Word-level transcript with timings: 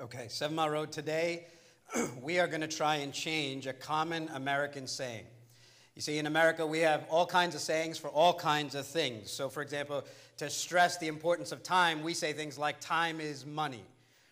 Okay, 0.00 0.28
Seven 0.28 0.56
Mile 0.56 0.70
Road 0.70 0.92
today, 0.92 1.44
we 2.22 2.38
are 2.38 2.46
going 2.46 2.62
to 2.62 2.68
try 2.68 2.96
and 2.96 3.12
change 3.12 3.66
a 3.66 3.74
common 3.74 4.30
American 4.32 4.86
saying. 4.86 5.24
You 5.94 6.00
see, 6.00 6.16
in 6.16 6.26
America, 6.26 6.66
we 6.66 6.78
have 6.78 7.04
all 7.10 7.26
kinds 7.26 7.54
of 7.54 7.60
sayings 7.60 7.98
for 7.98 8.08
all 8.08 8.32
kinds 8.32 8.74
of 8.74 8.86
things. 8.86 9.30
So, 9.30 9.50
for 9.50 9.60
example, 9.60 10.06
to 10.38 10.48
stress 10.48 10.96
the 10.96 11.08
importance 11.08 11.52
of 11.52 11.62
time, 11.62 12.02
we 12.02 12.14
say 12.14 12.32
things 12.32 12.56
like 12.56 12.80
time 12.80 13.20
is 13.20 13.44
money, 13.44 13.84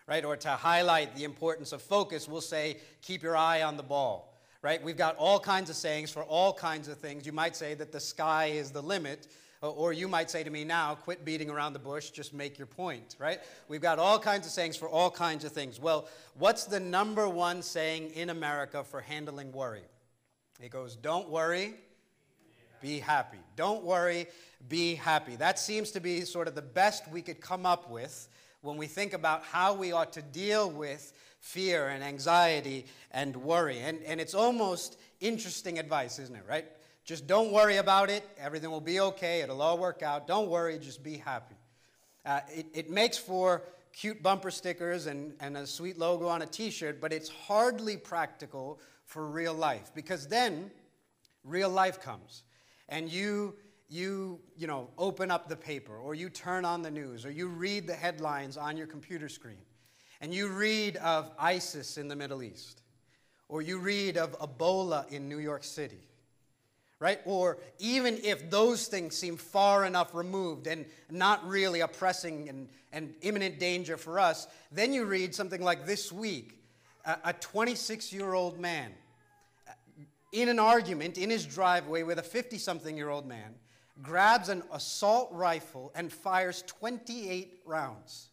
right? 0.06 0.24
Or 0.24 0.38
to 0.38 0.48
highlight 0.48 1.14
the 1.14 1.24
importance 1.24 1.72
of 1.72 1.82
focus, 1.82 2.26
we'll 2.26 2.40
say 2.40 2.78
keep 3.02 3.22
your 3.22 3.36
eye 3.36 3.60
on 3.60 3.76
the 3.76 3.82
ball, 3.82 4.40
right? 4.62 4.82
We've 4.82 4.96
got 4.96 5.16
all 5.16 5.38
kinds 5.38 5.68
of 5.68 5.76
sayings 5.76 6.10
for 6.10 6.22
all 6.22 6.54
kinds 6.54 6.88
of 6.88 6.96
things. 6.96 7.26
You 7.26 7.32
might 7.32 7.54
say 7.54 7.74
that 7.74 7.92
the 7.92 8.00
sky 8.00 8.46
is 8.46 8.70
the 8.70 8.82
limit, 8.82 9.26
or 9.60 9.92
you 9.92 10.06
might 10.06 10.30
say 10.30 10.44
to 10.44 10.50
me 10.50 10.64
now, 10.64 10.94
quit 10.94 11.24
beating 11.24 11.50
around 11.50 11.72
the 11.72 11.78
bush, 11.78 12.10
just 12.10 12.32
make 12.32 12.58
your 12.58 12.66
point, 12.66 13.16
right? 13.18 13.40
We've 13.68 13.80
got 13.80 13.98
all 13.98 14.18
kinds 14.18 14.46
of 14.46 14.52
sayings 14.52 14.76
for 14.76 14.88
all 14.88 15.10
kinds 15.10 15.44
of 15.44 15.52
things. 15.52 15.80
Well, 15.80 16.08
what's 16.38 16.64
the 16.64 16.80
number 16.80 17.28
one 17.28 17.62
saying 17.62 18.10
in 18.10 18.30
America 18.30 18.84
for 18.84 19.00
handling 19.00 19.52
worry? 19.52 19.82
It 20.60 20.70
goes, 20.70 20.96
Don't 20.96 21.28
worry, 21.28 21.74
be 22.80 23.00
happy. 23.00 23.38
Don't 23.56 23.82
worry, 23.82 24.26
be 24.68 24.94
happy. 24.94 25.36
That 25.36 25.58
seems 25.58 25.90
to 25.92 26.00
be 26.00 26.22
sort 26.22 26.48
of 26.48 26.54
the 26.54 26.62
best 26.62 27.08
we 27.10 27.22
could 27.22 27.40
come 27.40 27.66
up 27.66 27.90
with 27.90 28.28
when 28.60 28.76
we 28.76 28.86
think 28.86 29.12
about 29.12 29.44
how 29.44 29.74
we 29.74 29.92
ought 29.92 30.12
to 30.12 30.22
deal 30.22 30.70
with 30.70 31.12
fear 31.40 31.88
and 31.88 32.02
anxiety 32.02 32.86
and 33.10 33.36
worry. 33.36 33.80
And, 33.80 34.02
and 34.04 34.20
it's 34.20 34.34
almost 34.34 34.98
interesting 35.20 35.78
advice, 35.78 36.18
isn't 36.18 36.34
it, 36.34 36.44
right? 36.48 36.66
Just 37.08 37.26
don't 37.26 37.52
worry 37.52 37.78
about 37.78 38.10
it. 38.10 38.22
Everything 38.38 38.70
will 38.70 38.82
be 38.82 39.00
okay. 39.00 39.40
It'll 39.40 39.62
all 39.62 39.78
work 39.78 40.02
out. 40.02 40.26
Don't 40.26 40.50
worry. 40.50 40.78
Just 40.78 41.02
be 41.02 41.16
happy. 41.16 41.54
Uh, 42.26 42.40
it, 42.54 42.66
it 42.74 42.90
makes 42.90 43.16
for 43.16 43.62
cute 43.94 44.22
bumper 44.22 44.50
stickers 44.50 45.06
and, 45.06 45.32
and 45.40 45.56
a 45.56 45.66
sweet 45.66 45.98
logo 45.98 46.28
on 46.28 46.42
a 46.42 46.46
t 46.46 46.68
shirt, 46.68 47.00
but 47.00 47.10
it's 47.10 47.30
hardly 47.30 47.96
practical 47.96 48.78
for 49.06 49.26
real 49.26 49.54
life 49.54 49.90
because 49.94 50.28
then 50.28 50.70
real 51.44 51.70
life 51.70 51.98
comes 51.98 52.42
and 52.90 53.10
you 53.10 53.54
you 53.88 54.38
you 54.58 54.66
know 54.66 54.90
open 54.98 55.30
up 55.30 55.48
the 55.48 55.56
paper 55.56 55.96
or 55.96 56.14
you 56.14 56.28
turn 56.28 56.66
on 56.66 56.82
the 56.82 56.90
news 56.90 57.24
or 57.24 57.30
you 57.30 57.48
read 57.48 57.86
the 57.86 57.94
headlines 57.94 58.58
on 58.58 58.76
your 58.76 58.86
computer 58.86 59.30
screen 59.30 59.64
and 60.20 60.34
you 60.34 60.48
read 60.48 60.96
of 60.96 61.30
ISIS 61.38 61.96
in 61.96 62.06
the 62.06 62.16
Middle 62.16 62.42
East 62.42 62.82
or 63.48 63.62
you 63.62 63.78
read 63.78 64.18
of 64.18 64.38
Ebola 64.40 65.10
in 65.10 65.26
New 65.26 65.38
York 65.38 65.64
City 65.64 66.02
right? 67.00 67.20
Or 67.24 67.58
even 67.78 68.18
if 68.22 68.50
those 68.50 68.88
things 68.88 69.16
seem 69.16 69.36
far 69.36 69.84
enough 69.84 70.14
removed 70.14 70.66
and 70.66 70.84
not 71.10 71.46
really 71.46 71.80
a 71.80 71.88
pressing 71.88 72.48
and, 72.48 72.68
and 72.92 73.14
imminent 73.22 73.58
danger 73.58 73.96
for 73.96 74.18
us, 74.18 74.48
then 74.72 74.92
you 74.92 75.04
read 75.04 75.34
something 75.34 75.62
like 75.62 75.86
this 75.86 76.10
week 76.10 76.54
a 77.24 77.32
26 77.32 78.12
year 78.12 78.34
old 78.34 78.58
man 78.58 78.92
uh, 79.66 79.72
in 80.32 80.50
an 80.50 80.58
argument 80.58 81.16
in 81.16 81.30
his 81.30 81.46
driveway 81.46 82.02
with 82.02 82.18
a 82.18 82.22
50 82.22 82.58
something 82.58 82.96
year 82.96 83.08
old 83.08 83.26
man 83.26 83.54
grabs 84.02 84.48
an 84.48 84.62
assault 84.72 85.30
rifle 85.32 85.90
and 85.94 86.12
fires 86.12 86.62
28 86.66 87.62
rounds. 87.64 88.28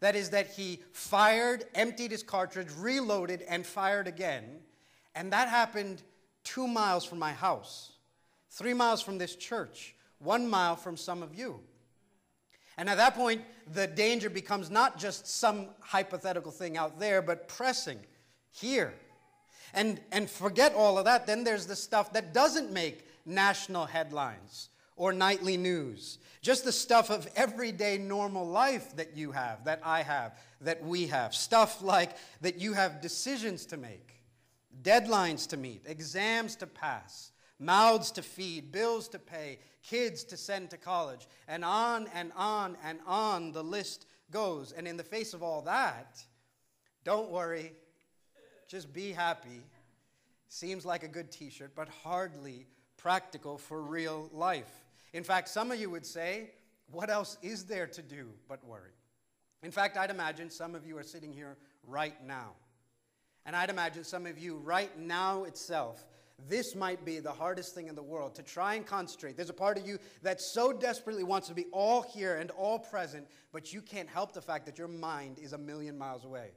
That 0.00 0.16
is, 0.16 0.30
that 0.30 0.48
he 0.48 0.82
fired, 0.92 1.64
emptied 1.74 2.10
his 2.10 2.22
cartridge, 2.22 2.68
reloaded, 2.76 3.42
and 3.42 3.64
fired 3.64 4.06
again. 4.06 4.60
And 5.14 5.32
that 5.32 5.48
happened 5.48 6.02
two 6.42 6.66
miles 6.66 7.04
from 7.04 7.18
my 7.18 7.32
house 7.32 7.93
three 8.54 8.74
miles 8.74 9.02
from 9.02 9.18
this 9.18 9.34
church, 9.36 9.94
one 10.18 10.48
mile 10.48 10.76
from 10.76 10.96
some 10.96 11.22
of 11.22 11.34
you. 11.34 11.60
And 12.76 12.88
at 12.88 12.96
that 12.96 13.14
point, 13.14 13.42
the 13.72 13.86
danger 13.86 14.30
becomes 14.30 14.70
not 14.70 14.98
just 14.98 15.26
some 15.26 15.68
hypothetical 15.80 16.50
thing 16.50 16.76
out 16.76 16.98
there, 16.98 17.22
but 17.22 17.48
pressing 17.48 17.98
here. 18.52 18.94
And, 19.72 20.00
and 20.12 20.30
forget 20.30 20.74
all 20.74 20.98
of 20.98 21.04
that, 21.04 21.26
then 21.26 21.44
there's 21.44 21.66
the 21.66 21.76
stuff 21.76 22.12
that 22.12 22.32
doesn't 22.32 22.72
make 22.72 23.06
national 23.26 23.86
headlines 23.86 24.68
or 24.96 25.12
nightly 25.12 25.56
news. 25.56 26.18
Just 26.40 26.64
the 26.64 26.72
stuff 26.72 27.10
of 27.10 27.28
everyday 27.34 27.98
normal 27.98 28.46
life 28.46 28.94
that 28.96 29.16
you 29.16 29.32
have, 29.32 29.64
that 29.64 29.80
I 29.84 30.02
have, 30.02 30.38
that 30.60 30.84
we 30.84 31.08
have. 31.08 31.34
Stuff 31.34 31.82
like 31.82 32.16
that 32.42 32.60
you 32.60 32.72
have 32.74 33.00
decisions 33.00 33.66
to 33.66 33.76
make, 33.76 34.22
deadlines 34.82 35.48
to 35.48 35.56
meet, 35.56 35.82
exams 35.86 36.54
to 36.56 36.66
pass, 36.66 37.32
mouths 37.58 38.10
to 38.12 38.22
feed, 38.22 38.72
bills 38.72 39.08
to 39.08 39.18
pay, 39.18 39.58
kids 39.82 40.24
to 40.24 40.36
send 40.36 40.70
to 40.70 40.76
college, 40.76 41.26
and 41.48 41.64
on 41.64 42.08
and 42.14 42.32
on 42.36 42.76
and 42.84 42.98
on 43.06 43.52
the 43.52 43.62
list 43.62 44.06
goes. 44.30 44.72
And 44.72 44.88
in 44.88 44.96
the 44.96 45.04
face 45.04 45.34
of 45.34 45.42
all 45.42 45.62
that, 45.62 46.22
don't 47.04 47.30
worry, 47.30 47.72
just 48.68 48.92
be 48.92 49.12
happy. 49.12 49.62
Seems 50.48 50.84
like 50.84 51.02
a 51.02 51.08
good 51.08 51.30
t 51.30 51.50
shirt, 51.50 51.72
but 51.74 51.88
hardly 51.88 52.66
practical 52.96 53.58
for 53.58 53.82
real 53.82 54.30
life. 54.32 54.84
In 55.12 55.24
fact, 55.24 55.48
some 55.48 55.70
of 55.70 55.80
you 55.80 55.90
would 55.90 56.06
say, 56.06 56.50
what 56.90 57.10
else 57.10 57.38
is 57.42 57.64
there 57.64 57.86
to 57.86 58.02
do 58.02 58.30
but 58.48 58.64
worry? 58.64 58.92
In 59.62 59.70
fact, 59.70 59.96
I'd 59.96 60.10
imagine 60.10 60.50
some 60.50 60.74
of 60.74 60.86
you 60.86 60.98
are 60.98 61.02
sitting 61.02 61.32
here 61.32 61.56
right 61.86 62.14
now. 62.26 62.52
And 63.46 63.54
I'd 63.54 63.70
imagine 63.70 64.04
some 64.04 64.26
of 64.26 64.38
you 64.38 64.56
right 64.56 64.98
now 64.98 65.44
itself 65.44 66.04
this 66.48 66.74
might 66.74 67.04
be 67.04 67.20
the 67.20 67.32
hardest 67.32 67.74
thing 67.74 67.88
in 67.88 67.94
the 67.94 68.02
world 68.02 68.34
to 68.34 68.42
try 68.42 68.74
and 68.74 68.86
concentrate. 68.86 69.36
There's 69.36 69.50
a 69.50 69.54
part 69.54 69.78
of 69.78 69.86
you 69.86 69.98
that 70.22 70.40
so 70.40 70.72
desperately 70.72 71.24
wants 71.24 71.48
to 71.48 71.54
be 71.54 71.66
all 71.72 72.02
here 72.02 72.36
and 72.36 72.50
all 72.52 72.78
present, 72.78 73.26
but 73.52 73.72
you 73.72 73.80
can't 73.80 74.08
help 74.08 74.32
the 74.32 74.42
fact 74.42 74.66
that 74.66 74.78
your 74.78 74.88
mind 74.88 75.38
is 75.38 75.52
a 75.52 75.58
million 75.58 75.96
miles 75.96 76.24
away. 76.24 76.50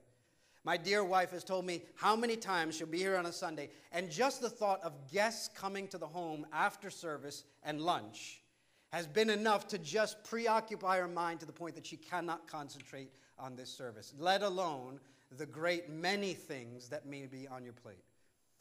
My 0.64 0.76
dear 0.76 1.04
wife 1.04 1.32
has 1.32 1.46
told 1.46 1.66
me 1.66 1.84
how 1.96 2.16
many 2.16 2.36
times 2.36 2.76
she'll 2.76 2.88
be 2.88 2.98
here 2.98 3.16
on 3.16 3.26
a 3.26 3.32
Sunday, 3.32 3.70
and 3.94 4.12
just 4.12 4.42
the 4.42 4.50
thought 4.50 4.82
of 4.84 4.94
guests 5.10 5.50
coming 5.56 5.88
to 5.90 5.98
the 5.98 6.08
home 6.08 6.46
after 6.52 6.90
service 6.90 7.46
and 7.64 7.80
lunch 7.80 8.42
has 8.90 9.08
been 9.08 9.30
enough 9.30 9.68
to 9.68 9.78
just 9.78 10.24
preoccupy 10.24 10.98
her 10.98 11.08
mind 11.08 11.40
to 11.40 11.46
the 11.46 11.54
point 11.54 11.76
that 11.76 11.86
she 11.86 11.98
cannot 11.98 12.48
concentrate 12.48 13.12
on 13.40 13.56
this 13.56 13.70
service, 13.70 14.14
let 14.18 14.42
alone 14.42 15.00
the 15.38 15.46
great 15.46 15.90
many 15.90 16.34
things 16.34 16.90
that 16.90 17.06
may 17.06 17.28
be 17.28 17.48
on 17.48 17.64
your 17.64 17.74
plate. 17.74 18.04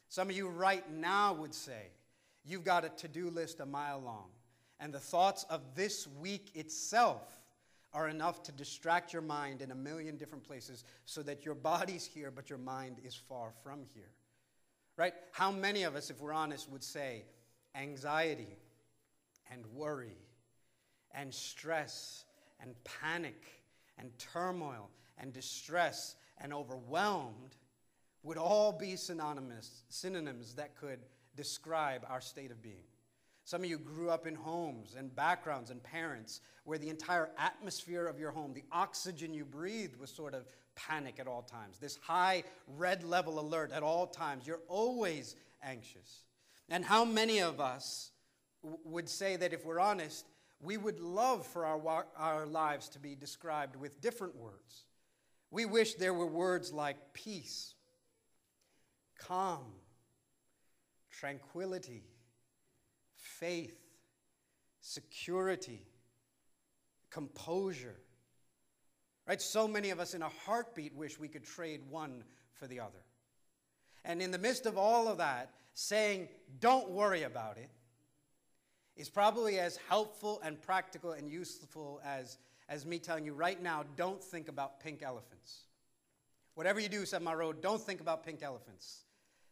Some 0.09 0.31
of 0.31 0.37
you 0.37 0.49
right 0.49 0.89
now 0.93 1.34
would 1.34 1.55
say, 1.55 1.91
you've 2.44 2.65
got 2.65 2.84
a 2.84 2.89
to 2.91 3.09
do 3.09 3.31
list 3.31 3.61
a 3.61 3.67
mile 3.67 4.00
long, 4.00 4.28
and 4.81 4.93
the 4.93 5.00
thoughts 5.00 5.44
of 5.50 5.75
this 5.75 6.06
week 6.21 6.50
itself 6.55 7.41
are 7.93 8.09
enough 8.09 8.43
to 8.43 8.53
distract 8.53 9.12
your 9.12 9.22
mind 9.22 9.62
in 9.62 9.71
a 9.71 9.75
million 9.75 10.16
different 10.16 10.45
places 10.45 10.84
so 11.06 11.22
that 11.22 11.45
your 11.45 11.55
body's 11.55 12.05
here, 12.05 12.31
but 12.31 12.50
your 12.50 12.59
mind 12.59 12.97
is 13.03 13.15
far 13.15 13.53
from 13.62 13.81
here. 13.95 14.11
Right? 14.97 15.15
How 15.33 15.50
many 15.50 15.83
of 15.83 15.97
us, 15.97 16.11
if 16.11 16.21
we're 16.21 16.33
honest, 16.33 16.71
would 16.71 16.84
say 16.84 17.25
anxiety 17.75 18.59
and 19.50 19.65
worry 19.75 20.16
and 21.12 21.33
stress 21.33 22.25
and 22.61 22.75
panic 22.84 23.62
and 23.99 24.11
turmoil 24.19 24.91
and 25.19 25.33
distress 25.33 26.16
and 26.39 26.53
overwhelmed 26.53 27.56
would 28.26 28.37
all 28.37 28.72
be 28.72 28.97
synonymous, 28.97 29.84
synonyms 29.88 30.54
that 30.54 30.76
could 30.76 30.98
describe 31.37 32.04
our 32.10 32.20
state 32.20 32.50
of 32.50 32.60
being. 32.60 32.84
Some 33.44 33.62
of 33.62 33.70
you 33.70 33.78
grew 33.78 34.10
up 34.10 34.26
in 34.26 34.34
homes 34.34 34.97
and 34.98 35.14
backgrounds 35.14 35.70
and 35.70 35.81
parents 35.81 36.41
where 36.65 36.76
the 36.76 36.88
entire 36.88 37.31
atmosphere 37.38 38.04
of 38.09 38.19
your 38.19 38.32
home, 38.32 38.53
the 38.53 38.65
oxygen 38.72 39.32
you 39.32 39.44
breathed, 39.44 39.97
was 40.00 40.10
sort 40.10 40.34
of 40.34 40.44
panic 40.75 41.20
at 41.20 41.28
all 41.28 41.42
times. 41.42 41.78
This 41.78 42.00
high 42.03 42.42
red 42.76 43.04
level 43.04 43.38
alert 43.38 43.70
at 43.70 43.84
all 43.84 44.09
times. 44.09 44.44
You're 44.44 44.59
always 44.66 45.36
anxious. 45.62 46.25
And 46.69 46.84
how 46.84 47.04
many 47.04 47.38
of 47.38 47.60
us 47.60 48.10
would 48.84 49.09
say 49.09 49.36
that 49.36 49.53
if 49.53 49.65
we're 49.65 49.78
honest, 49.78 50.26
we 50.60 50.76
would 50.76 50.98
love 50.98 51.47
for 51.47 51.65
our, 51.65 52.06
our 52.16 52.44
lives 52.44 52.88
to 52.88 52.98
be 52.98 53.15
described 53.15 53.76
with 53.76 54.00
different 54.00 54.34
words? 54.34 54.84
We 55.53 55.65
wish 55.65 55.94
there 55.94 56.12
were 56.12 56.27
words 56.27 56.72
like 56.72 56.97
peace 57.15 57.76
calm, 59.18 59.65
tranquility, 61.10 62.04
faith, 63.16 63.78
security, 64.80 65.83
composure. 67.10 67.97
Right? 69.27 69.42
So 69.42 69.66
many 69.66 69.91
of 69.91 69.98
us 69.98 70.15
in 70.15 70.22
a 70.22 70.28
heartbeat 70.28 70.95
wish 70.95 71.18
we 71.18 71.28
could 71.28 71.45
trade 71.45 71.80
one 71.91 72.22
for 72.53 72.66
the 72.66 72.80
other. 72.80 73.03
And 74.04 74.22
in 74.22 74.30
the 74.30 74.39
midst 74.39 74.66
of 74.66 74.78
all 74.78 75.09
of 75.09 75.18
that, 75.18 75.51
saying, 75.74 76.28
don't 76.60 76.91
worry 76.91 77.24
about 77.24 77.59
it, 77.59 77.68
is 78.97 79.10
probably 79.10 79.59
as 79.59 79.78
helpful 79.89 80.41
and 80.45 80.60
practical 80.63 81.13
and 81.13 81.28
useful 81.28 82.01
as, 82.04 82.39
as 82.68 82.86
me 82.86 82.98
telling 82.98 83.24
you 83.27 83.34
right 83.34 83.60
now, 83.60 83.84
don't 83.97 84.22
think 84.22 84.48
about 84.48 84.80
pink 84.80 85.03
elephants. 85.03 85.65
Whatever 86.54 86.80
you 86.80 86.89
do, 86.89 87.04
Mile 87.21 87.36
Road, 87.36 87.60
don't 87.60 87.80
think 87.80 88.01
about 88.01 88.24
pink 88.24 88.42
elephants. 88.42 89.05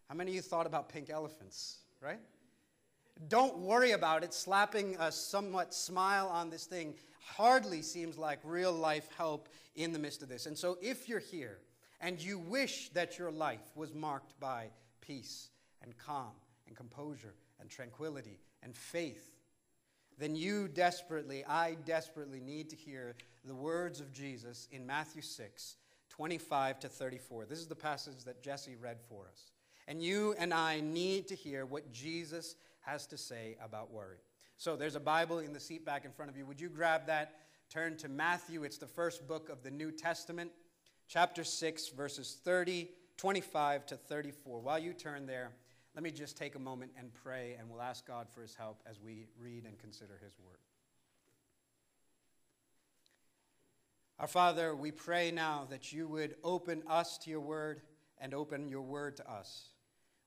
How 0.08 0.14
many 0.14 0.32
of 0.32 0.34
you 0.36 0.42
thought 0.42 0.66
about 0.66 0.88
pink 0.88 1.10
elephants, 1.10 1.78
right? 2.00 2.20
Don't 3.28 3.58
worry 3.58 3.92
about 3.92 4.24
it. 4.24 4.34
Slapping 4.34 4.96
a 4.98 5.10
somewhat 5.10 5.72
smile 5.72 6.28
on 6.28 6.50
this 6.50 6.66
thing 6.66 6.94
hardly 7.20 7.80
seems 7.80 8.18
like 8.18 8.38
real 8.44 8.72
life 8.72 9.08
help 9.16 9.48
in 9.74 9.92
the 9.92 9.98
midst 9.98 10.22
of 10.22 10.28
this. 10.28 10.46
And 10.46 10.56
so, 10.56 10.76
if 10.82 11.08
you're 11.08 11.20
here 11.20 11.58
and 12.00 12.20
you 12.20 12.38
wish 12.38 12.90
that 12.90 13.18
your 13.18 13.30
life 13.30 13.62
was 13.74 13.94
marked 13.94 14.38
by 14.40 14.68
peace 15.00 15.48
and 15.82 15.96
calm 15.96 16.32
and 16.66 16.76
composure 16.76 17.34
and 17.60 17.70
tranquility 17.70 18.40
and 18.62 18.76
faith, 18.76 19.30
then 20.18 20.36
you 20.36 20.68
desperately, 20.68 21.44
I 21.44 21.76
desperately 21.84 22.40
need 22.40 22.70
to 22.70 22.76
hear 22.76 23.16
the 23.44 23.54
words 23.54 24.00
of 24.00 24.12
Jesus 24.12 24.68
in 24.70 24.86
Matthew 24.86 25.22
6, 25.22 25.76
25 26.08 26.80
to 26.80 26.88
34. 26.88 27.46
This 27.46 27.58
is 27.58 27.66
the 27.66 27.74
passage 27.74 28.24
that 28.24 28.42
Jesse 28.42 28.76
read 28.76 29.00
for 29.00 29.26
us. 29.26 29.53
And 29.86 30.02
you 30.02 30.34
and 30.38 30.52
I 30.54 30.80
need 30.80 31.28
to 31.28 31.34
hear 31.34 31.66
what 31.66 31.92
Jesus 31.92 32.56
has 32.80 33.06
to 33.08 33.18
say 33.18 33.56
about 33.62 33.92
worry. 33.92 34.18
So 34.56 34.76
there's 34.76 34.96
a 34.96 35.00
Bible 35.00 35.40
in 35.40 35.52
the 35.52 35.60
seat 35.60 35.84
back 35.84 36.04
in 36.04 36.12
front 36.12 36.30
of 36.30 36.36
you. 36.36 36.46
Would 36.46 36.60
you 36.60 36.68
grab 36.68 37.06
that? 37.06 37.40
Turn 37.70 37.96
to 37.98 38.08
Matthew. 38.08 38.62
It's 38.64 38.78
the 38.78 38.86
first 38.86 39.26
book 39.26 39.48
of 39.48 39.62
the 39.62 39.70
New 39.70 39.90
Testament, 39.90 40.52
chapter 41.08 41.44
6, 41.44 41.88
verses 41.88 42.38
30, 42.44 42.88
25 43.16 43.86
to 43.86 43.96
34. 43.96 44.60
While 44.60 44.78
you 44.78 44.92
turn 44.92 45.26
there, 45.26 45.50
let 45.94 46.02
me 46.02 46.10
just 46.10 46.36
take 46.36 46.54
a 46.54 46.58
moment 46.58 46.92
and 46.98 47.12
pray, 47.14 47.56
and 47.58 47.68
we'll 47.68 47.82
ask 47.82 48.06
God 48.06 48.26
for 48.32 48.42
his 48.42 48.54
help 48.54 48.82
as 48.88 49.00
we 49.00 49.26
read 49.38 49.64
and 49.64 49.78
consider 49.78 50.18
his 50.22 50.32
word. 50.38 50.58
Our 54.18 54.28
Father, 54.28 54.74
we 54.74 54.92
pray 54.92 55.30
now 55.30 55.66
that 55.70 55.92
you 55.92 56.06
would 56.06 56.36
open 56.44 56.82
us 56.88 57.18
to 57.18 57.30
your 57.30 57.40
word 57.40 57.82
and 58.18 58.32
open 58.32 58.68
your 58.68 58.82
word 58.82 59.16
to 59.16 59.30
us. 59.30 59.73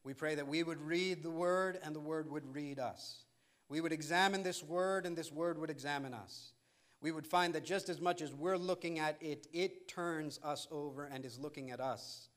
We 0.08 0.14
pray 0.14 0.36
that 0.36 0.48
we 0.48 0.64
would 0.64 0.80
read 0.80 1.22
the 1.22 1.30
word 1.30 1.80
and 1.84 1.94
the 1.94 2.00
word 2.00 2.32
would 2.32 2.56
read 2.56 2.80
us. 2.80 3.26
We 3.68 3.82
would 3.82 3.92
examine 3.92 4.42
this 4.42 4.64
word 4.64 5.06
and 5.06 5.18
this 5.18 5.34
word 5.34 5.60
would 5.60 5.70
examine 5.70 6.14
us. 6.14 6.54
We 7.02 7.12
would 7.12 7.28
find 7.28 7.54
that 7.56 7.66
just 7.66 7.90
as 7.90 8.00
much 8.00 8.22
as 8.22 8.34
we're 8.34 8.56
looking 8.56 9.00
at 9.00 9.18
it, 9.20 9.48
it 9.52 9.90
turns 9.90 10.40
us 10.46 10.66
over 10.72 11.04
and 11.04 11.26
is 11.26 11.38
looking 11.38 11.72
at 11.72 11.82
us. 11.82 12.30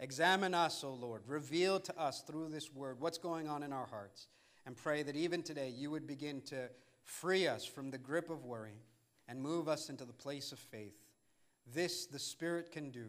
Examine 0.00 0.52
us, 0.52 0.84
O 0.84 0.92
Lord. 0.92 1.22
Reveal 1.26 1.80
to 1.80 1.98
us 1.98 2.20
through 2.26 2.50
this 2.50 2.70
word 2.74 3.00
what's 3.00 3.16
going 3.16 3.48
on 3.48 3.62
in 3.62 3.72
our 3.72 3.86
hearts. 3.86 4.28
And 4.66 4.76
pray 4.76 5.02
that 5.02 5.16
even 5.16 5.42
today 5.42 5.70
you 5.74 5.90
would 5.92 6.06
begin 6.06 6.42
to 6.48 6.68
free 7.04 7.48
us 7.48 7.64
from 7.64 7.90
the 7.90 7.96
grip 7.96 8.28
of 8.28 8.44
worry 8.44 8.82
and 9.28 9.40
move 9.40 9.66
us 9.66 9.88
into 9.88 10.04
the 10.04 10.12
place 10.12 10.52
of 10.52 10.58
faith. 10.58 11.00
This 11.74 12.04
the 12.04 12.18
Spirit 12.18 12.70
can 12.70 12.90
do 12.90 13.06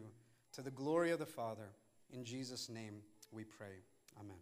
to 0.54 0.62
the 0.62 0.70
glory 0.70 1.10
of 1.10 1.18
the 1.18 1.26
Father. 1.26 1.68
In 2.10 2.24
Jesus' 2.24 2.70
name 2.70 3.02
we 3.30 3.44
pray. 3.44 3.82
Amen. 4.20 4.36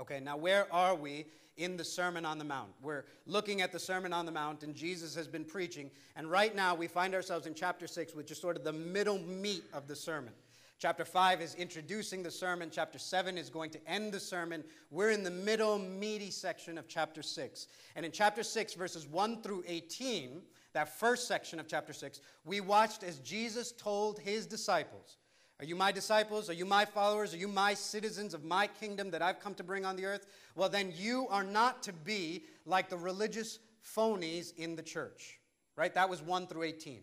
Okay, 0.00 0.20
now 0.20 0.36
where 0.36 0.72
are 0.72 0.94
we 0.94 1.26
in 1.56 1.76
the 1.76 1.84
Sermon 1.84 2.24
on 2.24 2.38
the 2.38 2.44
Mount? 2.44 2.70
We're 2.82 3.04
looking 3.26 3.62
at 3.62 3.72
the 3.72 3.78
Sermon 3.78 4.12
on 4.12 4.26
the 4.26 4.32
Mount, 4.32 4.62
and 4.62 4.74
Jesus 4.74 5.14
has 5.14 5.26
been 5.26 5.44
preaching. 5.44 5.90
And 6.16 6.30
right 6.30 6.54
now 6.54 6.74
we 6.74 6.86
find 6.86 7.14
ourselves 7.14 7.46
in 7.46 7.54
chapter 7.54 7.86
6, 7.86 8.14
which 8.14 8.30
is 8.30 8.38
sort 8.38 8.56
of 8.56 8.64
the 8.64 8.72
middle 8.72 9.18
meat 9.18 9.64
of 9.72 9.88
the 9.88 9.96
sermon. 9.96 10.32
Chapter 10.78 11.06
5 11.06 11.40
is 11.40 11.54
introducing 11.54 12.22
the 12.22 12.30
sermon. 12.30 12.68
Chapter 12.70 12.98
7 12.98 13.38
is 13.38 13.48
going 13.48 13.70
to 13.70 13.90
end 13.90 14.12
the 14.12 14.20
sermon. 14.20 14.62
We're 14.90 15.10
in 15.10 15.22
the 15.22 15.30
middle, 15.30 15.78
meaty 15.78 16.30
section 16.30 16.76
of 16.76 16.86
chapter 16.86 17.22
6. 17.22 17.68
And 17.94 18.04
in 18.04 18.12
chapter 18.12 18.42
6, 18.42 18.74
verses 18.74 19.06
1 19.06 19.40
through 19.40 19.64
18, 19.66 20.42
that 20.74 20.98
first 20.98 21.26
section 21.26 21.58
of 21.58 21.66
chapter 21.66 21.94
6, 21.94 22.20
we 22.44 22.60
watched 22.60 23.02
as 23.02 23.20
Jesus 23.20 23.72
told 23.72 24.18
his 24.18 24.46
disciples, 24.46 25.16
Are 25.58 25.64
you 25.64 25.74
my 25.74 25.90
disciples? 25.90 26.50
Are 26.50 26.54
you 26.54 26.66
my 26.66 26.84
followers? 26.84 27.32
Are 27.32 27.38
you 27.38 27.48
my 27.48 27.72
citizens 27.72 28.34
of 28.34 28.44
my 28.44 28.66
kingdom 28.66 29.10
that 29.12 29.22
I've 29.22 29.40
come 29.40 29.54
to 29.54 29.64
bring 29.64 29.86
on 29.86 29.96
the 29.96 30.04
earth? 30.04 30.26
Well, 30.54 30.68
then 30.68 30.92
you 30.94 31.26
are 31.30 31.44
not 31.44 31.82
to 31.84 31.92
be 31.94 32.44
like 32.66 32.90
the 32.90 32.98
religious 32.98 33.58
phonies 33.82 34.54
in 34.56 34.76
the 34.76 34.82
church. 34.82 35.38
Right? 35.74 35.94
That 35.94 36.10
was 36.10 36.20
1 36.20 36.46
through 36.46 36.64
18. 36.64 37.00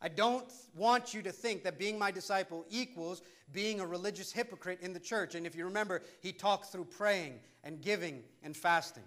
I 0.00 0.08
don't 0.08 0.52
want 0.74 1.14
you 1.14 1.22
to 1.22 1.30
think 1.30 1.62
that 1.62 1.78
being 1.78 1.96
my 1.96 2.10
disciple 2.10 2.64
equals 2.68 3.22
being 3.52 3.80
a 3.80 3.86
religious 3.86 4.32
hypocrite 4.32 4.80
in 4.80 4.92
the 4.92 5.00
church. 5.00 5.36
And 5.36 5.46
if 5.46 5.54
you 5.54 5.64
remember, 5.64 6.02
he 6.20 6.32
talked 6.32 6.72
through 6.72 6.86
praying 6.86 7.38
and 7.62 7.80
giving 7.80 8.24
and 8.42 8.56
fasting. 8.56 9.04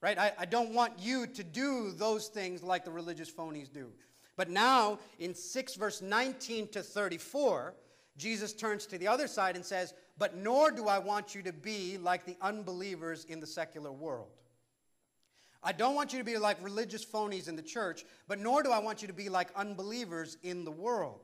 Right? 0.00 0.18
I, 0.18 0.32
I 0.38 0.44
don't 0.44 0.72
want 0.72 0.92
you 1.00 1.26
to 1.26 1.42
do 1.42 1.90
those 1.90 2.28
things 2.28 2.62
like 2.62 2.84
the 2.84 2.92
religious 2.92 3.30
phonies 3.30 3.72
do. 3.72 3.88
But 4.36 4.50
now, 4.50 5.00
in 5.18 5.34
6 5.34 5.74
verse 5.74 6.00
19 6.00 6.68
to 6.68 6.82
34, 6.82 7.74
Jesus 8.16 8.52
turns 8.52 8.86
to 8.86 8.98
the 8.98 9.08
other 9.08 9.26
side 9.26 9.56
and 9.56 9.64
says, 9.64 9.94
But 10.18 10.36
nor 10.36 10.70
do 10.70 10.88
I 10.88 10.98
want 10.98 11.34
you 11.34 11.42
to 11.42 11.52
be 11.52 11.98
like 11.98 12.24
the 12.24 12.36
unbelievers 12.40 13.24
in 13.24 13.40
the 13.40 13.46
secular 13.46 13.92
world. 13.92 14.28
I 15.62 15.72
don't 15.72 15.94
want 15.94 16.12
you 16.12 16.18
to 16.18 16.24
be 16.24 16.38
like 16.38 16.62
religious 16.62 17.04
phonies 17.04 17.48
in 17.48 17.56
the 17.56 17.62
church, 17.62 18.04
but 18.28 18.38
nor 18.38 18.62
do 18.62 18.70
I 18.70 18.78
want 18.78 19.02
you 19.02 19.08
to 19.08 19.14
be 19.14 19.28
like 19.28 19.48
unbelievers 19.56 20.38
in 20.42 20.64
the 20.64 20.70
world. 20.70 21.20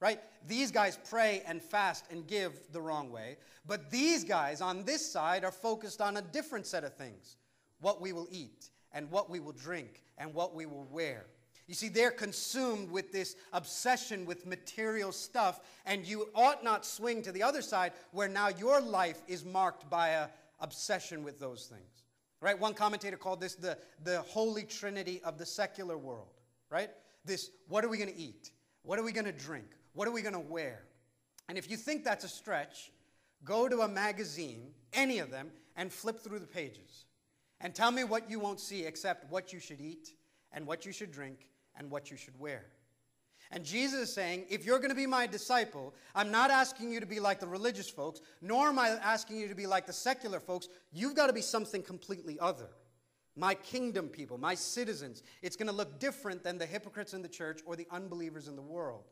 Right? 0.00 0.20
These 0.46 0.70
guys 0.70 0.98
pray 1.08 1.42
and 1.46 1.60
fast 1.60 2.04
and 2.10 2.24
give 2.26 2.52
the 2.72 2.80
wrong 2.80 3.10
way, 3.10 3.36
but 3.66 3.90
these 3.90 4.22
guys 4.22 4.60
on 4.60 4.84
this 4.84 5.10
side 5.10 5.42
are 5.42 5.50
focused 5.50 6.00
on 6.00 6.18
a 6.18 6.22
different 6.22 6.66
set 6.66 6.84
of 6.84 6.94
things 6.94 7.36
what 7.80 8.00
we 8.00 8.12
will 8.12 8.28
eat, 8.30 8.70
and 8.92 9.10
what 9.10 9.30
we 9.30 9.38
will 9.38 9.52
drink, 9.52 10.02
and 10.18 10.34
what 10.34 10.54
we 10.54 10.66
will 10.66 10.86
wear. 10.90 11.26
You 11.68 11.74
see, 11.74 11.90
they're 11.90 12.10
consumed 12.10 12.90
with 12.90 13.12
this 13.12 13.36
obsession 13.52 14.24
with 14.24 14.46
material 14.46 15.12
stuff, 15.12 15.60
and 15.84 16.04
you 16.04 16.30
ought 16.34 16.64
not 16.64 16.86
swing 16.86 17.20
to 17.22 17.30
the 17.30 17.42
other 17.42 17.60
side 17.60 17.92
where 18.10 18.26
now 18.26 18.48
your 18.48 18.80
life 18.80 19.20
is 19.28 19.44
marked 19.44 19.88
by 19.90 20.08
a 20.08 20.28
obsession 20.60 21.22
with 21.22 21.38
those 21.38 21.66
things. 21.66 22.04
Right? 22.40 22.58
One 22.58 22.72
commentator 22.72 23.18
called 23.18 23.40
this 23.40 23.54
the, 23.54 23.76
the 24.02 24.22
holy 24.22 24.62
trinity 24.62 25.20
of 25.24 25.38
the 25.38 25.44
secular 25.44 25.98
world. 25.98 26.40
Right? 26.70 26.88
This, 27.24 27.50
what 27.68 27.84
are 27.84 27.88
we 27.88 27.98
going 27.98 28.10
to 28.10 28.18
eat? 28.18 28.50
What 28.82 28.98
are 28.98 29.04
we 29.04 29.12
going 29.12 29.26
to 29.26 29.32
drink? 29.32 29.66
What 29.92 30.08
are 30.08 30.12
we 30.12 30.22
going 30.22 30.34
to 30.34 30.40
wear? 30.40 30.84
And 31.50 31.58
if 31.58 31.70
you 31.70 31.76
think 31.76 32.02
that's 32.02 32.24
a 32.24 32.28
stretch, 32.28 32.92
go 33.44 33.68
to 33.68 33.80
a 33.80 33.88
magazine, 33.88 34.70
any 34.94 35.18
of 35.18 35.30
them, 35.30 35.50
and 35.76 35.92
flip 35.92 36.20
through 36.20 36.38
the 36.38 36.46
pages. 36.46 37.04
And 37.60 37.74
tell 37.74 37.90
me 37.90 38.04
what 38.04 38.30
you 38.30 38.40
won't 38.40 38.60
see 38.60 38.84
except 38.84 39.30
what 39.30 39.52
you 39.52 39.60
should 39.60 39.80
eat, 39.80 40.14
and 40.52 40.66
what 40.66 40.86
you 40.86 40.92
should 40.92 41.12
drink, 41.12 41.46
and 41.78 41.90
what 41.90 42.10
you 42.10 42.16
should 42.16 42.38
wear. 42.38 42.66
And 43.50 43.64
Jesus 43.64 44.08
is 44.08 44.12
saying, 44.12 44.44
if 44.50 44.66
you're 44.66 44.78
going 44.78 44.90
to 44.90 44.96
be 44.96 45.06
my 45.06 45.26
disciple, 45.26 45.94
I'm 46.14 46.30
not 46.30 46.50
asking 46.50 46.92
you 46.92 47.00
to 47.00 47.06
be 47.06 47.18
like 47.18 47.40
the 47.40 47.46
religious 47.46 47.88
folks, 47.88 48.20
nor 48.42 48.68
am 48.68 48.78
I 48.78 48.88
asking 48.88 49.38
you 49.38 49.48
to 49.48 49.54
be 49.54 49.66
like 49.66 49.86
the 49.86 49.92
secular 49.92 50.38
folks. 50.38 50.68
You've 50.92 51.14
got 51.14 51.28
to 51.28 51.32
be 51.32 51.40
something 51.40 51.82
completely 51.82 52.38
other. 52.40 52.68
My 53.36 53.54
kingdom 53.54 54.08
people, 54.08 54.36
my 54.36 54.54
citizens. 54.54 55.22
It's 55.40 55.56
going 55.56 55.68
to 55.68 55.74
look 55.74 55.98
different 55.98 56.44
than 56.44 56.58
the 56.58 56.66
hypocrites 56.66 57.14
in 57.14 57.22
the 57.22 57.28
church 57.28 57.60
or 57.64 57.74
the 57.74 57.86
unbelievers 57.90 58.48
in 58.48 58.56
the 58.56 58.62
world. 58.62 59.04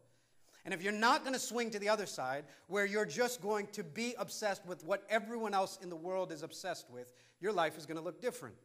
And 0.66 0.74
if 0.74 0.82
you're 0.82 0.92
not 0.92 1.22
going 1.22 1.32
to 1.32 1.38
swing 1.38 1.70
to 1.70 1.78
the 1.78 1.88
other 1.88 2.06
side, 2.06 2.44
where 2.66 2.84
you're 2.84 3.06
just 3.06 3.40
going 3.40 3.68
to 3.68 3.84
be 3.84 4.14
obsessed 4.18 4.66
with 4.66 4.84
what 4.84 5.04
everyone 5.08 5.54
else 5.54 5.78
in 5.80 5.88
the 5.88 5.96
world 5.96 6.32
is 6.32 6.42
obsessed 6.42 6.90
with, 6.90 7.12
your 7.40 7.52
life 7.52 7.78
is 7.78 7.86
going 7.86 7.98
to 7.98 8.02
look 8.02 8.20
different. 8.20 8.56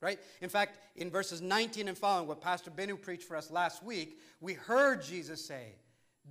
Right? 0.00 0.18
In 0.42 0.48
fact, 0.48 0.78
in 0.96 1.10
verses 1.10 1.40
19 1.40 1.88
and 1.88 1.96
following, 1.96 2.28
what 2.28 2.40
Pastor 2.40 2.70
Benu 2.70 3.00
preached 3.00 3.24
for 3.24 3.36
us 3.36 3.50
last 3.50 3.82
week, 3.82 4.18
we 4.40 4.52
heard 4.52 5.02
Jesus 5.02 5.44
say, 5.44 5.74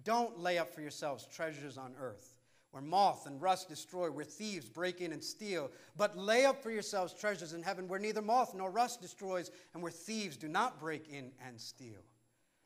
Don't 0.03 0.39
lay 0.39 0.60
up 0.60 0.74
for 0.74 0.81
yourselves 0.81 1.25
treasures 1.25 1.77
on 1.77 1.95
earth, 2.00 2.36
where 2.72 2.84
moth 2.84 3.25
and 3.25 3.41
rust 3.41 3.67
destroy, 3.67 4.12
where 4.12 4.24
thieves 4.24 4.69
break 4.69 5.01
in 5.01 5.12
and 5.12 5.24
steal, 5.24 5.72
but 5.98 6.15
lay 6.15 6.45
up 6.45 6.62
for 6.62 6.69
yourselves 6.69 7.13
treasures 7.13 7.53
in 7.53 7.63
heaven, 7.63 7.88
where 7.88 8.00
neither 8.00 8.22
moth 8.22 8.53
nor 8.53 8.69
rust 8.69 9.01
destroys, 9.01 9.50
and 9.74 9.81
where 9.81 9.91
thieves 9.91 10.38
do 10.38 10.48
not 10.48 10.79
break 10.79 11.10
in 11.10 11.31
and 11.45 11.60
steal. 11.60 12.03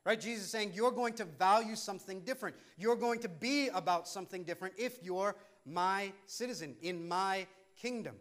Right? 0.05 0.19
Jesus 0.19 0.45
is 0.45 0.51
saying 0.51 0.71
you're 0.73 0.91
going 0.91 1.13
to 1.13 1.25
value 1.25 1.75
something 1.75 2.21
different. 2.21 2.55
You're 2.77 2.95
going 2.95 3.19
to 3.19 3.29
be 3.29 3.69
about 3.69 4.07
something 4.07 4.43
different 4.43 4.73
if 4.77 5.03
you're 5.03 5.35
my 5.65 6.11
citizen 6.25 6.75
in 6.81 7.07
my 7.07 7.47
kingdom. 7.79 8.15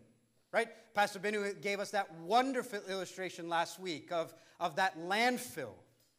Right? 0.52 0.68
Pastor 0.94 1.18
Benu 1.18 1.60
gave 1.60 1.78
us 1.78 1.90
that 1.90 2.12
wonderful 2.20 2.80
illustration 2.88 3.48
last 3.48 3.78
week 3.78 4.10
of, 4.10 4.32
of 4.58 4.76
that 4.76 4.98
landfill. 4.98 5.74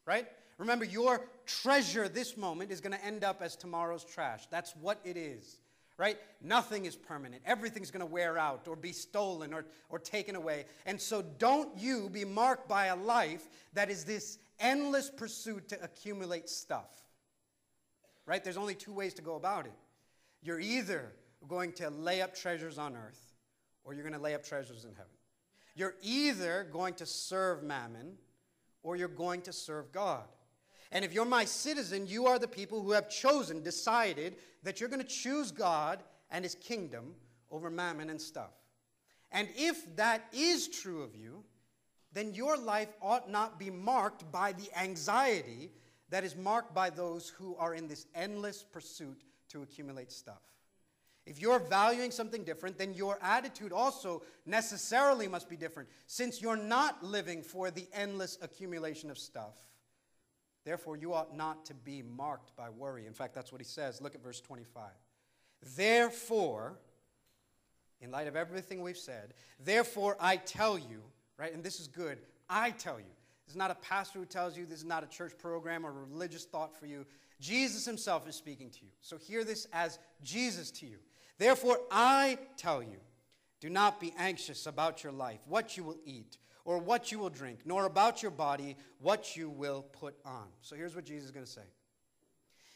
Right? 0.06 0.26
Remember, 0.58 0.84
your 0.84 1.26
treasure 1.46 2.08
this 2.08 2.36
moment 2.36 2.70
is 2.70 2.80
going 2.80 2.96
to 2.96 3.04
end 3.04 3.24
up 3.24 3.42
as 3.42 3.56
tomorrow's 3.56 4.04
trash. 4.04 4.46
That's 4.50 4.76
what 4.76 5.00
it 5.04 5.16
is. 5.16 5.58
Right? 5.96 6.16
Nothing 6.40 6.86
is 6.86 6.96
permanent. 6.96 7.42
Everything's 7.44 7.90
going 7.90 8.00
to 8.00 8.06
wear 8.06 8.38
out 8.38 8.68
or 8.68 8.76
be 8.76 8.92
stolen 8.92 9.52
or, 9.52 9.66
or 9.90 9.98
taken 9.98 10.36
away. 10.36 10.64
And 10.86 11.00
so 11.00 11.22
don't 11.22 11.76
you 11.76 12.08
be 12.08 12.24
marked 12.24 12.68
by 12.68 12.86
a 12.86 12.96
life 12.96 13.48
that 13.74 13.90
is 13.90 14.04
this 14.04 14.38
endless 14.58 15.10
pursuit 15.10 15.68
to 15.70 15.82
accumulate 15.82 16.48
stuff. 16.48 16.90
Right? 18.26 18.42
There's 18.42 18.56
only 18.56 18.76
two 18.76 18.92
ways 18.92 19.12
to 19.14 19.22
go 19.22 19.34
about 19.34 19.66
it. 19.66 19.74
You're 20.42 20.60
either 20.60 21.12
going 21.48 21.72
to 21.72 21.90
lay 21.90 22.22
up 22.22 22.34
treasures 22.34 22.78
on 22.78 22.96
earth 22.96 23.29
or 23.84 23.94
you're 23.94 24.02
going 24.02 24.14
to 24.14 24.20
lay 24.20 24.34
up 24.34 24.44
treasures 24.44 24.84
in 24.84 24.92
heaven. 24.92 25.12
You're 25.74 25.94
either 26.02 26.66
going 26.72 26.94
to 26.94 27.06
serve 27.06 27.62
mammon 27.62 28.16
or 28.82 28.96
you're 28.96 29.08
going 29.08 29.42
to 29.42 29.52
serve 29.52 29.92
God. 29.92 30.24
And 30.92 31.04
if 31.04 31.12
you're 31.12 31.24
my 31.24 31.44
citizen, 31.44 32.06
you 32.06 32.26
are 32.26 32.38
the 32.38 32.48
people 32.48 32.82
who 32.82 32.92
have 32.92 33.08
chosen, 33.08 33.62
decided 33.62 34.36
that 34.62 34.80
you're 34.80 34.88
going 34.88 35.02
to 35.02 35.08
choose 35.08 35.52
God 35.52 36.02
and 36.30 36.44
his 36.44 36.56
kingdom 36.56 37.14
over 37.50 37.70
mammon 37.70 38.10
and 38.10 38.20
stuff. 38.20 38.50
And 39.32 39.48
if 39.56 39.96
that 39.96 40.24
is 40.32 40.68
true 40.68 41.02
of 41.02 41.14
you, 41.14 41.44
then 42.12 42.34
your 42.34 42.56
life 42.56 42.88
ought 43.00 43.30
not 43.30 43.58
be 43.58 43.70
marked 43.70 44.30
by 44.32 44.52
the 44.52 44.68
anxiety 44.76 45.70
that 46.08 46.24
is 46.24 46.34
marked 46.34 46.74
by 46.74 46.90
those 46.90 47.28
who 47.28 47.54
are 47.56 47.74
in 47.74 47.86
this 47.86 48.06
endless 48.14 48.64
pursuit 48.64 49.22
to 49.48 49.62
accumulate 49.62 50.10
stuff. 50.10 50.42
If 51.30 51.40
you're 51.40 51.60
valuing 51.60 52.10
something 52.10 52.42
different, 52.42 52.76
then 52.76 52.92
your 52.92 53.16
attitude 53.22 53.72
also 53.72 54.24
necessarily 54.46 55.28
must 55.28 55.48
be 55.48 55.56
different, 55.56 55.88
since 56.08 56.42
you're 56.42 56.56
not 56.56 57.04
living 57.04 57.44
for 57.44 57.70
the 57.70 57.86
endless 57.94 58.36
accumulation 58.42 59.12
of 59.12 59.16
stuff. 59.16 59.54
Therefore, 60.64 60.96
you 60.96 61.14
ought 61.14 61.36
not 61.36 61.64
to 61.66 61.74
be 61.74 62.02
marked 62.02 62.56
by 62.56 62.68
worry. 62.68 63.06
In 63.06 63.12
fact, 63.12 63.32
that's 63.32 63.52
what 63.52 63.60
he 63.60 63.64
says. 63.64 64.00
Look 64.02 64.16
at 64.16 64.24
verse 64.24 64.40
25. 64.40 64.90
Therefore, 65.76 66.80
in 68.00 68.10
light 68.10 68.26
of 68.26 68.34
everything 68.34 68.82
we've 68.82 68.98
said, 68.98 69.34
therefore 69.60 70.16
I 70.18 70.34
tell 70.34 70.76
you, 70.76 71.00
right, 71.38 71.54
and 71.54 71.62
this 71.62 71.78
is 71.78 71.86
good, 71.86 72.18
I 72.48 72.72
tell 72.72 72.98
you. 72.98 73.06
This 73.46 73.52
is 73.52 73.56
not 73.56 73.70
a 73.70 73.76
pastor 73.76 74.18
who 74.18 74.24
tells 74.24 74.58
you, 74.58 74.66
this 74.66 74.80
is 74.80 74.84
not 74.84 75.04
a 75.04 75.06
church 75.06 75.38
program 75.38 75.86
or 75.86 75.92
religious 75.92 76.44
thought 76.44 76.76
for 76.76 76.86
you. 76.86 77.06
Jesus 77.38 77.84
himself 77.84 78.28
is 78.28 78.34
speaking 78.34 78.70
to 78.70 78.78
you. 78.82 78.90
So 79.00 79.16
hear 79.16 79.44
this 79.44 79.68
as 79.72 80.00
Jesus 80.24 80.72
to 80.72 80.86
you. 80.86 80.98
Therefore, 81.40 81.80
I 81.90 82.36
tell 82.58 82.82
you, 82.82 82.98
do 83.62 83.70
not 83.70 83.98
be 83.98 84.12
anxious 84.18 84.66
about 84.66 85.02
your 85.02 85.12
life, 85.14 85.40
what 85.48 85.74
you 85.74 85.82
will 85.82 85.96
eat, 86.04 86.36
or 86.66 86.76
what 86.76 87.10
you 87.10 87.18
will 87.18 87.30
drink, 87.30 87.60
nor 87.64 87.86
about 87.86 88.22
your 88.22 88.30
body, 88.30 88.76
what 88.98 89.38
you 89.38 89.48
will 89.48 89.80
put 89.80 90.14
on. 90.26 90.48
So 90.60 90.76
here's 90.76 90.94
what 90.94 91.06
Jesus 91.06 91.24
is 91.24 91.30
going 91.30 91.46
to 91.46 91.50
say 91.50 91.62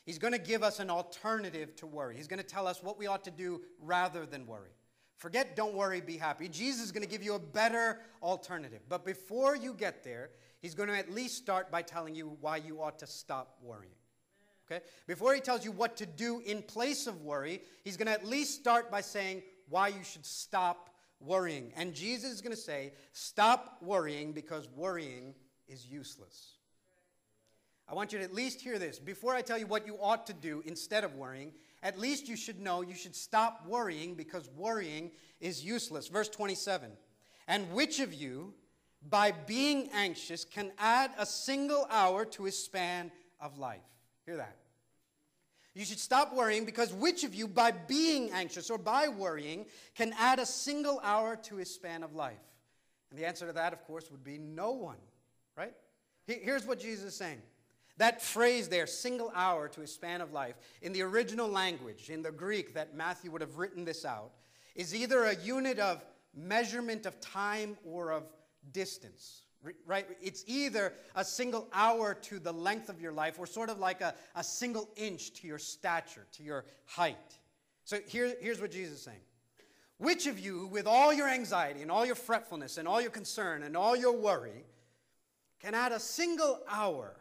He's 0.06 0.18
going 0.18 0.32
to 0.32 0.38
give 0.38 0.62
us 0.62 0.80
an 0.80 0.88
alternative 0.88 1.76
to 1.76 1.86
worry. 1.86 2.16
He's 2.16 2.26
going 2.26 2.40
to 2.40 2.46
tell 2.46 2.66
us 2.66 2.82
what 2.82 2.98
we 2.98 3.06
ought 3.06 3.24
to 3.24 3.30
do 3.30 3.60
rather 3.82 4.24
than 4.24 4.46
worry. 4.46 4.72
Forget, 5.18 5.56
don't 5.56 5.74
worry, 5.74 6.00
be 6.00 6.16
happy. 6.16 6.48
Jesus 6.48 6.86
is 6.86 6.90
going 6.90 7.04
to 7.04 7.08
give 7.08 7.22
you 7.22 7.34
a 7.34 7.38
better 7.38 8.00
alternative. 8.22 8.80
But 8.88 9.04
before 9.04 9.54
you 9.56 9.74
get 9.74 10.02
there, 10.02 10.30
he's 10.62 10.74
going 10.74 10.88
to 10.88 10.96
at 10.96 11.12
least 11.12 11.36
start 11.36 11.70
by 11.70 11.82
telling 11.82 12.14
you 12.14 12.38
why 12.40 12.56
you 12.56 12.80
ought 12.80 12.98
to 13.00 13.06
stop 13.06 13.58
worrying. 13.62 13.92
Okay? 14.66 14.84
Before 15.06 15.34
he 15.34 15.40
tells 15.40 15.64
you 15.64 15.72
what 15.72 15.96
to 15.98 16.06
do 16.06 16.40
in 16.44 16.62
place 16.62 17.06
of 17.06 17.22
worry, 17.22 17.62
he's 17.82 17.96
going 17.96 18.06
to 18.06 18.12
at 18.12 18.26
least 18.26 18.54
start 18.54 18.90
by 18.90 19.00
saying 19.00 19.42
why 19.68 19.88
you 19.88 20.02
should 20.02 20.24
stop 20.24 20.90
worrying. 21.20 21.72
And 21.76 21.94
Jesus 21.94 22.32
is 22.32 22.40
going 22.40 22.54
to 22.54 22.60
say, 22.60 22.92
stop 23.12 23.78
worrying 23.82 24.32
because 24.32 24.68
worrying 24.74 25.34
is 25.68 25.86
useless. 25.86 26.54
I 27.88 27.94
want 27.94 28.12
you 28.12 28.18
to 28.18 28.24
at 28.24 28.32
least 28.32 28.60
hear 28.62 28.78
this. 28.78 28.98
Before 28.98 29.34
I 29.34 29.42
tell 29.42 29.58
you 29.58 29.66
what 29.66 29.86
you 29.86 29.98
ought 30.00 30.26
to 30.28 30.32
do 30.32 30.62
instead 30.64 31.04
of 31.04 31.14
worrying, 31.16 31.52
at 31.82 31.98
least 31.98 32.28
you 32.28 32.36
should 32.36 32.58
know 32.58 32.80
you 32.80 32.94
should 32.94 33.14
stop 33.14 33.66
worrying 33.66 34.14
because 34.14 34.48
worrying 34.56 35.10
is 35.40 35.62
useless. 35.62 36.08
Verse 36.08 36.30
27 36.30 36.90
And 37.46 37.70
which 37.72 38.00
of 38.00 38.14
you, 38.14 38.54
by 39.06 39.32
being 39.32 39.90
anxious, 39.92 40.46
can 40.46 40.72
add 40.78 41.10
a 41.18 41.26
single 41.26 41.86
hour 41.90 42.24
to 42.24 42.44
his 42.44 42.56
span 42.62 43.12
of 43.38 43.58
life? 43.58 43.82
Hear 44.26 44.36
that. 44.36 44.56
You 45.74 45.84
should 45.84 45.98
stop 45.98 46.32
worrying 46.32 46.64
because 46.64 46.92
which 46.92 47.24
of 47.24 47.34
you, 47.34 47.48
by 47.48 47.72
being 47.72 48.30
anxious 48.30 48.70
or 48.70 48.78
by 48.78 49.08
worrying, 49.08 49.66
can 49.96 50.14
add 50.18 50.38
a 50.38 50.46
single 50.46 51.00
hour 51.02 51.36
to 51.36 51.56
his 51.56 51.74
span 51.74 52.04
of 52.04 52.14
life? 52.14 52.38
And 53.10 53.18
the 53.18 53.26
answer 53.26 53.46
to 53.46 53.52
that, 53.52 53.72
of 53.72 53.82
course, 53.84 54.10
would 54.10 54.22
be 54.22 54.38
no 54.38 54.70
one, 54.70 54.98
right? 55.56 55.74
Here's 56.26 56.64
what 56.64 56.78
Jesus 56.78 57.06
is 57.06 57.16
saying. 57.16 57.42
That 57.96 58.22
phrase 58.22 58.68
there, 58.68 58.86
single 58.86 59.32
hour 59.34 59.68
to 59.68 59.80
his 59.80 59.92
span 59.92 60.20
of 60.20 60.32
life, 60.32 60.54
in 60.80 60.92
the 60.92 61.02
original 61.02 61.48
language, 61.48 62.08
in 62.08 62.22
the 62.22 62.32
Greek 62.32 62.74
that 62.74 62.94
Matthew 62.94 63.30
would 63.30 63.40
have 63.40 63.58
written 63.58 63.84
this 63.84 64.04
out, 64.04 64.30
is 64.74 64.94
either 64.94 65.24
a 65.24 65.36
unit 65.36 65.78
of 65.78 66.04
measurement 66.34 67.06
of 67.06 67.20
time 67.20 67.76
or 67.84 68.10
of 68.10 68.24
distance 68.72 69.43
right? 69.86 70.06
It's 70.20 70.44
either 70.46 70.92
a 71.14 71.24
single 71.24 71.68
hour 71.72 72.14
to 72.14 72.38
the 72.38 72.52
length 72.52 72.88
of 72.88 73.00
your 73.00 73.12
life 73.12 73.38
or 73.38 73.46
sort 73.46 73.70
of 73.70 73.78
like 73.78 74.00
a, 74.00 74.14
a 74.34 74.44
single 74.44 74.88
inch 74.96 75.32
to 75.34 75.46
your 75.46 75.58
stature, 75.58 76.26
to 76.32 76.42
your 76.42 76.64
height. 76.86 77.38
So 77.84 77.98
here, 78.06 78.34
here's 78.40 78.60
what 78.60 78.70
Jesus 78.70 78.98
is 78.98 79.02
saying. 79.02 79.20
Which 79.98 80.26
of 80.26 80.38
you, 80.38 80.66
with 80.66 80.86
all 80.86 81.12
your 81.12 81.28
anxiety 81.28 81.82
and 81.82 81.90
all 81.90 82.04
your 82.04 82.14
fretfulness 82.14 82.78
and 82.78 82.88
all 82.88 83.00
your 83.00 83.10
concern 83.10 83.62
and 83.62 83.76
all 83.76 83.96
your 83.96 84.12
worry, 84.12 84.64
can 85.60 85.74
add 85.74 85.92
a 85.92 86.00
single 86.00 86.60
hour 86.68 87.14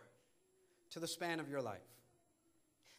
to 0.92 1.00
the 1.00 1.08
span 1.08 1.40
of 1.40 1.50
your 1.50 1.62
life? 1.62 1.80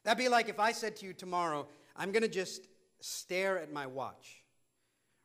That'd 0.04 0.18
be 0.18 0.28
like 0.28 0.48
if 0.48 0.60
I 0.60 0.72
said 0.72 0.96
to 0.96 1.06
you 1.06 1.12
tomorrow, 1.12 1.66
I'm 1.96 2.12
going 2.12 2.22
to 2.22 2.28
just 2.28 2.68
stare 3.00 3.58
at 3.58 3.72
my 3.72 3.86
watch. 3.86 4.42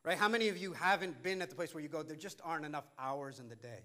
Right? 0.04 0.16
How 0.16 0.28
many 0.28 0.48
of 0.48 0.56
you 0.56 0.72
haven't 0.72 1.22
been 1.22 1.42
at 1.42 1.50
the 1.50 1.56
place 1.56 1.74
where 1.74 1.82
you 1.82 1.88
go, 1.88 2.02
there 2.02 2.16
just 2.16 2.40
aren't 2.42 2.64
enough 2.64 2.88
hours 2.98 3.38
in 3.38 3.48
the 3.48 3.56
day? 3.56 3.84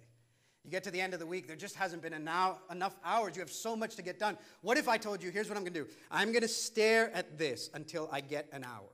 You 0.66 0.72
get 0.72 0.84
to 0.86 0.92
the 0.92 1.00
end 1.00 1.14
of 1.14 1.20
the 1.20 1.28
week, 1.28 1.46
there 1.46 1.56
just 1.56 1.76
hasn't 1.76 2.02
been 2.02 2.14
enough, 2.14 2.60
hours. 3.06 3.36
You 3.36 3.42
have 3.42 3.52
so 3.52 3.76
much 3.76 3.96
to 3.98 4.02
get 4.02 4.18
done. 4.18 4.36
What 4.62 4.78
if 4.78 4.88
I 4.88 4.98
told 4.98 5.22
you, 5.22 5.30
here's 5.30 5.48
what 5.48 5.58
I'm 5.58 5.64
going 5.64 5.76
to 5.76 5.84
do? 5.84 5.88
I'm 6.10 6.32
going 6.32 6.42
to 6.42 6.48
stare 6.48 7.12
at 7.14 7.38
this 7.38 7.70
until 7.76 8.10
I 8.12 8.22
get 8.22 8.50
an 8.52 8.64
hour. 8.64 8.90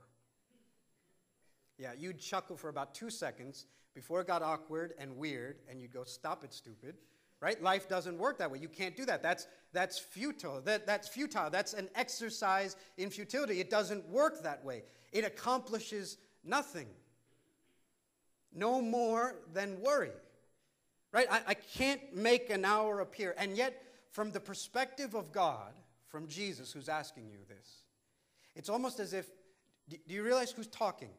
Yeah, 1.78 1.92
you'd 1.98 2.20
chuckle 2.20 2.58
for 2.58 2.68
about 2.68 2.94
two 2.94 3.10
seconds 3.10 3.68
before 3.96 4.20
it 4.20 4.28
got 4.28 4.42
awkward 4.42 4.94
and 5.00 5.16
weird, 5.16 5.60
and 5.70 5.82
you'd 5.82 5.94
go, 5.94 6.04
stop 6.04 6.44
it, 6.44 6.54
stupid. 6.54 6.96
Right? 7.40 7.62
Life 7.64 7.88
doesn't 7.88 8.18
work 8.18 8.38
that 8.40 8.52
way. 8.52 8.60
You 8.60 8.68
can't 8.68 8.96
do 8.96 9.06
that. 9.06 9.24
That's, 9.24 9.48
that's 9.72 9.98
futile. 9.98 10.62
That, 10.62 10.86
that's 10.86 11.08
futile. 11.08 11.50
That's 11.50 11.74
an 11.74 11.90
exercise 11.96 12.76
in 12.98 13.10
futility. 13.10 13.62
It 13.62 13.70
doesn't 13.70 14.08
work 14.10 14.44
that 14.44 14.64
way. 14.64 14.84
It 15.12 15.24
accomplishes 15.24 16.18
nothing. 16.44 16.88
No 18.54 18.82
more 18.82 19.38
than 19.54 19.82
worry. 19.82 20.12
Right? 21.12 21.28
I, 21.30 21.42
I 21.48 21.54
can't 21.54 22.16
make 22.16 22.50
an 22.50 22.64
hour 22.64 23.00
appear. 23.02 23.36
And 23.38 23.58
yet, 23.58 23.84
from 24.12 24.32
the 24.32 24.40
perspective 24.40 25.14
of 25.14 25.32
God, 25.32 25.74
from 26.08 26.28
Jesus 26.28 26.72
who's 26.72 26.90
asking 26.90 27.30
you 27.30 27.40
this, 27.48 27.84
it's 28.56 28.70
almost 28.70 29.00
as 29.00 29.14
if, 29.14 29.30
do 29.90 29.98
you 30.08 30.24
realize 30.24 30.52
who's 30.52 30.68
talking? 30.68 31.10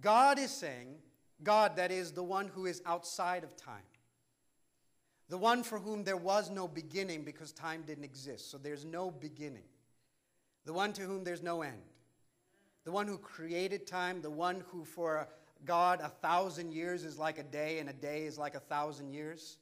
God 0.00 0.38
is 0.38 0.50
saying, 0.50 0.96
God, 1.42 1.76
that 1.76 1.90
is 1.90 2.12
the 2.12 2.22
one 2.22 2.48
who 2.48 2.66
is 2.66 2.82
outside 2.84 3.44
of 3.44 3.56
time. 3.56 3.82
The 5.28 5.38
one 5.38 5.62
for 5.62 5.78
whom 5.78 6.04
there 6.04 6.16
was 6.16 6.50
no 6.50 6.66
beginning 6.66 7.22
because 7.22 7.52
time 7.52 7.82
didn't 7.86 8.04
exist. 8.04 8.50
So 8.50 8.58
there's 8.58 8.84
no 8.84 9.10
beginning. 9.10 9.64
The 10.64 10.72
one 10.72 10.92
to 10.94 11.02
whom 11.02 11.24
there's 11.24 11.42
no 11.42 11.62
end. 11.62 11.82
The 12.84 12.92
one 12.92 13.06
who 13.06 13.18
created 13.18 13.86
time. 13.86 14.22
The 14.22 14.30
one 14.30 14.64
who, 14.68 14.84
for 14.84 15.28
God, 15.64 16.00
a 16.02 16.08
thousand 16.08 16.72
years 16.72 17.04
is 17.04 17.18
like 17.18 17.38
a 17.38 17.42
day, 17.42 17.78
and 17.78 17.88
a 17.88 17.92
day 17.92 18.24
is 18.24 18.38
like 18.38 18.54
a 18.54 18.60
thousand 18.60 19.12
years. 19.12 19.58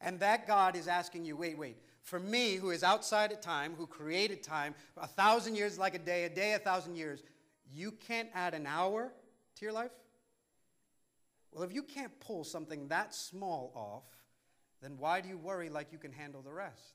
And 0.00 0.20
that 0.20 0.46
God 0.46 0.76
is 0.76 0.86
asking 0.86 1.24
you, 1.24 1.36
wait, 1.36 1.56
wait, 1.56 1.76
for 2.02 2.20
me, 2.20 2.56
who 2.56 2.70
is 2.70 2.82
outside 2.82 3.32
of 3.32 3.40
time, 3.40 3.74
who 3.74 3.86
created 3.86 4.42
time, 4.42 4.74
a 4.98 5.06
thousand 5.06 5.56
years 5.56 5.78
like 5.78 5.94
a 5.94 5.98
day, 5.98 6.24
a 6.24 6.28
day, 6.28 6.52
a 6.52 6.58
thousand 6.58 6.96
years, 6.96 7.22
you 7.72 7.92
can't 7.92 8.28
add 8.34 8.52
an 8.52 8.66
hour 8.66 9.12
to 9.56 9.64
your 9.64 9.72
life? 9.72 9.90
Well, 11.50 11.62
if 11.62 11.72
you 11.72 11.82
can't 11.82 12.12
pull 12.20 12.44
something 12.44 12.88
that 12.88 13.14
small 13.14 13.72
off, 13.74 14.04
then 14.82 14.98
why 14.98 15.22
do 15.22 15.28
you 15.28 15.38
worry 15.38 15.70
like 15.70 15.92
you 15.92 15.98
can 15.98 16.12
handle 16.12 16.42
the 16.42 16.52
rest? 16.52 16.94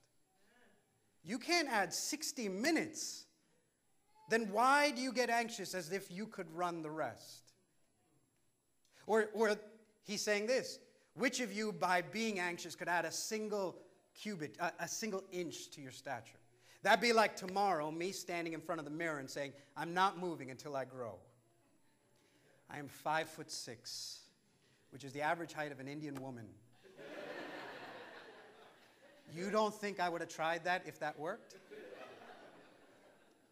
You 1.24 1.38
can't 1.38 1.68
add 1.68 1.92
60 1.92 2.48
minutes. 2.48 3.24
Then 4.28 4.52
why 4.52 4.92
do 4.92 5.02
you 5.02 5.12
get 5.12 5.28
anxious 5.28 5.74
as 5.74 5.90
if 5.90 6.10
you 6.10 6.26
could 6.26 6.50
run 6.54 6.82
the 6.82 6.90
rest? 6.90 7.49
Or, 9.06 9.28
or 9.34 9.56
he's 10.02 10.22
saying 10.22 10.46
this 10.46 10.78
which 11.14 11.40
of 11.40 11.52
you, 11.52 11.72
by 11.72 12.02
being 12.02 12.38
anxious, 12.38 12.74
could 12.74 12.88
add 12.88 13.04
a 13.04 13.12
single 13.12 13.76
cubit, 14.14 14.56
a, 14.60 14.72
a 14.80 14.88
single 14.88 15.24
inch 15.32 15.70
to 15.70 15.80
your 15.80 15.92
stature? 15.92 16.38
That'd 16.82 17.00
be 17.00 17.12
like 17.12 17.36
tomorrow, 17.36 17.90
me 17.90 18.12
standing 18.12 18.54
in 18.54 18.60
front 18.60 18.78
of 18.78 18.84
the 18.84 18.90
mirror 18.90 19.18
and 19.18 19.28
saying, 19.28 19.52
I'm 19.76 19.92
not 19.92 20.18
moving 20.18 20.50
until 20.50 20.76
I 20.76 20.84
grow. 20.84 21.16
I 22.70 22.78
am 22.78 22.88
five 22.88 23.28
foot 23.28 23.50
six, 23.50 24.20
which 24.90 25.04
is 25.04 25.12
the 25.12 25.20
average 25.20 25.52
height 25.52 25.72
of 25.72 25.80
an 25.80 25.88
Indian 25.88 26.14
woman. 26.14 26.46
you 29.34 29.50
don't 29.50 29.74
think 29.74 30.00
I 30.00 30.08
would 30.08 30.20
have 30.20 30.30
tried 30.30 30.64
that 30.64 30.82
if 30.86 30.98
that 31.00 31.18
worked? 31.18 31.56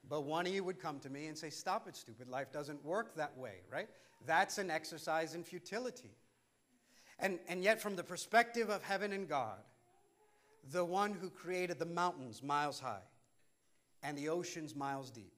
But 0.08 0.22
one 0.22 0.46
of 0.46 0.54
you 0.54 0.64
would 0.64 0.80
come 0.80 0.98
to 1.00 1.10
me 1.10 1.26
and 1.26 1.36
say, 1.36 1.50
Stop 1.50 1.86
it, 1.88 1.96
stupid. 1.96 2.28
Life 2.28 2.52
doesn't 2.52 2.84
work 2.84 3.14
that 3.16 3.36
way, 3.36 3.56
right? 3.70 3.88
That's 4.26 4.58
an 4.58 4.70
exercise 4.70 5.34
in 5.34 5.44
futility. 5.44 6.10
And, 7.18 7.38
and 7.48 7.62
yet, 7.62 7.80
from 7.80 7.96
the 7.96 8.04
perspective 8.04 8.70
of 8.70 8.82
heaven 8.82 9.12
and 9.12 9.28
God, 9.28 9.58
the 10.70 10.84
one 10.84 11.12
who 11.12 11.30
created 11.30 11.78
the 11.78 11.86
mountains 11.86 12.42
miles 12.42 12.78
high 12.80 13.02
and 14.02 14.16
the 14.16 14.28
oceans 14.28 14.74
miles 14.74 15.10
deep, 15.10 15.32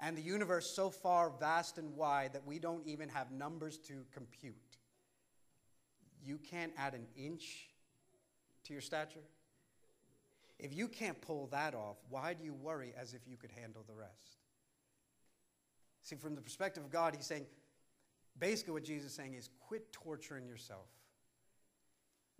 and 0.00 0.16
the 0.16 0.22
universe 0.22 0.74
so 0.74 0.90
far 0.90 1.32
vast 1.38 1.78
and 1.78 1.96
wide 1.96 2.32
that 2.32 2.46
we 2.46 2.58
don't 2.58 2.86
even 2.86 3.08
have 3.08 3.30
numbers 3.30 3.78
to 3.78 4.04
compute, 4.12 4.54
you 6.24 6.38
can't 6.38 6.72
add 6.76 6.94
an 6.94 7.06
inch 7.16 7.68
to 8.64 8.72
your 8.72 8.82
stature? 8.82 9.20
If 10.58 10.74
you 10.74 10.88
can't 10.88 11.20
pull 11.20 11.48
that 11.48 11.74
off, 11.74 11.96
why 12.08 12.34
do 12.34 12.44
you 12.44 12.54
worry 12.54 12.94
as 12.98 13.12
if 13.12 13.20
you 13.26 13.36
could 13.36 13.50
handle 13.52 13.84
the 13.86 13.94
rest? 13.94 14.38
See, 16.02 16.16
from 16.16 16.34
the 16.34 16.40
perspective 16.40 16.84
of 16.84 16.90
God, 16.90 17.14
He's 17.14 17.26
saying, 17.26 17.46
basically, 18.38 18.72
what 18.72 18.84
Jesus 18.84 19.10
is 19.10 19.16
saying 19.16 19.34
is 19.34 19.50
quit 19.60 19.92
torturing 19.92 20.46
yourself. 20.46 20.86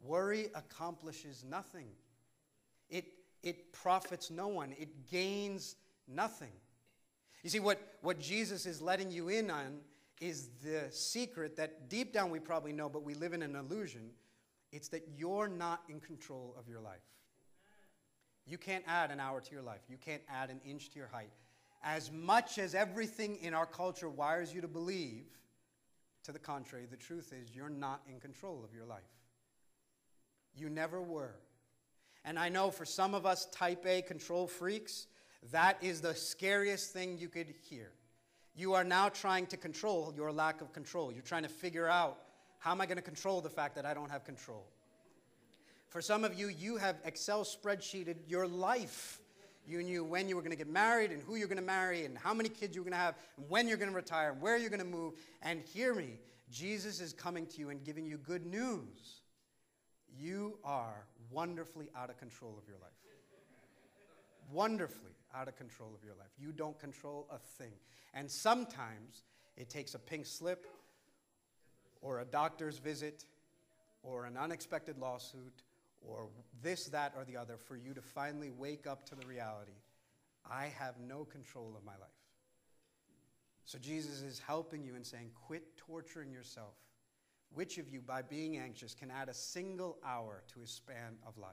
Worry 0.02 0.48
accomplishes 0.54 1.44
nothing, 1.48 1.88
it, 2.88 3.06
it 3.42 3.72
profits 3.72 4.30
no 4.30 4.48
one, 4.48 4.74
it 4.78 5.08
gains 5.10 5.76
nothing. 6.06 6.52
You 7.42 7.50
see, 7.50 7.60
what, 7.60 7.80
what 8.02 8.18
Jesus 8.18 8.66
is 8.66 8.80
letting 8.80 9.10
you 9.10 9.28
in 9.28 9.50
on 9.50 9.78
is 10.20 10.48
the 10.64 10.84
secret 10.90 11.56
that 11.56 11.88
deep 11.88 12.12
down 12.12 12.30
we 12.30 12.38
probably 12.38 12.72
know, 12.72 12.88
but 12.88 13.02
we 13.02 13.14
live 13.14 13.32
in 13.32 13.42
an 13.42 13.54
illusion. 13.54 14.10
It's 14.72 14.88
that 14.88 15.06
you're 15.16 15.48
not 15.48 15.82
in 15.88 16.00
control 16.00 16.54
of 16.58 16.68
your 16.68 16.80
life. 16.80 17.00
You 18.46 18.58
can't 18.58 18.84
add 18.86 19.10
an 19.10 19.20
hour 19.20 19.40
to 19.40 19.52
your 19.52 19.62
life, 19.62 19.80
you 19.88 19.96
can't 19.96 20.22
add 20.28 20.50
an 20.50 20.60
inch 20.64 20.90
to 20.90 20.98
your 20.98 21.08
height. 21.08 21.32
As 21.82 22.10
much 22.10 22.58
as 22.58 22.74
everything 22.74 23.36
in 23.42 23.54
our 23.54 23.66
culture 23.66 24.08
wires 24.08 24.52
you 24.52 24.60
to 24.60 24.68
believe, 24.68 25.26
to 26.24 26.32
the 26.32 26.38
contrary, 26.38 26.86
the 26.90 26.96
truth 26.96 27.32
is 27.32 27.54
you're 27.54 27.68
not 27.68 28.02
in 28.08 28.18
control 28.18 28.62
of 28.64 28.74
your 28.74 28.84
life. 28.84 29.02
You 30.56 30.68
never 30.68 31.00
were. 31.00 31.34
And 32.24 32.38
I 32.38 32.48
know 32.48 32.70
for 32.70 32.84
some 32.84 33.14
of 33.14 33.24
us 33.24 33.46
type 33.52 33.86
A 33.86 34.02
control 34.02 34.48
freaks, 34.48 35.06
that 35.52 35.76
is 35.80 36.00
the 36.00 36.14
scariest 36.14 36.92
thing 36.92 37.18
you 37.18 37.28
could 37.28 37.54
hear. 37.68 37.92
You 38.56 38.72
are 38.72 38.84
now 38.84 39.08
trying 39.08 39.46
to 39.46 39.56
control 39.56 40.12
your 40.16 40.32
lack 40.32 40.60
of 40.60 40.72
control. 40.72 41.12
You're 41.12 41.22
trying 41.22 41.44
to 41.44 41.48
figure 41.48 41.86
out 41.86 42.18
how 42.58 42.72
am 42.72 42.80
I 42.80 42.86
going 42.86 42.96
to 42.96 43.02
control 43.02 43.40
the 43.40 43.50
fact 43.50 43.76
that 43.76 43.86
I 43.86 43.94
don't 43.94 44.10
have 44.10 44.24
control? 44.24 44.66
For 45.96 46.02
some 46.02 46.24
of 46.24 46.38
you, 46.38 46.48
you 46.48 46.76
have 46.76 46.96
Excel 47.06 47.42
spreadsheeted 47.42 48.16
your 48.28 48.46
life. 48.46 49.18
You 49.66 49.82
knew 49.82 50.04
when 50.04 50.28
you 50.28 50.36
were 50.36 50.42
going 50.42 50.50
to 50.50 50.56
get 50.58 50.68
married 50.68 51.10
and 51.10 51.22
who 51.22 51.36
you're 51.36 51.48
going 51.48 51.56
to 51.56 51.64
marry 51.64 52.04
and 52.04 52.18
how 52.18 52.34
many 52.34 52.50
kids 52.50 52.76
you're 52.76 52.84
going 52.84 52.92
to 52.92 52.98
have 52.98 53.14
and 53.38 53.48
when 53.48 53.66
you're 53.66 53.78
going 53.78 53.88
to 53.88 53.96
retire 53.96 54.32
and 54.32 54.42
where 54.42 54.58
you're 54.58 54.68
going 54.68 54.80
to 54.80 54.84
move. 54.84 55.14
And 55.40 55.62
hear 55.62 55.94
me, 55.94 56.18
Jesus 56.52 57.00
is 57.00 57.14
coming 57.14 57.46
to 57.46 57.60
you 57.60 57.70
and 57.70 57.82
giving 57.82 58.06
you 58.06 58.18
good 58.18 58.44
news. 58.44 59.22
You 60.14 60.58
are 60.64 61.06
wonderfully 61.30 61.88
out 61.96 62.10
of 62.10 62.18
control 62.18 62.58
of 62.58 62.68
your 62.68 62.76
life. 62.76 62.92
wonderfully 64.52 65.12
out 65.34 65.48
of 65.48 65.56
control 65.56 65.94
of 65.94 66.04
your 66.04 66.14
life. 66.18 66.28
You 66.38 66.52
don't 66.52 66.78
control 66.78 67.26
a 67.32 67.38
thing. 67.38 67.72
And 68.12 68.30
sometimes 68.30 69.22
it 69.56 69.70
takes 69.70 69.94
a 69.94 69.98
pink 69.98 70.26
slip 70.26 70.66
or 72.02 72.20
a 72.20 72.26
doctor's 72.26 72.76
visit 72.76 73.24
or 74.02 74.26
an 74.26 74.36
unexpected 74.36 74.98
lawsuit 74.98 75.62
or 76.00 76.28
this, 76.62 76.86
that, 76.86 77.14
or 77.16 77.24
the 77.24 77.36
other 77.36 77.56
for 77.56 77.76
you 77.76 77.94
to 77.94 78.02
finally 78.02 78.50
wake 78.50 78.86
up 78.86 79.04
to 79.06 79.14
the 79.14 79.26
reality 79.26 79.72
I 80.48 80.66
have 80.78 80.94
no 81.00 81.24
control 81.24 81.74
of 81.76 81.84
my 81.84 81.92
life. 81.92 82.10
So 83.64 83.78
Jesus 83.78 84.22
is 84.22 84.38
helping 84.38 84.84
you 84.84 84.94
and 84.94 85.04
saying, 85.04 85.30
quit 85.46 85.76
torturing 85.76 86.32
yourself. 86.32 86.74
Which 87.52 87.78
of 87.78 87.88
you, 87.88 88.00
by 88.00 88.22
being 88.22 88.56
anxious, 88.58 88.94
can 88.94 89.10
add 89.10 89.28
a 89.28 89.34
single 89.34 89.98
hour 90.04 90.42
to 90.52 90.60
his 90.60 90.70
span 90.70 91.16
of 91.26 91.36
life? 91.36 91.50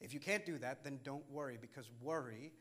If 0.00 0.12
you 0.12 0.20
can't 0.20 0.44
do 0.44 0.58
that, 0.58 0.84
then 0.84 0.98
don't 1.02 1.28
worry 1.30 1.56
because 1.60 1.90
worry 2.00 2.52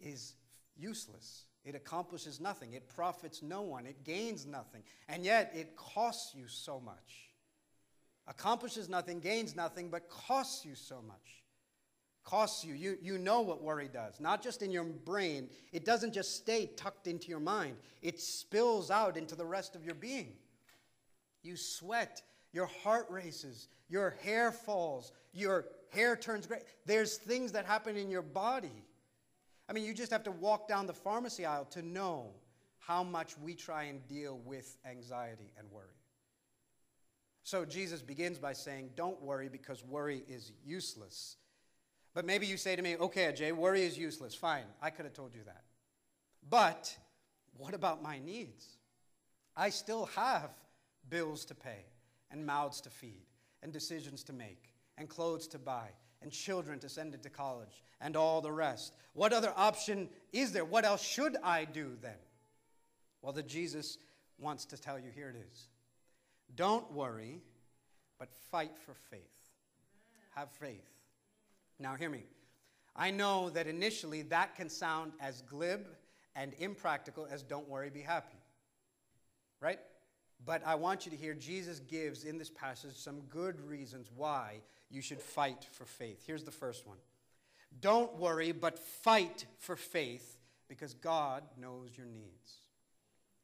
is 0.00 0.34
useless. 0.76 1.44
It 1.64 1.74
accomplishes 1.74 2.40
nothing, 2.40 2.74
it 2.74 2.88
profits 2.88 3.42
no 3.42 3.62
one, 3.62 3.86
it 3.86 4.04
gains 4.04 4.46
nothing, 4.46 4.82
and 5.08 5.24
yet 5.24 5.52
it 5.54 5.76
costs 5.76 6.34
you 6.34 6.46
so 6.46 6.80
much 6.80 7.25
accomplishes 8.28 8.88
nothing, 8.88 9.20
gains 9.20 9.54
nothing, 9.54 9.88
but 9.88 10.08
costs 10.08 10.64
you 10.64 10.74
so 10.74 11.00
much. 11.06 11.42
Costs 12.24 12.64
you. 12.64 12.74
You, 12.74 12.98
you 13.00 13.18
know 13.18 13.40
what 13.40 13.62
worry 13.62 13.88
does, 13.92 14.18
not 14.18 14.42
just 14.42 14.62
in 14.62 14.70
your 14.70 14.84
brain. 14.84 15.48
It 15.72 15.84
doesn't 15.84 16.12
just 16.12 16.36
stay 16.36 16.70
tucked 16.76 17.06
into 17.06 17.28
your 17.28 17.40
mind, 17.40 17.76
it 18.02 18.20
spills 18.20 18.90
out 18.90 19.16
into 19.16 19.34
the 19.34 19.46
rest 19.46 19.76
of 19.76 19.84
your 19.84 19.94
being. 19.94 20.32
You 21.42 21.56
sweat, 21.56 22.22
your 22.52 22.66
heart 22.66 23.06
races, 23.08 23.68
your 23.88 24.16
hair 24.22 24.50
falls, 24.50 25.12
your 25.32 25.66
hair 25.90 26.16
turns 26.16 26.46
gray. 26.46 26.62
There's 26.84 27.16
things 27.16 27.52
that 27.52 27.64
happen 27.64 27.96
in 27.96 28.10
your 28.10 28.22
body. 28.22 28.82
I 29.68 29.72
mean, 29.72 29.84
you 29.84 29.94
just 29.94 30.12
have 30.12 30.24
to 30.24 30.30
walk 30.30 30.68
down 30.68 30.86
the 30.86 30.92
pharmacy 30.92 31.44
aisle 31.44 31.66
to 31.66 31.82
know 31.82 32.30
how 32.78 33.02
much 33.02 33.36
we 33.38 33.54
try 33.54 33.84
and 33.84 34.06
deal 34.08 34.40
with 34.44 34.76
anxiety 34.88 35.52
and 35.58 35.70
worry. 35.70 35.86
So 37.46 37.64
Jesus 37.64 38.02
begins 38.02 38.38
by 38.40 38.54
saying, 38.54 38.90
Don't 38.96 39.22
worry 39.22 39.48
because 39.48 39.84
worry 39.84 40.24
is 40.28 40.50
useless. 40.64 41.36
But 42.12 42.24
maybe 42.24 42.44
you 42.44 42.56
say 42.56 42.74
to 42.74 42.82
me, 42.82 42.96
Okay, 42.96 43.32
Jay, 43.36 43.52
worry 43.52 43.84
is 43.84 43.96
useless. 43.96 44.34
Fine, 44.34 44.64
I 44.82 44.90
could 44.90 45.04
have 45.04 45.14
told 45.14 45.32
you 45.32 45.42
that. 45.46 45.62
But 46.50 46.96
what 47.56 47.72
about 47.72 48.02
my 48.02 48.18
needs? 48.18 48.66
I 49.56 49.70
still 49.70 50.06
have 50.16 50.50
bills 51.08 51.44
to 51.44 51.54
pay, 51.54 51.84
and 52.32 52.44
mouths 52.44 52.80
to 52.80 52.90
feed, 52.90 53.22
and 53.62 53.72
decisions 53.72 54.24
to 54.24 54.32
make, 54.32 54.72
and 54.98 55.08
clothes 55.08 55.46
to 55.48 55.60
buy, 55.60 55.90
and 56.22 56.32
children 56.32 56.80
to 56.80 56.88
send 56.88 57.14
into 57.14 57.30
college, 57.30 57.84
and 58.00 58.16
all 58.16 58.40
the 58.40 58.50
rest. 58.50 58.92
What 59.12 59.32
other 59.32 59.52
option 59.56 60.08
is 60.32 60.50
there? 60.50 60.64
What 60.64 60.84
else 60.84 61.00
should 61.00 61.36
I 61.44 61.64
do 61.64 61.92
then? 62.02 62.18
Well, 63.22 63.32
the 63.32 63.44
Jesus 63.44 63.98
wants 64.36 64.64
to 64.64 64.76
tell 64.76 64.98
you 64.98 65.12
here 65.14 65.28
it 65.28 65.40
is. 65.48 65.68
Don't 66.54 66.90
worry, 66.92 67.40
but 68.18 68.28
fight 68.50 68.76
for 68.78 68.94
faith. 69.10 69.20
Have 70.34 70.50
faith. 70.50 70.88
Now, 71.78 71.94
hear 71.94 72.10
me. 72.10 72.24
I 72.94 73.10
know 73.10 73.50
that 73.50 73.66
initially 73.66 74.22
that 74.22 74.54
can 74.54 74.70
sound 74.70 75.12
as 75.20 75.42
glib 75.42 75.86
and 76.34 76.54
impractical 76.58 77.26
as 77.30 77.42
don't 77.42 77.68
worry, 77.68 77.90
be 77.90 78.00
happy. 78.00 78.38
Right? 79.60 79.80
But 80.44 80.62
I 80.66 80.74
want 80.74 81.06
you 81.06 81.10
to 81.10 81.16
hear 81.16 81.34
Jesus 81.34 81.80
gives 81.80 82.24
in 82.24 82.38
this 82.38 82.50
passage 82.50 82.96
some 82.96 83.20
good 83.28 83.60
reasons 83.60 84.10
why 84.14 84.60
you 84.90 85.00
should 85.00 85.20
fight 85.20 85.66
for 85.72 85.84
faith. 85.84 86.22
Here's 86.26 86.44
the 86.44 86.50
first 86.50 86.86
one 86.86 86.98
Don't 87.80 88.16
worry, 88.16 88.52
but 88.52 88.78
fight 88.78 89.46
for 89.58 89.76
faith 89.76 90.38
because 90.68 90.94
God 90.94 91.42
knows 91.58 91.90
your 91.96 92.06
needs. 92.06 92.60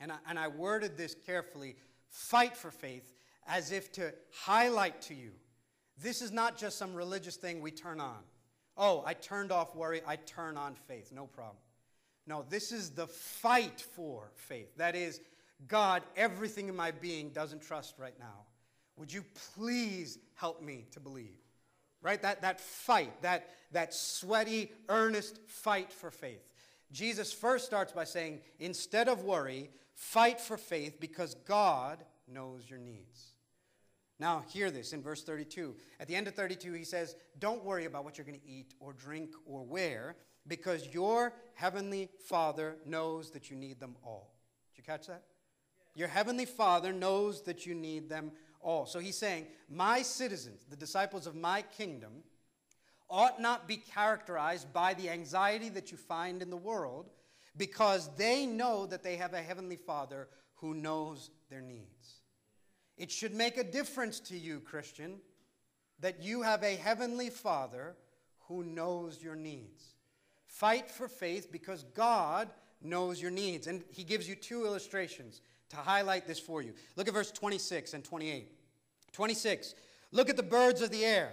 And 0.01 0.13
I, 0.13 0.17
and 0.29 0.39
I 0.39 0.49
worded 0.49 0.97
this 0.97 1.15
carefully 1.15 1.77
fight 2.13 2.57
for 2.57 2.71
faith 2.71 3.13
as 3.49 3.73
if 3.73 3.91
to 3.93 4.15
highlight 4.31 5.03
to 5.03 5.15
you 5.15 5.33
this 6.01 6.23
is 6.23 6.33
not 6.33 6.57
just 6.57 6.79
some 6.79 6.95
religious 6.95 7.37
thing 7.37 7.61
we 7.61 7.71
turn 7.71 8.01
on. 8.01 8.19
Oh, 8.77 9.03
I 9.07 9.15
turned 9.15 9.53
off 9.53 9.77
worry, 9.77 10.01
I 10.07 10.17
turn 10.17 10.57
on 10.57 10.75
faith, 10.75 11.13
no 11.13 11.27
problem. 11.27 11.59
No, 12.27 12.45
this 12.49 12.73
is 12.73 12.91
the 12.91 13.07
fight 13.07 13.81
for 13.81 14.31
faith. 14.35 14.77
That 14.77 14.95
is, 14.95 15.21
God, 15.69 16.03
everything 16.17 16.69
in 16.69 16.77
my 16.77 16.91
being 16.91 17.31
doesn't 17.31 17.63
trust 17.63 17.99
right 17.99 18.19
now. 18.19 18.47
Would 18.97 19.13
you 19.13 19.25
please 19.55 20.19
help 20.35 20.63
me 20.63 20.87
to 20.93 21.01
believe? 21.01 21.39
Right? 22.01 22.21
That, 22.23 22.43
that 22.43 22.61
fight, 22.61 23.23
that, 23.23 23.51
that 23.73 23.95
sweaty, 23.95 24.73
earnest 24.89 25.41
fight 25.47 25.93
for 25.93 26.11
faith. 26.11 26.53
Jesus 26.91 27.33
first 27.33 27.65
starts 27.65 27.93
by 27.93 28.05
saying, 28.05 28.41
instead 28.59 29.09
of 29.09 29.25
worry, 29.25 29.71
Fight 29.95 30.41
for 30.41 30.57
faith 30.57 30.99
because 31.01 31.35
God 31.47 32.05
knows 32.29 32.69
your 32.69 32.79
needs. 32.79 33.33
Now, 34.19 34.45
hear 34.49 34.71
this 34.71 34.93
in 34.93 35.03
verse 35.03 35.25
32. 35.25 35.75
At 35.99 36.07
the 36.07 36.15
end 36.15 36.29
of 36.29 36.35
32, 36.35 36.73
he 36.75 36.85
says, 36.85 37.17
Don't 37.39 37.65
worry 37.65 37.87
about 37.87 38.05
what 38.05 38.17
you're 38.17 38.25
going 38.25 38.39
to 38.39 38.49
eat 38.49 38.75
or 38.79 38.93
drink 38.93 39.31
or 39.45 39.65
wear, 39.65 40.17
because 40.47 40.87
your 40.93 41.33
heavenly 41.55 42.09
Father 42.29 42.77
knows 42.87 43.31
that 43.31 43.51
you 43.51 43.57
need 43.57 43.81
them 43.81 43.97
all. 44.05 44.35
Did 44.71 44.79
you 44.79 44.85
catch 44.85 45.09
that? 45.09 45.25
Your 45.95 46.09
heavenly 46.09 46.47
Father 46.47 46.93
knows 46.93 47.43
that 47.43 47.67
you 47.67 47.75
need 47.75 48.09
them 48.09 48.33
all. 48.61 48.87
So 48.87 48.99
he's 48.99 49.19
saying, 49.19 49.47
My 49.69 50.03
citizens, 50.03 50.67
the 50.71 50.77
disciples 50.77 51.27
of 51.27 51.35
my 51.35 51.63
kingdom, 51.63 52.23
ought 53.11 53.41
not 53.41 53.69
be 53.69 53.77
characterized 53.77 54.73
by 54.73 54.95
the 54.95 55.11
anxiety 55.11 55.69
that 55.71 55.91
you 55.91 55.99
find 55.99 56.43
in 56.43 56.49
the 56.49 56.57
world 56.57 57.11
because 57.57 58.11
they 58.17 58.47
know 58.47 58.87
that 58.87 59.03
they 59.03 59.17
have 59.17 59.35
a 59.35 59.43
heavenly 59.43 59.77
Father 59.77 60.29
who 60.57 60.75
knows 60.75 61.31
their 61.51 61.61
needs. 61.61 62.21
It 62.97 63.11
should 63.11 63.35
make 63.35 63.57
a 63.57 63.65
difference 63.65 64.21
to 64.21 64.39
you, 64.39 64.61
Christian, 64.61 65.21
that 66.01 66.23
you 66.23 66.43
have 66.43 66.63
a 66.63 66.77
heavenly 66.77 67.31
Father 67.31 67.97
who 68.49 68.63
knows 68.65 69.23
your 69.23 69.35
needs. 69.35 69.95
Fight 70.47 70.91
for 70.91 71.09
faith 71.09 71.51
because 71.51 71.85
God 71.95 72.51
knows 72.83 73.21
your 73.21 73.31
needs. 73.31 73.67
And 73.67 73.83
he 73.91 74.05
gives 74.05 74.29
you 74.29 74.35
two 74.35 74.67
illustrations 74.67 75.41
to 75.71 75.77
highlight 75.77 76.27
this 76.27 76.39
for 76.39 76.63
you. 76.63 76.75
Look 76.97 77.09
at 77.09 77.15
verse 77.15 77.31
26 77.31 77.95
and 77.95 78.05
28. 78.05 78.51
26. 79.13 79.75
Look 80.11 80.29
at 80.29 80.37
the 80.37 80.43
birds 80.43 80.83
of 80.83 80.91
the 80.91 81.05
air. 81.05 81.33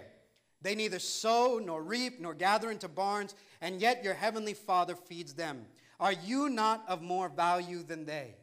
They 0.62 0.74
neither 0.74 0.98
sow 0.98 1.60
nor 1.62 1.82
reap 1.82 2.20
nor 2.20 2.34
gather 2.34 2.70
into 2.70 2.88
barns, 2.88 3.34
and 3.60 3.80
yet 3.80 4.04
your 4.04 4.14
heavenly 4.14 4.54
Father 4.54 4.94
feeds 4.94 5.34
them. 5.34 5.66
Are 6.00 6.12
you 6.12 6.48
not 6.48 6.82
of 6.88 7.02
more 7.02 7.28
value 7.28 7.82
than 7.82 8.06
they? 8.06 8.34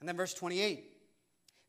And 0.00 0.08
then 0.08 0.16
verse 0.16 0.34
28 0.34 0.88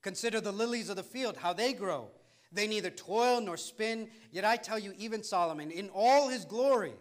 Consider 0.01 0.41
the 0.41 0.51
lilies 0.51 0.89
of 0.89 0.97
the 0.97 1.03
field, 1.03 1.37
how 1.37 1.53
they 1.53 1.71
grow. 1.71 2.09
They 2.51 2.67
neither 2.67 2.89
toil 2.89 3.39
nor 3.39 3.55
spin, 3.55 4.09
yet 4.31 4.43
I 4.43 4.57
tell 4.57 4.77
you, 4.77 4.93
even 4.97 5.23
Solomon, 5.23 5.71
in 5.71 5.89
all 5.93 6.27
his 6.27 6.45
glory, 6.45 6.93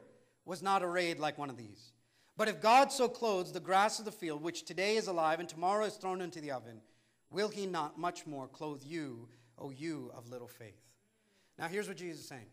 was 0.44 0.62
not 0.62 0.82
arrayed 0.82 1.18
like 1.18 1.36
one 1.36 1.50
of 1.50 1.56
these. 1.56 1.92
But 2.36 2.48
if 2.48 2.62
God 2.62 2.92
so 2.92 3.08
clothes 3.08 3.52
the 3.52 3.60
grass 3.60 3.98
of 3.98 4.04
the 4.04 4.12
field, 4.12 4.42
which 4.42 4.64
today 4.64 4.96
is 4.96 5.08
alive 5.08 5.40
and 5.40 5.48
tomorrow 5.48 5.84
is 5.84 5.94
thrown 5.94 6.20
into 6.20 6.40
the 6.40 6.52
oven, 6.52 6.80
will 7.30 7.48
he 7.48 7.66
not 7.66 7.98
much 7.98 8.26
more 8.26 8.48
clothe 8.48 8.82
you, 8.84 9.28
O 9.58 9.70
you 9.70 10.10
of 10.16 10.30
little 10.30 10.48
faith? 10.48 10.80
Now, 11.58 11.68
here's 11.68 11.88
what 11.88 11.98
Jesus 11.98 12.22
is 12.22 12.28
saying 12.28 12.46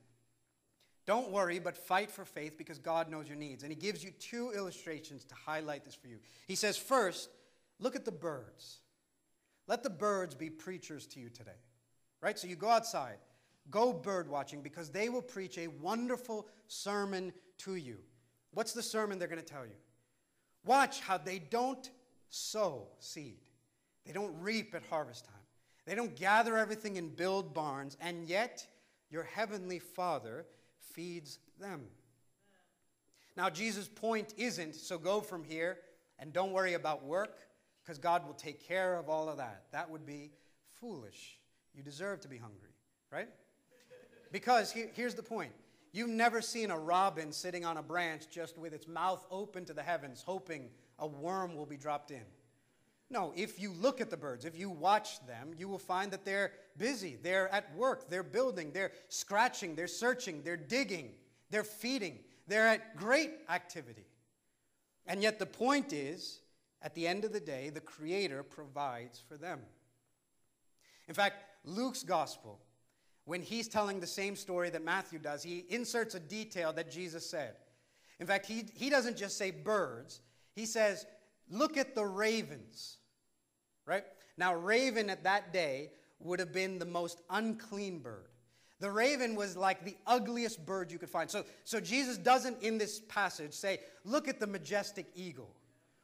Don't 1.10 1.32
worry, 1.32 1.58
but 1.58 1.76
fight 1.76 2.12
for 2.12 2.24
faith 2.24 2.56
because 2.56 2.78
God 2.78 3.10
knows 3.10 3.28
your 3.28 3.36
needs. 3.36 3.64
And 3.64 3.72
he 3.72 3.76
gives 3.76 4.04
you 4.04 4.12
two 4.20 4.52
illustrations 4.52 5.24
to 5.24 5.34
highlight 5.34 5.84
this 5.84 5.96
for 5.96 6.08
you. 6.08 6.18
He 6.46 6.54
says, 6.54 6.78
first, 6.78 7.32
look 7.80 7.96
at 7.96 8.06
the 8.06 8.12
birds. 8.12 8.82
Let 9.66 9.82
the 9.82 9.90
birds 9.90 10.36
be 10.36 10.52
preachers 10.52 11.08
to 11.08 11.20
you 11.20 11.30
today. 11.30 11.58
Right? 12.22 12.38
So 12.38 12.46
you 12.46 12.56
go 12.56 12.70
outside, 12.70 13.18
go 13.72 13.92
bird 13.92 14.30
watching 14.30 14.62
because 14.62 14.92
they 14.92 15.10
will 15.10 15.24
preach 15.24 15.58
a 15.58 15.66
wonderful 15.82 16.48
sermon 16.68 17.34
to 17.58 17.74
you. 17.74 17.98
What's 18.54 18.74
the 18.74 18.84
sermon 18.84 19.18
they're 19.18 19.28
going 19.28 19.42
to 19.42 19.54
tell 19.54 19.66
you? 19.66 19.78
Watch 20.64 21.00
how 21.00 21.18
they 21.18 21.40
don't 21.40 21.90
sow 22.28 22.88
seed, 23.00 23.40
they 24.06 24.14
don't 24.14 24.40
reap 24.40 24.76
at 24.76 24.84
harvest 24.92 25.26
time, 25.26 25.34
they 25.88 25.96
don't 25.96 26.16
gather 26.16 26.56
everything 26.56 27.00
and 27.00 27.16
build 27.16 27.56
barns, 27.56 27.98
and 28.00 28.28
yet 28.28 28.68
your 29.10 29.24
heavenly 29.24 29.80
Father 29.80 30.46
feeds 31.00 31.40
them. 31.62 31.80
Now, 33.38 33.50
Jesus' 33.50 33.88
point 33.88 34.34
isn't 34.36 34.76
so 34.76 34.98
go 34.98 35.22
from 35.22 35.46
here 35.46 35.78
and 36.20 36.34
don't 36.34 36.52
worry 36.52 36.74
about 36.74 37.06
work 37.06 37.38
because 37.82 37.98
God 37.98 38.28
will 38.28 38.34
take 38.34 38.68
care 38.68 38.98
of 38.98 39.08
all 39.08 39.30
of 39.30 39.38
that. 39.38 39.64
That 39.72 39.90
would 39.90 40.06
be 40.06 40.32
foolish. 40.82 41.40
You 41.74 41.84
deserve 41.84 42.20
to 42.22 42.28
be 42.28 42.36
hungry, 42.36 42.74
right? 43.14 43.30
Because 44.34 44.74
he, 44.74 44.88
here's 44.94 45.16
the 45.16 45.24
point 45.24 45.54
you've 45.94 46.10
never 46.10 46.42
seen 46.42 46.70
a 46.70 46.78
robin 46.78 47.32
sitting 47.32 47.64
on 47.64 47.78
a 47.78 47.82
branch 47.82 48.30
just 48.30 48.58
with 48.58 48.74
its 48.74 48.86
mouth 48.86 49.26
open 49.32 49.64
to 49.66 49.74
the 49.74 49.82
heavens, 49.82 50.22
hoping 50.26 50.70
a 51.00 51.08
worm 51.08 51.56
will 51.56 51.66
be 51.66 51.78
dropped 51.78 52.12
in. 52.12 52.26
No, 53.12 53.34
if 53.36 53.60
you 53.60 53.74
look 53.74 54.02
at 54.02 54.12
the 54.12 54.18
birds, 54.18 54.46
if 54.46 54.58
you 54.58 54.70
watch 54.70 55.26
them, 55.26 55.52
you 55.58 55.68
will 55.68 55.80
find 55.80 56.12
that 56.12 56.26
they're 56.26 56.52
busy. 56.78 57.18
They're 57.22 57.50
at 57.50 57.76
work, 57.76 58.08
they're 58.08 58.22
building, 58.22 58.72
they're 58.72 58.92
scratching, 59.08 59.76
they're 59.76 59.88
searching, 59.88 60.44
they're 60.44 60.58
digging, 60.58 61.14
they're 61.50 61.64
feeding, 61.64 62.20
they're 62.48 62.68
at 62.68 62.96
great 62.96 63.32
activity. 63.50 64.06
And 65.08 65.24
yet, 65.24 65.40
the 65.40 65.48
point 65.48 65.92
is, 65.92 66.42
at 66.84 66.94
the 66.94 67.08
end 67.08 67.26
of 67.26 67.34
the 67.34 67.40
day, 67.40 67.72
the 67.72 67.82
Creator 67.82 68.44
provides 68.44 69.20
for 69.28 69.38
them. 69.38 69.60
In 71.08 71.16
fact, 71.16 71.44
Luke's 71.66 72.04
gospel, 72.04 72.60
when 73.26 73.42
he's 73.42 73.68
telling 73.68 74.00
the 74.00 74.08
same 74.08 74.36
story 74.36 74.70
that 74.70 74.84
Matthew 74.84 75.18
does, 75.18 75.42
he 75.42 75.66
inserts 75.70 76.14
a 76.14 76.20
detail 76.20 76.72
that 76.74 76.92
Jesus 76.92 77.28
said. 77.28 77.56
In 78.20 78.28
fact, 78.28 78.46
he, 78.46 78.66
he 78.76 78.92
doesn't 78.92 79.18
just 79.18 79.36
say 79.36 79.50
birds, 79.50 80.22
he 80.54 80.68
says, 80.68 81.08
Look 81.50 81.78
at 81.78 81.96
the 81.96 82.06
ravens 82.06 82.99
right? 83.86 84.04
Now, 84.38 84.56
raven 84.56 85.10
at 85.10 85.24
that 85.24 85.52
day 85.54 85.92
would 86.20 86.40
have 86.40 86.54
been 86.54 86.80
the 86.80 86.86
most 86.86 87.22
unclean 87.30 88.00
bird. 88.00 88.28
The 88.80 88.90
raven 88.90 89.36
was 89.36 89.58
like 89.58 89.84
the 89.84 89.98
ugliest 90.08 90.66
bird 90.66 90.92
you 90.92 90.98
could 90.98 91.10
find. 91.10 91.30
So, 91.30 91.44
so 91.66 91.80
Jesus 91.82 92.18
doesn't 92.18 92.62
in 92.62 92.78
this 92.78 93.02
passage 93.10 93.54
say, 93.54 93.80
look 94.06 94.28
at 94.28 94.40
the 94.40 94.48
majestic 94.48 95.08
eagle 95.16 95.54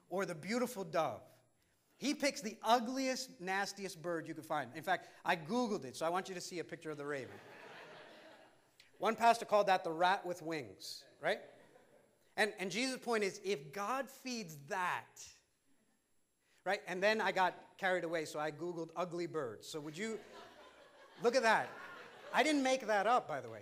or 0.09 0.25
the 0.25 0.35
beautiful 0.35 0.83
dove. 0.83 1.21
He 1.97 2.13
picks 2.13 2.41
the 2.41 2.57
ugliest, 2.61 3.29
nastiest 3.39 4.01
bird 4.01 4.27
you 4.27 4.33
could 4.33 4.45
find. 4.45 4.69
In 4.75 4.83
fact, 4.83 5.07
I 5.23 5.38
Googled 5.38 5.85
it, 5.85 5.95
so 5.95 6.05
I 6.05 6.09
want 6.09 6.27
you 6.27 6.35
to 6.35 6.41
see 6.41 6.59
a 6.59 6.63
picture 6.63 6.91
of 6.91 6.97
the 6.97 7.05
raven. 7.05 7.29
One 8.97 9.15
pastor 9.15 9.45
called 9.45 9.67
that 9.67 9.85
the 9.85 9.91
rat 9.91 10.25
with 10.25 10.41
wings, 10.41 11.05
right? 11.21 11.39
And, 12.35 12.51
and 12.59 12.69
Jesus' 12.69 12.97
point 12.97 13.23
is 13.23 13.39
if 13.45 13.71
God 13.71 14.09
feeds 14.09 14.57
that, 14.67 15.23
right? 16.65 16.82
And 16.88 17.01
then 17.01 17.21
I 17.21 17.32
got 17.32 17.56
carried 17.78 18.04
away, 18.04 18.25
so 18.25 18.39
I 18.39 18.51
Googled 18.51 18.89
ugly 18.95 19.28
birds. 19.28 19.67
So 19.67 19.80
would 19.80 19.97
you 19.97 20.19
look 21.23 21.36
at 21.36 21.43
that? 21.43 21.69
I 22.34 22.43
didn't 22.43 22.63
make 22.63 22.86
that 22.88 23.08
up, 23.08 23.28
by 23.28 23.39
the 23.39 23.49
way. 23.49 23.62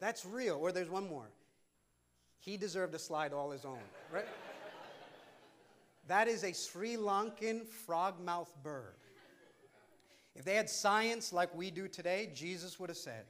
That's 0.00 0.24
real. 0.24 0.56
Or 0.56 0.72
there's 0.72 0.88
one 0.88 1.08
more. 1.08 1.28
He 2.38 2.56
deserved 2.56 2.94
a 2.94 2.98
slide 2.98 3.32
all 3.32 3.50
his 3.50 3.64
own, 3.64 3.78
right? 4.12 4.26
That 6.08 6.26
is 6.26 6.42
a 6.42 6.52
Sri 6.52 6.96
Lankan 6.96 7.62
frogmouth 7.86 8.48
bird. 8.62 8.94
If 10.34 10.44
they 10.44 10.54
had 10.54 10.68
science 10.68 11.32
like 11.32 11.54
we 11.54 11.70
do 11.70 11.86
today, 11.86 12.30
Jesus 12.34 12.80
would 12.80 12.88
have 12.88 12.96
said, 12.96 13.24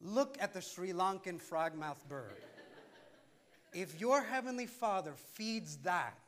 Look 0.00 0.36
at 0.40 0.52
the 0.52 0.60
Sri 0.60 0.92
Lankan 0.92 1.40
frogmouth 1.40 2.06
bird. 2.08 2.36
If 3.72 4.00
your 4.00 4.22
heavenly 4.22 4.66
Father 4.66 5.14
feeds 5.32 5.76
that, 5.78 6.18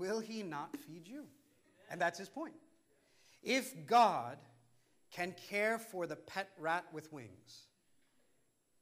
will 0.00 0.18
he 0.18 0.42
not 0.42 0.76
feed 0.76 1.06
you? 1.06 1.26
And 1.90 2.00
that's 2.00 2.18
his 2.18 2.28
point. 2.28 2.54
If 3.42 3.86
God 3.86 4.38
can 5.12 5.34
care 5.48 5.78
for 5.78 6.06
the 6.06 6.16
pet 6.16 6.48
rat 6.58 6.84
with 6.92 7.12
wings, 7.12 7.66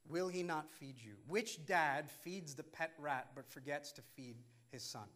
will 0.09 0.29
he 0.29 0.43
not 0.43 0.71
feed 0.71 0.97
you? 0.99 1.15
Which 1.27 1.67
dad 1.67 2.11
feeds 2.11 2.55
the 2.55 2.63
pet 2.63 2.93
rat 2.99 3.29
but 3.35 3.47
forgets 3.47 3.93
to 3.93 4.03
feed 4.03 4.37
his 4.71 4.83
son? 4.83 5.09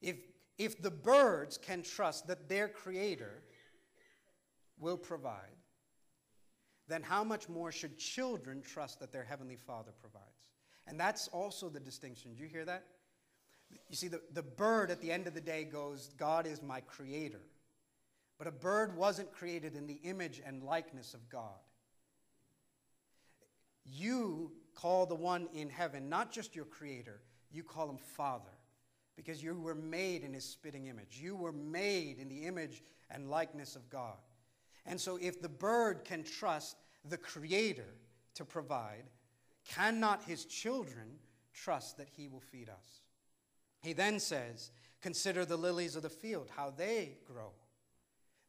If, 0.00 0.16
if 0.58 0.80
the 0.80 0.90
birds 0.90 1.58
can 1.58 1.82
trust 1.82 2.26
that 2.28 2.48
their 2.48 2.68
creator 2.68 3.42
will 4.78 4.96
provide, 4.96 5.56
then 6.88 7.02
how 7.02 7.24
much 7.24 7.48
more 7.48 7.72
should 7.72 7.98
children 7.98 8.62
trust 8.62 9.00
that 9.00 9.12
their 9.12 9.24
heavenly 9.24 9.56
father 9.56 9.92
provides? 10.00 10.26
And 10.86 10.98
that's 10.98 11.28
also 11.28 11.68
the 11.68 11.80
distinction. 11.80 12.34
Do 12.34 12.42
you 12.42 12.48
hear 12.48 12.64
that? 12.64 12.84
You 13.88 13.96
see, 13.96 14.08
the, 14.08 14.20
the 14.32 14.42
bird 14.42 14.90
at 14.90 15.00
the 15.00 15.12
end 15.12 15.26
of 15.26 15.34
the 15.34 15.40
day 15.40 15.64
goes, 15.64 16.10
God 16.16 16.46
is 16.46 16.62
my 16.62 16.80
creator. 16.80 17.40
But 18.38 18.46
a 18.46 18.52
bird 18.52 18.96
wasn't 18.96 19.32
created 19.32 19.76
in 19.76 19.86
the 19.86 20.00
image 20.02 20.42
and 20.44 20.62
likeness 20.62 21.14
of 21.14 21.28
God. 21.28 21.60
You 23.84 24.52
call 24.74 25.06
the 25.06 25.14
one 25.14 25.48
in 25.52 25.68
heaven 25.68 26.08
not 26.08 26.32
just 26.32 26.56
your 26.56 26.64
creator, 26.64 27.20
you 27.52 27.62
call 27.62 27.88
him 27.90 27.98
Father 27.98 28.50
because 29.16 29.42
you 29.42 29.54
were 29.54 29.74
made 29.74 30.22
in 30.22 30.32
his 30.32 30.44
spitting 30.44 30.86
image. 30.86 31.20
You 31.20 31.36
were 31.36 31.52
made 31.52 32.18
in 32.18 32.28
the 32.28 32.46
image 32.46 32.82
and 33.10 33.30
likeness 33.30 33.76
of 33.76 33.88
God. 33.90 34.16
And 34.86 35.00
so, 35.00 35.18
if 35.20 35.40
the 35.40 35.48
bird 35.48 36.04
can 36.04 36.24
trust 36.24 36.76
the 37.08 37.18
creator 37.18 37.94
to 38.34 38.44
provide, 38.44 39.04
cannot 39.68 40.24
his 40.24 40.44
children 40.44 41.18
trust 41.52 41.98
that 41.98 42.08
he 42.08 42.26
will 42.26 42.40
feed 42.40 42.68
us? 42.68 43.01
He 43.82 43.92
then 43.92 44.20
says, 44.20 44.70
Consider 45.02 45.44
the 45.44 45.56
lilies 45.56 45.96
of 45.96 46.02
the 46.02 46.08
field, 46.08 46.48
how 46.56 46.70
they 46.70 47.18
grow. 47.26 47.50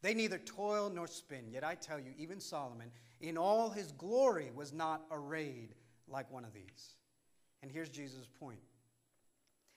They 0.03 0.13
neither 0.13 0.37
toil 0.37 0.91
nor 0.93 1.07
spin. 1.07 1.45
Yet 1.49 1.63
I 1.63 1.75
tell 1.75 1.99
you, 1.99 2.11
even 2.17 2.39
Solomon, 2.39 2.91
in 3.21 3.37
all 3.37 3.71
his 3.71 3.91
glory, 3.93 4.51
was 4.53 4.71
not 4.71 5.01
arrayed 5.11 5.73
like 6.07 6.31
one 6.31 6.45
of 6.45 6.53
these. 6.53 6.95
And 7.63 7.71
here's 7.71 7.89
Jesus' 7.89 8.27
point 8.39 8.59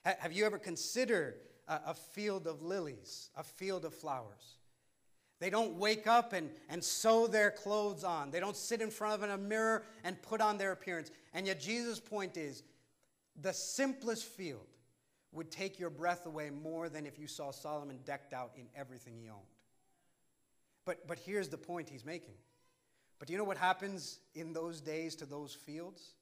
Have 0.05 0.33
you 0.33 0.45
ever 0.45 0.59
considered 0.59 1.35
a, 1.67 1.95
field 1.95 2.45
of 2.45 2.61
lilies, 2.61 3.31
a 3.35 3.43
field 3.43 3.83
of 3.83 3.93
flowers? 3.93 4.57
They 5.39 5.49
don't 5.49 5.75
wake 5.75 6.07
up 6.07 6.33
and, 6.33 6.49
and 6.69 6.83
sew 6.83 7.27
their 7.27 7.51
clothes 7.51 8.03
on. 8.03 8.31
They 8.31 8.39
don't 8.39 8.55
sit 8.55 8.81
in 8.81 8.89
front 8.89 9.23
of 9.23 9.29
a 9.29 9.37
mirror 9.37 9.83
and 10.03 10.21
put 10.21 10.41
on 10.41 10.57
their 10.57 10.71
appearance. 10.71 11.11
And 11.33 11.47
yet, 11.47 11.59
Jesus' 11.59 11.99
point 11.99 12.37
is 12.37 12.63
the 13.39 13.53
simplest 13.53 14.25
field 14.25 14.67
would 15.31 15.51
take 15.51 15.79
your 15.79 15.89
breath 15.89 16.25
away 16.25 16.49
more 16.49 16.89
than 16.89 17.05
if 17.05 17.19
you 17.19 17.27
saw 17.27 17.51
Solomon 17.51 17.99
decked 18.05 18.33
out 18.33 18.51
in 18.55 18.67
everything 18.75 19.15
he 19.21 19.29
owned. 19.29 19.41
But, 20.85 21.07
but 21.07 21.19
here's 21.19 21.49
the 21.49 21.57
point 21.57 21.89
he's 21.89 22.05
making. 22.05 22.35
But 23.19 23.27
do 23.27 23.33
you 23.33 23.37
know 23.37 23.45
what 23.45 23.57
happens 23.57 24.19
in 24.35 24.53
those 24.53 24.79
days 24.79 25.15
to 25.17 25.25
those 25.25 25.53
fields? 25.53 26.13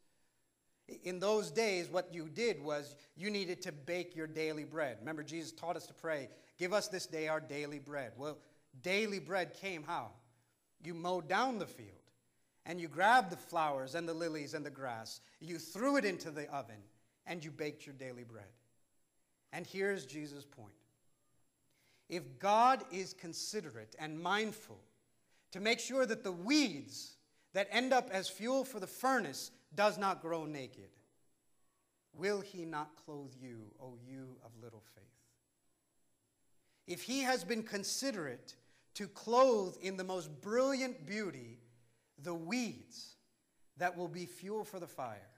In 1.03 1.19
those 1.19 1.51
days, 1.51 1.89
what 1.89 2.13
you 2.13 2.29
did 2.29 2.63
was 2.63 2.95
you 3.15 3.29
needed 3.29 3.61
to 3.63 3.71
bake 3.71 4.15
your 4.15 4.27
daily 4.27 4.63
bread. 4.63 4.97
Remember, 4.99 5.23
Jesus 5.23 5.51
taught 5.51 5.75
us 5.75 5.87
to 5.87 5.93
pray, 5.93 6.29
Give 6.57 6.73
us 6.73 6.87
this 6.87 7.05
day 7.05 7.27
our 7.27 7.41
daily 7.41 7.79
bread. 7.79 8.13
Well, 8.17 8.37
daily 8.81 9.19
bread 9.19 9.53
came 9.53 9.83
how? 9.83 10.11
You 10.83 10.93
mowed 10.93 11.27
down 11.27 11.59
the 11.59 11.65
field 11.65 11.89
and 12.65 12.81
you 12.81 12.87
grabbed 12.87 13.29
the 13.29 13.37
flowers 13.37 13.95
and 13.95 14.07
the 14.07 14.13
lilies 14.13 14.53
and 14.53 14.65
the 14.65 14.71
grass, 14.71 15.21
you 15.39 15.59
threw 15.59 15.97
it 15.97 16.05
into 16.05 16.31
the 16.31 16.51
oven, 16.51 16.81
and 17.27 17.43
you 17.43 17.51
baked 17.51 17.85
your 17.85 17.93
daily 17.93 18.23
bread. 18.23 18.45
And 19.53 19.65
here's 19.65 20.05
Jesus' 20.05 20.45
point 20.45 20.73
if 22.09 22.39
God 22.39 22.83
is 22.91 23.13
considerate 23.13 23.95
and 23.97 24.19
mindful 24.19 24.79
to 25.51 25.59
make 25.59 25.79
sure 25.79 26.05
that 26.05 26.23
the 26.23 26.31
weeds 26.31 27.15
that 27.53 27.67
end 27.71 27.93
up 27.93 28.09
as 28.11 28.27
fuel 28.27 28.63
for 28.63 28.79
the 28.79 28.87
furnace 28.87 29.51
does 29.73 29.97
not 29.97 30.21
grow 30.21 30.45
naked, 30.45 30.89
will 32.13 32.41
he 32.41 32.65
not 32.65 32.91
clothe 33.05 33.33
you, 33.41 33.71
O 33.81 33.95
you 34.07 34.37
of 34.43 34.51
little 34.61 34.83
faith? 34.93 35.03
If 36.87 37.03
he 37.03 37.21
has 37.21 37.43
been 37.43 37.63
considerate 37.63 38.55
to 38.95 39.07
clothe 39.07 39.75
in 39.81 39.97
the 39.97 40.03
most 40.03 40.29
brilliant 40.41 41.05
beauty 41.05 41.59
the 42.21 42.33
weeds 42.33 43.15
that 43.77 43.97
will 43.97 44.07
be 44.07 44.25
fuel 44.25 44.63
for 44.63 44.79
the 44.79 44.87
fire, 44.87 45.29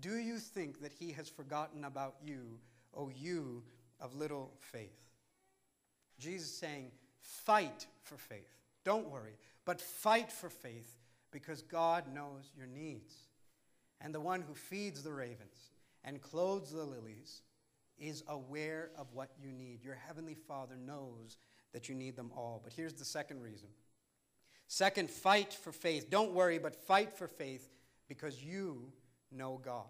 do 0.00 0.16
you 0.16 0.38
think 0.38 0.80
that 0.82 0.92
he 0.92 1.12
has 1.12 1.28
forgotten 1.28 1.84
about 1.84 2.16
you 2.24 2.58
O 2.94 3.08
you 3.08 3.62
of 4.00 4.14
little 4.14 4.52
faith. 4.60 4.98
Jesus 6.18 6.50
saying, 6.50 6.90
fight 7.20 7.86
for 8.02 8.16
faith. 8.16 8.58
Don't 8.84 9.08
worry, 9.08 9.36
but 9.64 9.80
fight 9.80 10.30
for 10.30 10.50
faith 10.50 10.98
because 11.30 11.62
God 11.62 12.12
knows 12.12 12.50
your 12.56 12.66
needs. 12.66 13.14
And 14.00 14.14
the 14.14 14.20
one 14.20 14.42
who 14.42 14.54
feeds 14.54 15.02
the 15.02 15.12
ravens 15.12 15.70
and 16.04 16.20
clothes 16.20 16.72
the 16.72 16.84
lilies 16.84 17.42
is 17.98 18.24
aware 18.28 18.90
of 18.98 19.12
what 19.12 19.30
you 19.40 19.52
need. 19.52 19.84
Your 19.84 19.94
heavenly 19.94 20.34
Father 20.34 20.76
knows 20.76 21.36
that 21.72 21.88
you 21.88 21.94
need 21.94 22.16
them 22.16 22.32
all. 22.36 22.60
But 22.62 22.72
here's 22.72 22.94
the 22.94 23.04
second 23.04 23.40
reason. 23.42 23.68
Second, 24.66 25.10
fight 25.10 25.52
for 25.52 25.70
faith. 25.70 26.10
Don't 26.10 26.32
worry, 26.32 26.58
but 26.58 26.74
fight 26.74 27.16
for 27.16 27.28
faith 27.28 27.68
because 28.08 28.42
you 28.42 28.92
know 29.34 29.60
God. 29.64 29.86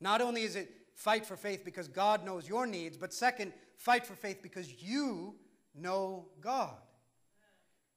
Not 0.00 0.20
only 0.20 0.42
is 0.42 0.56
it 0.56 0.70
fight 0.94 1.26
for 1.26 1.36
faith 1.36 1.64
because 1.64 1.88
God 1.88 2.24
knows 2.24 2.48
your 2.48 2.66
needs, 2.66 2.96
but 2.96 3.12
second, 3.12 3.52
fight 3.76 4.06
for 4.06 4.14
faith 4.14 4.40
because 4.42 4.82
you 4.82 5.34
know 5.74 6.26
God. 6.40 6.76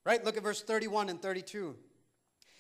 Right? 0.06 0.24
Look 0.24 0.38
at 0.38 0.44
verse 0.44 0.62
31 0.62 1.10
and 1.10 1.22
32. 1.22 1.76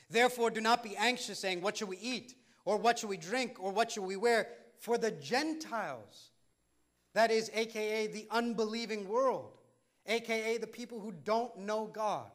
Therefore, 0.09 0.49
do 0.49 0.61
not 0.61 0.83
be 0.83 0.95
anxious, 0.95 1.39
saying, 1.39 1.61
What 1.61 1.77
shall 1.77 1.87
we 1.87 1.97
eat? 1.97 2.35
Or 2.65 2.77
what 2.77 2.99
shall 2.99 3.09
we 3.09 3.17
drink? 3.17 3.57
Or 3.59 3.71
what 3.71 3.91
shall 3.91 4.05
we 4.05 4.15
wear? 4.15 4.47
For 4.79 4.97
the 4.97 5.11
Gentiles, 5.11 6.31
that 7.13 7.31
is, 7.31 7.49
AKA 7.53 8.07
the 8.07 8.27
unbelieving 8.31 9.07
world, 9.07 9.51
AKA 10.05 10.57
the 10.57 10.67
people 10.67 10.99
who 10.99 11.11
don't 11.11 11.57
know 11.59 11.87
God. 11.87 12.29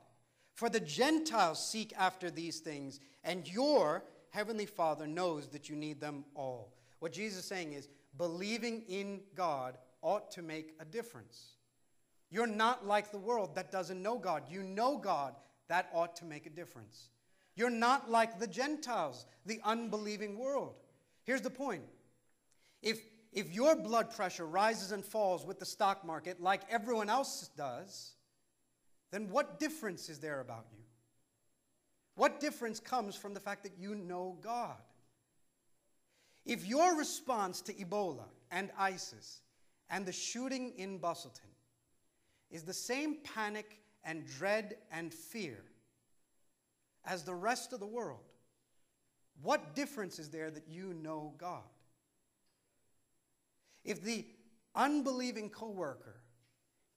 For 0.55 0.69
the 0.69 0.81
Gentiles 0.81 1.67
seek 1.67 1.93
after 1.99 2.31
these 2.31 2.61
things, 2.61 3.01
and 3.25 3.51
your 3.51 4.05
heavenly 4.33 4.67
Father 4.67 5.07
knows 5.07 5.49
that 5.49 5.69
you 5.69 5.77
need 5.77 6.01
them 6.01 6.25
all. 6.35 6.73
What 6.99 7.13
Jesus 7.13 7.41
is 7.41 7.45
saying 7.45 7.75
is, 7.75 7.89
believing 8.19 8.83
in 8.89 9.21
God 9.35 9.79
ought 10.01 10.31
to 10.33 10.43
make 10.43 10.75
a 10.81 10.85
difference. 10.85 11.55
You're 12.31 12.47
not 12.47 12.87
like 12.87 13.13
the 13.13 13.19
world 13.19 13.55
that 13.55 13.71
doesn't 13.71 14.03
know 14.03 14.19
God. 14.19 14.45
You 14.49 14.63
know 14.63 14.97
God. 14.97 15.35
That 15.69 15.91
ought 15.93 16.17
to 16.17 16.25
make 16.25 16.47
a 16.47 16.51
difference. 16.51 17.11
You're 17.55 17.71
not 17.71 18.11
like 18.11 18.39
the 18.39 18.47
Gentiles, 18.47 19.27
the 19.47 19.61
unbelieving 19.65 20.39
world. 20.39 20.75
Here's 21.25 21.43
the 21.43 21.51
point 21.51 21.85
if, 22.83 23.01
if 23.33 23.53
your 23.53 23.77
blood 23.77 24.15
pressure 24.15 24.47
rises 24.47 24.93
and 24.93 25.05
falls 25.05 25.45
with 25.45 25.59
the 25.59 25.67
stock 25.67 26.05
market 26.05 26.41
like 26.41 26.63
everyone 26.71 27.11
else 27.11 27.51
does, 27.57 28.15
then 29.11 29.29
what 29.29 29.61
difference 29.61 30.09
is 30.09 30.19
there 30.19 30.41
about 30.41 30.67
you? 30.73 30.82
What 32.15 32.41
difference 32.41 32.79
comes 32.79 33.17
from 33.17 33.35
the 33.35 33.41
fact 33.41 33.63
that 33.63 33.79
you 33.79 33.95
know 33.95 34.37
God? 34.43 34.77
If 36.45 36.67
your 36.67 36.97
response 36.97 37.61
to 37.63 37.75
Ebola 37.75 38.25
and 38.51 38.71
ISIS 38.79 39.41
and 39.89 40.05
the 40.05 40.13
shooting 40.13 40.73
in 40.77 40.99
Busselton 40.99 41.41
is 42.51 42.65
the 42.65 42.75
same 42.75 43.19
panic 43.23 43.79
and 44.05 44.27
dread 44.27 44.77
and 44.91 45.15
fear 45.15 45.63
as 47.05 47.23
the 47.23 47.35
rest 47.35 47.73
of 47.73 47.81
the 47.81 47.87
world, 47.87 48.25
what 49.41 49.75
difference 49.75 50.19
is 50.19 50.29
there 50.29 50.51
that 50.51 50.69
you 50.69 50.93
know 50.95 51.35
God? 51.39 51.63
If 53.85 54.03
the 54.03 54.27
unbelieving 54.75 55.51
coworker 55.51 56.21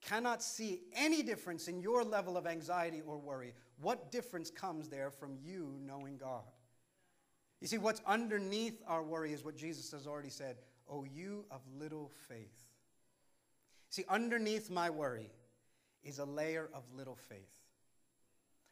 cannot 0.04 0.42
see 0.42 0.82
any 0.94 1.22
difference 1.22 1.68
in 1.68 1.80
your 1.80 2.04
level 2.04 2.36
of 2.36 2.46
anxiety 2.46 3.02
or 3.04 3.18
worry, 3.18 3.54
what 3.80 4.10
difference 4.10 4.50
comes 4.50 4.88
there 4.88 5.10
from 5.10 5.36
you 5.42 5.78
knowing 5.84 6.16
God? 6.16 6.44
You 7.60 7.68
see, 7.68 7.78
what's 7.78 8.00
underneath 8.06 8.82
our 8.86 9.02
worry 9.02 9.32
is 9.32 9.44
what 9.44 9.56
Jesus 9.56 9.90
has 9.92 10.06
already 10.06 10.30
said 10.30 10.56
Oh, 10.88 11.04
you 11.04 11.44
of 11.50 11.60
little 11.78 12.12
faith. 12.28 12.68
See, 13.90 14.04
underneath 14.08 14.70
my 14.70 14.88
worry 14.88 15.32
is 16.04 16.20
a 16.20 16.24
layer 16.24 16.68
of 16.72 16.84
little 16.94 17.16
faith. 17.16 17.66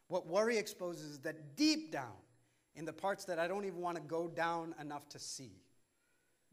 What 0.09 0.27
worry 0.27 0.59
exposes 0.59 1.12
is 1.12 1.19
that 1.21 1.57
deep 1.57 1.90
down, 1.90 2.12
in 2.77 2.85
the 2.85 2.93
parts 2.93 3.25
that 3.25 3.38
I 3.38 3.49
don't 3.49 3.64
even 3.64 3.81
want 3.81 3.97
to 3.97 4.03
go 4.03 4.29
down 4.29 4.75
enough 4.81 5.09
to 5.11 5.19
see, 5.19 5.53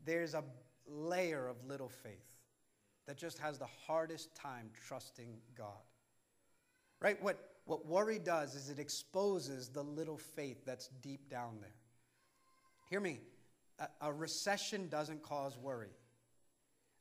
there's 0.05 0.33
a 0.33 0.43
layer 0.87 1.47
of 1.47 1.63
little 1.67 1.89
faith 1.89 2.37
that 3.07 3.17
just 3.17 3.39
has 3.39 3.57
the 3.57 3.67
hardest 3.87 4.35
time 4.35 4.69
trusting 4.87 5.37
God. 5.55 5.83
Right? 6.99 7.21
What, 7.21 7.50
what 7.65 7.85
worry 7.85 8.19
does 8.19 8.55
is 8.55 8.69
it 8.69 8.79
exposes 8.79 9.69
the 9.69 9.83
little 9.83 10.17
faith 10.17 10.65
that's 10.65 10.87
deep 11.01 11.29
down 11.29 11.57
there. 11.61 11.75
Hear 12.89 12.99
me. 12.99 13.19
A, 13.79 13.87
a 14.01 14.13
recession 14.13 14.89
doesn't 14.89 15.21
cause 15.23 15.57
worry. 15.57 15.95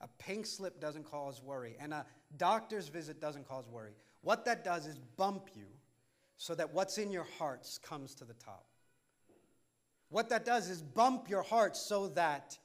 A 0.00 0.08
pink 0.18 0.46
slip 0.46 0.80
doesn't 0.80 1.04
cause 1.04 1.42
worry. 1.42 1.76
And 1.80 1.92
a 1.92 2.06
doctor's 2.36 2.88
visit 2.88 3.20
doesn't 3.20 3.48
cause 3.48 3.68
worry. 3.68 3.92
What 4.22 4.44
that 4.44 4.64
does 4.64 4.86
is 4.86 4.98
bump 5.16 5.48
you 5.54 5.66
so 6.36 6.54
that 6.54 6.72
what's 6.72 6.98
in 6.98 7.10
your 7.10 7.26
hearts 7.38 7.78
comes 7.78 8.14
to 8.16 8.24
the 8.24 8.34
top. 8.34 8.66
What 10.08 10.28
that 10.30 10.44
does 10.44 10.68
is 10.68 10.82
bump 10.82 11.28
your 11.28 11.42
heart 11.42 11.76
so 11.76 12.08
that 12.08 12.58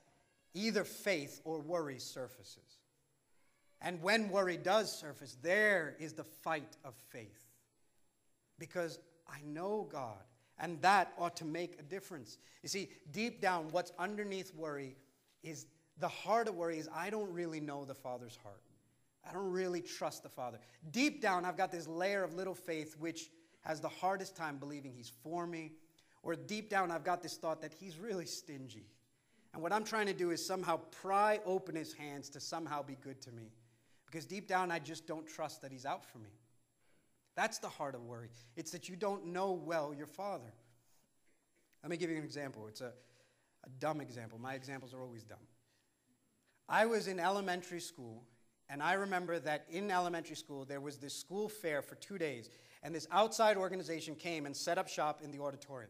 either 0.54 0.84
faith 0.84 1.42
or 1.44 1.60
worry 1.60 2.00
surfaces. 2.00 2.80
And 3.82 4.02
when 4.02 4.30
worry 4.30 4.58
does 4.58 4.92
surface, 4.92 5.38
there 5.42 5.96
is 6.00 6.14
the 6.14 6.24
fight 6.24 6.78
of 6.84 6.96
faith. 7.10 7.45
Because 8.60 9.00
I 9.28 9.40
know 9.46 9.88
God, 9.92 10.24
and 10.60 10.82
that 10.82 11.14
ought 11.18 11.36
to 11.38 11.46
make 11.46 11.80
a 11.80 11.84
difference. 11.84 12.38
You 12.64 12.70
see, 12.70 12.90
deep 13.12 13.42
down, 13.42 13.68
what's 13.72 13.92
underneath 14.00 14.54
worry 14.56 14.96
is 15.44 15.66
the 16.00 16.08
heart 16.08 16.48
of 16.48 16.56
worry 16.56 16.78
is 16.78 16.90
I 16.94 17.10
don't 17.10 17.32
really 17.32 17.60
know 17.60 17.86
the 17.86 17.94
Father's 17.94 18.38
heart. 18.42 18.62
I 19.28 19.34
don't 19.34 19.52
really 19.52 19.82
trust 19.82 20.24
the 20.24 20.30
Father. 20.30 20.60
Deep 20.92 21.22
down, 21.22 21.46
I've 21.46 21.58
got 21.58 21.72
this 21.72 21.88
layer 21.88 22.24
of 22.24 22.34
little 22.34 22.54
faith 22.54 22.96
which 23.00 23.30
has 23.62 23.82
the 23.82 23.90
hardest 23.90 24.36
time 24.36 24.58
believing 24.58 24.94
He's 24.96 25.12
for 25.24 25.48
me. 25.48 25.72
Or 26.22 26.36
deep 26.36 26.70
down, 26.70 26.92
I've 26.92 27.04
got 27.04 27.22
this 27.22 27.38
thought 27.38 27.62
that 27.62 27.74
He's 27.74 27.98
really 27.98 28.26
stingy. 28.26 28.86
And 29.54 29.62
what 29.62 29.72
I'm 29.72 29.84
trying 29.84 30.08
to 30.08 30.14
do 30.14 30.32
is 30.32 30.46
somehow 30.46 30.78
pry 30.92 31.40
open 31.46 31.76
His 31.76 31.94
hands 31.94 32.30
to 32.30 32.40
somehow 32.40 32.84
be 32.84 32.98
good 33.02 33.22
to 33.22 33.32
me. 33.32 33.52
Because 34.06 34.26
deep 34.26 34.48
down, 34.48 34.72
I 34.72 34.80
just 34.80 35.08
don't 35.08 35.28
trust 35.28 35.62
that 35.62 35.72
He's 35.72 35.86
out 35.86 36.06
for 36.06 36.20
me. 36.20 36.30
That's 37.36 37.60
the 37.60 37.70
heart 37.70 37.96
of 37.96 38.04
worry. 38.04 38.30
It's 38.56 38.72
that 38.72 38.88
you 38.88 38.96
don't 38.96 39.28
know 39.28 39.52
well 39.52 39.94
your 39.94 40.08
Father. 40.08 40.54
Let 41.84 41.90
me 41.90 41.98
give 41.98 42.10
you 42.10 42.18
an 42.18 42.24
example. 42.24 42.68
It's 42.68 42.82
a, 42.82 42.94
a 43.66 43.70
dumb 43.80 44.02
example. 44.02 44.40
My 44.40 44.54
examples 44.54 44.94
are 44.94 45.02
always 45.02 45.24
dumb. 45.24 45.38
I 46.68 46.86
was 46.86 47.08
in 47.08 47.20
elementary 47.20 47.82
school, 47.82 48.24
and 48.70 48.82
I 48.82 48.94
remember 48.94 49.38
that 49.40 49.66
in 49.70 49.92
elementary 49.92 50.36
school, 50.36 50.66
there 50.66 50.82
was 50.82 50.98
this 50.98 51.14
school 51.14 51.48
fair 51.48 51.82
for 51.82 51.96
two 51.96 52.18
days 52.18 52.50
and 52.86 52.94
this 52.94 53.08
outside 53.12 53.58
organization 53.58 54.14
came 54.14 54.46
and 54.46 54.56
set 54.56 54.78
up 54.78 54.88
shop 54.88 55.22
in 55.24 55.32
the 55.32 55.40
auditorium. 55.40 55.90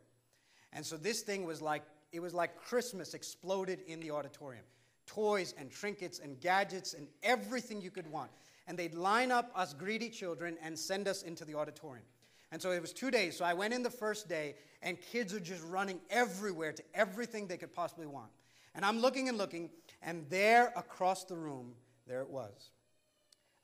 And 0.71 0.85
so 0.85 0.95
this 0.95 1.21
thing 1.21 1.43
was 1.43 1.61
like, 1.61 1.83
it 2.13 2.21
was 2.21 2.33
like 2.33 2.55
Christmas 2.55 3.13
exploded 3.13 3.81
in 3.85 3.99
the 3.99 4.11
auditorium. 4.11 4.63
Toys 5.05 5.53
and 5.57 5.69
trinkets 5.69 6.19
and 6.19 6.39
gadgets 6.39 6.93
and 6.93 7.09
everything 7.21 7.81
you 7.81 7.91
could 7.91 8.09
want. 8.09 8.31
And 8.67 8.77
they'd 8.77 8.95
line 8.95 9.31
up 9.31 9.51
us 9.55 9.73
greedy 9.73 10.09
children 10.09 10.57
and 10.61 10.77
send 10.77 11.07
us 11.07 11.21
into 11.21 11.45
the 11.45 11.55
auditorium. 11.55 12.05
And 12.51 12.61
so 12.61 12.71
it 12.71 12.81
was 12.81 12.93
two 12.93 13.11
days. 13.11 13.37
So 13.37 13.45
I 13.45 13.53
went 13.53 13.73
in 13.73 13.83
the 13.83 13.89
first 13.89 14.29
day, 14.29 14.55
and 14.81 14.99
kids 14.99 15.33
are 15.33 15.39
just 15.39 15.63
running 15.63 15.99
everywhere 16.09 16.71
to 16.71 16.83
everything 16.93 17.47
they 17.47 17.57
could 17.57 17.73
possibly 17.73 18.07
want. 18.07 18.29
And 18.73 18.83
I'm 18.85 18.99
looking 18.99 19.29
and 19.29 19.37
looking, 19.37 19.69
and 20.01 20.25
there 20.29 20.73
across 20.75 21.25
the 21.25 21.35
room, 21.35 21.73
there 22.07 22.21
it 22.21 22.29
was 22.29 22.69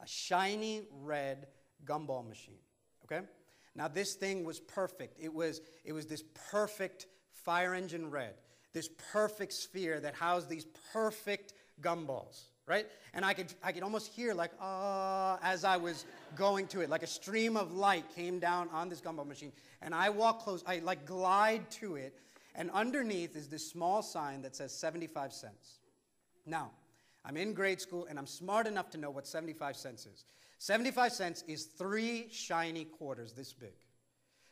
a 0.02 0.08
shiny 0.08 0.82
red 1.02 1.48
gumball 1.86 2.28
machine. 2.28 2.58
Okay? 3.06 3.26
Now, 3.76 3.88
this 3.88 4.16
thing 4.16 4.44
was 4.44 4.60
perfect. 4.60 5.18
It 5.20 5.34
was, 5.34 5.62
it 5.86 5.94
was 5.94 6.06
this 6.06 6.24
perfect 6.52 7.08
fire 7.32 7.74
engine 7.74 8.10
red, 8.10 8.34
this 8.74 8.90
perfect 9.12 9.54
sphere 9.54 10.00
that 10.00 10.16
housed 10.16 10.50
these 10.50 10.66
perfect 10.92 11.54
gumballs, 11.82 12.46
right? 12.72 12.88
And 13.14 13.26
I 13.26 13.34
could, 13.34 13.54
I 13.62 13.74
could 13.74 13.84
almost 13.84 14.08
hear, 14.14 14.34
like, 14.34 14.52
ah, 14.62 15.34
uh, 15.34 15.40
as 15.44 15.66
I 15.66 15.76
was 15.76 16.06
going 16.38 16.68
to 16.68 16.80
it, 16.80 16.90
like 16.90 17.04
a 17.04 17.08
stream 17.08 17.58
of 17.58 17.74
light 17.74 18.06
came 18.16 18.40
down 18.40 18.70
on 18.72 18.88
this 18.88 19.02
gumball 19.02 19.28
machine. 19.28 19.52
And 19.82 19.94
I 19.94 20.10
walk 20.10 20.40
close, 20.40 20.64
I 20.66 20.80
like 20.80 21.06
glide 21.06 21.70
to 21.82 21.98
it, 21.98 22.14
and 22.56 22.72
underneath 22.72 23.36
is 23.36 23.50
this 23.50 23.70
small 23.70 24.02
sign 24.02 24.42
that 24.44 24.56
says 24.56 24.72
75 24.72 25.34
cents. 25.34 25.80
Now, 26.46 26.72
I'm 27.26 27.36
in 27.36 27.54
grade 27.54 27.82
school 27.82 28.08
and 28.10 28.18
I'm 28.18 28.26
smart 28.26 28.68
enough 28.68 28.90
to 28.92 28.98
know 28.98 29.12
what 29.12 29.28
75 29.28 29.76
cents 29.76 30.06
is. 30.06 30.24
75 30.58 31.12
cents 31.12 31.44
is 31.50 31.66
three 31.66 32.28
shiny 32.32 32.86
quarters 32.86 33.34
this 33.34 33.52
big. 33.52 33.76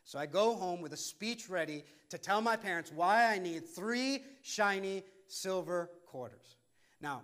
So 0.03 0.19
I 0.19 0.25
go 0.25 0.55
home 0.55 0.82
with 0.82 0.91
a 0.91 0.97
speech 0.97 1.49
ready 1.49 1.86
to 2.10 2.17
tell 2.17 2.41
my 2.41 2.58
parents 2.58 2.91
why 2.93 3.32
I 3.34 3.39
need 3.39 3.65
three 3.65 4.23
shiny 4.41 5.03
silver 5.27 5.89
quarters. 6.05 6.58
Now, 7.01 7.21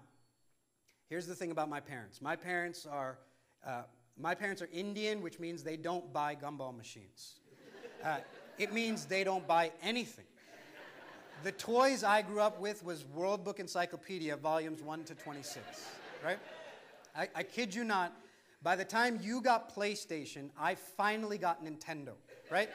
here's 1.10 1.28
the 1.28 1.36
thing 1.36 1.52
about 1.52 1.70
my 1.70 1.80
parents. 1.80 2.22
My 2.22 2.36
parents 2.36 2.86
are, 2.86 3.20
uh, 3.66 3.84
my 4.18 4.36
parents 4.36 4.62
are 4.62 4.70
Indian, 4.72 5.22
which 5.22 5.40
means 5.40 5.64
they 5.64 5.78
don't 5.78 6.12
buy 6.14 6.36
gumball 6.36 6.76
machines. 6.76 7.40
Uh, 8.04 8.18
it 8.58 8.74
means 8.74 9.06
they 9.06 9.24
don't 9.24 9.48
buy 9.48 9.72
anything. 9.82 10.26
The 11.44 11.52
toys 11.52 12.04
I 12.04 12.22
grew 12.22 12.40
up 12.40 12.60
with 12.60 12.84
was 12.84 13.06
World 13.14 13.44
Book 13.44 13.60
Encyclopedia, 13.60 14.38
volumes 14.38 14.82
1 14.82 15.04
to 15.06 15.16
26, 15.16 15.66
right? 16.24 16.40
I, 17.16 17.28
I 17.36 17.44
kid 17.44 17.76
you 17.76 17.84
not, 17.84 18.14
by 18.64 18.76
the 18.76 18.86
time 18.86 19.20
you 19.22 19.42
got 19.42 19.76
PlayStation, 19.76 20.50
I 20.60 20.76
finally 20.76 21.38
got 21.38 21.64
Nintendo, 21.64 22.14
right? 22.50 22.70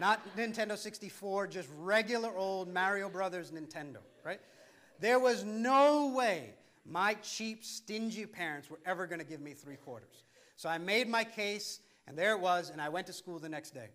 Not 0.00 0.20
Nintendo 0.36 0.76
64, 0.76 1.46
just 1.46 1.68
regular 1.78 2.36
old 2.36 2.72
Mario 2.72 3.08
Brothers 3.08 3.52
Nintendo, 3.52 3.98
right? 4.24 4.40
There 4.98 5.18
was 5.18 5.44
no 5.44 6.08
way 6.08 6.54
my 6.84 7.14
cheap, 7.14 7.64
stingy 7.64 8.26
parents 8.26 8.70
were 8.70 8.80
ever 8.84 9.06
going 9.06 9.20
to 9.20 9.24
give 9.24 9.40
me 9.40 9.52
three 9.52 9.76
quarters. 9.76 10.24
So 10.56 10.68
I 10.68 10.78
made 10.78 11.08
my 11.08 11.24
case, 11.24 11.80
and 12.06 12.18
there 12.18 12.32
it 12.32 12.40
was, 12.40 12.70
and 12.70 12.80
I 12.80 12.88
went 12.88 13.06
to 13.06 13.12
school 13.12 13.38
the 13.38 13.48
next 13.48 13.72
day. 13.72 13.88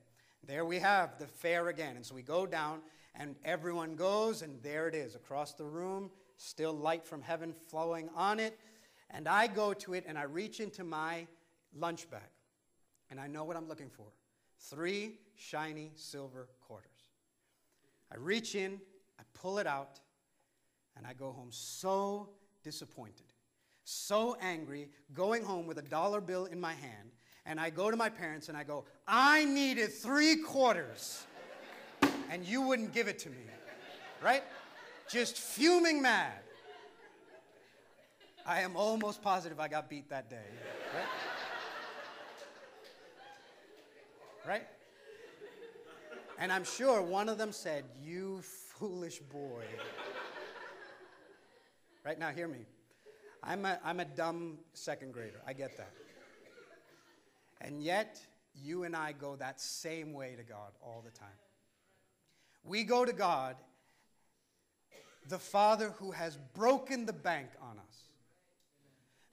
There 0.46 0.66
we 0.66 0.80
have 0.80 1.18
the 1.20 1.28
fair 1.28 1.68
again. 1.68 1.96
And 1.96 2.06
so 2.06 2.16
we 2.16 2.22
go 2.22 2.46
down, 2.46 2.80
and 3.16 3.36
everyone 3.44 3.96
goes, 3.96 4.42
and 4.42 4.62
there 4.64 4.88
it 4.88 4.96
is 4.96 5.16
across 5.16 5.54
the 5.54 5.66
room, 5.66 6.10
still 6.38 6.74
light 6.74 7.06
from 7.06 7.22
heaven 7.22 7.54
flowing 7.70 8.10
on 8.16 8.40
it. 8.40 8.58
And 9.10 9.28
I 9.28 9.48
go 9.48 9.74
to 9.74 9.94
it, 9.94 10.06
and 10.08 10.18
I 10.18 10.24
reach 10.24 10.60
into 10.60 10.84
my 10.84 11.28
lunch 11.76 12.10
bag, 12.10 12.22
and 13.10 13.20
I 13.20 13.28
know 13.28 13.44
what 13.44 13.58
I'm 13.58 13.68
looking 13.68 13.90
for 13.90 14.06
three 14.60 15.20
shiny 15.36 15.92
silver 15.96 16.48
quarters. 16.62 16.90
I 18.12 18.18
reach 18.18 18.56
in, 18.56 18.80
I 19.20 19.24
pull 19.34 19.60
it 19.60 19.68
out, 19.68 20.00
and 20.96 21.06
I 21.06 21.14
go 21.14 21.32
home 21.32 21.50
so 21.52 22.30
disappointed, 22.68 23.32
so 23.86 24.36
angry, 24.42 24.90
going 25.14 25.42
home 25.42 25.68
with 25.68 25.78
a 25.78 25.82
dollar 25.82 26.20
bill 26.20 26.48
in 26.48 26.60
my 26.60 26.74
hand. 26.74 27.12
And 27.46 27.62
I 27.62 27.70
go 27.70 27.90
to 27.90 27.96
my 27.96 28.10
parents 28.10 28.50
and 28.50 28.58
I 28.58 28.66
go, 28.66 28.84
I 29.08 29.46
needed 29.46 29.94
three 29.94 30.36
quarters, 30.36 31.26
and 32.30 32.44
you 32.44 32.62
wouldn't 32.62 32.94
give 32.94 33.08
it 33.08 33.20
to 33.20 33.30
me. 33.30 33.38
Right? 34.22 34.44
Just 35.10 35.38
fuming 35.38 36.02
mad. 36.02 36.34
I 38.46 38.60
am 38.60 38.76
almost 38.76 39.22
positive 39.22 39.62
I 39.62 39.70
got 39.70 39.90
beat 39.90 40.10
that 40.10 40.30
day. 40.30 40.50
Right? 40.94 41.06
right? 44.46 44.68
And 46.38 46.52
I'm 46.52 46.66
sure 46.66 47.02
one 47.02 47.30
of 47.30 47.38
them 47.38 47.54
said, 47.54 47.86
You 48.04 48.42
foolish 48.42 49.20
boy. 49.20 49.64
Right 52.08 52.18
now, 52.18 52.30
hear 52.30 52.48
me. 52.48 52.60
I'm 53.44 53.66
a, 53.66 53.78
I'm 53.84 54.00
a 54.00 54.06
dumb 54.06 54.60
second 54.72 55.12
grader. 55.12 55.42
I 55.46 55.52
get 55.52 55.76
that. 55.76 55.92
And 57.60 57.84
yet, 57.84 58.18
you 58.56 58.86
and 58.86 58.96
I 58.96 59.12
go 59.12 59.36
that 59.36 59.60
same 59.60 60.14
way 60.14 60.36
to 60.38 60.44
God 60.44 60.72
all 60.82 61.04
the 61.04 61.12
time. 61.12 61.28
We 62.64 62.86
go 62.86 63.04
to 63.04 63.12
God, 63.12 63.58
the 65.28 65.38
Father 65.38 65.94
who 66.00 66.12
has 66.12 66.38
broken 66.54 67.06
the 67.06 67.12
bank 67.12 67.50
on 67.62 67.78
us, 67.78 68.04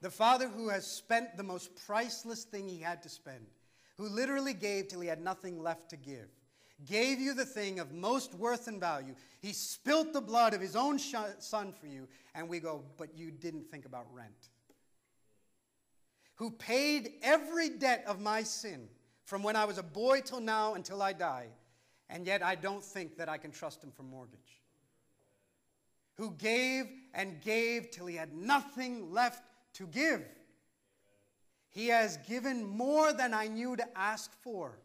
the 0.00 0.10
Father 0.10 0.48
who 0.48 0.68
has 0.68 0.84
spent 0.84 1.36
the 1.36 1.44
most 1.44 1.76
priceless 1.86 2.42
thing 2.42 2.66
he 2.66 2.80
had 2.80 3.04
to 3.04 3.08
spend, 3.08 3.46
who 3.98 4.08
literally 4.08 4.52
gave 4.52 4.88
till 4.88 5.00
he 5.00 5.06
had 5.06 5.22
nothing 5.22 5.62
left 5.62 5.90
to 5.90 5.96
give 5.96 6.26
gave 6.84 7.20
you 7.20 7.34
the 7.34 7.44
thing 7.44 7.78
of 7.78 7.92
most 7.92 8.34
worth 8.34 8.66
and 8.66 8.80
value. 8.80 9.14
He 9.40 9.52
spilt 9.52 10.12
the 10.12 10.20
blood 10.20 10.54
of 10.54 10.60
his 10.60 10.76
own 10.76 10.98
son 10.98 11.72
for 11.72 11.86
you, 11.86 12.08
and 12.34 12.48
we 12.48 12.60
go, 12.60 12.82
but 12.96 13.16
you 13.16 13.30
didn't 13.30 13.70
think 13.70 13.84
about 13.84 14.06
rent. 14.12 14.48
Who 16.36 16.50
paid 16.50 17.12
every 17.22 17.68
debt 17.68 18.04
of 18.06 18.20
my 18.20 18.42
sin 18.42 18.88
from 19.24 19.42
when 19.42 19.56
I 19.56 19.64
was 19.64 19.78
a 19.78 19.82
boy 19.82 20.20
till 20.20 20.40
now 20.40 20.74
until 20.74 21.00
I 21.00 21.12
die, 21.12 21.46
and 22.10 22.26
yet 22.26 22.42
I 22.42 22.54
don't 22.56 22.82
think 22.82 23.16
that 23.18 23.28
I 23.28 23.38
can 23.38 23.50
trust 23.50 23.82
him 23.82 23.92
for 23.92 24.02
mortgage. 24.02 24.60
Who 26.16 26.32
gave 26.32 26.86
and 27.14 27.40
gave 27.40 27.90
till 27.90 28.06
he 28.06 28.16
had 28.16 28.34
nothing 28.34 29.12
left 29.12 29.42
to 29.74 29.86
give. 29.86 30.22
He 31.70 31.88
has 31.88 32.18
given 32.18 32.64
more 32.64 33.12
than 33.12 33.34
I 33.34 33.48
knew 33.48 33.74
to 33.76 33.98
ask 33.98 34.32
for 34.42 34.78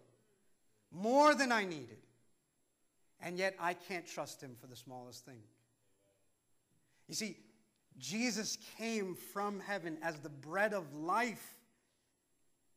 more 0.92 1.36
than 1.36 1.52
I 1.52 1.66
needed. 1.66 1.98
And 3.22 3.38
yet 3.38 3.56
I 3.60 3.74
can't 3.74 4.08
trust 4.08 4.42
him 4.42 4.56
for 4.60 4.68
the 4.68 4.76
smallest 4.76 5.26
thing. 5.26 5.42
You 7.08 7.16
see, 7.16 7.38
Jesus 7.98 8.58
came 8.78 9.16
from 9.16 9.60
heaven 9.60 9.98
as 10.02 10.20
the 10.20 10.30
bread 10.30 10.74
of 10.74 10.94
life, 10.94 11.56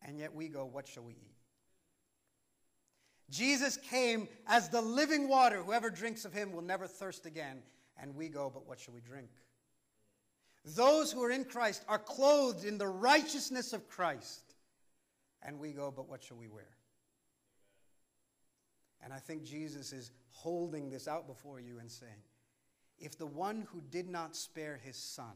and 0.04 0.18
yet 0.18 0.34
we 0.34 0.48
go, 0.48 0.64
What 0.64 0.88
shall 0.88 1.04
we 1.04 1.12
eat? 1.12 1.36
Jesus 3.30 3.76
came 3.76 4.28
as 4.46 4.68
the 4.68 4.80
living 4.80 5.28
water. 5.28 5.62
Whoever 5.62 5.90
drinks 5.90 6.24
of 6.24 6.32
him 6.32 6.52
will 6.52 6.62
never 6.62 6.86
thirst 6.86 7.24
again. 7.24 7.62
And 8.00 8.16
we 8.16 8.28
go, 8.28 8.50
But 8.52 8.66
what 8.66 8.80
shall 8.80 8.94
we 8.94 9.00
drink? 9.00 9.30
Those 10.64 11.12
who 11.12 11.22
are 11.22 11.30
in 11.30 11.44
Christ 11.44 11.84
are 11.88 11.98
clothed 11.98 12.64
in 12.64 12.78
the 12.78 12.88
righteousness 12.88 13.72
of 13.72 13.88
Christ. 13.88 14.54
And 15.42 15.58
we 15.58 15.70
go, 15.70 15.92
But 15.94 16.08
what 16.08 16.22
shall 16.24 16.36
we 16.36 16.48
wear? 16.48 16.68
And 19.02 19.12
I 19.12 19.18
think 19.18 19.44
Jesus 19.44 19.92
is 19.92 20.10
holding 20.30 20.90
this 20.90 21.08
out 21.08 21.26
before 21.26 21.60
you 21.60 21.78
and 21.80 21.90
saying, 21.90 22.22
if 22.98 23.18
the 23.18 23.26
one 23.26 23.66
who 23.72 23.80
did 23.90 24.08
not 24.08 24.36
spare 24.36 24.78
his 24.82 24.96
son, 24.96 25.34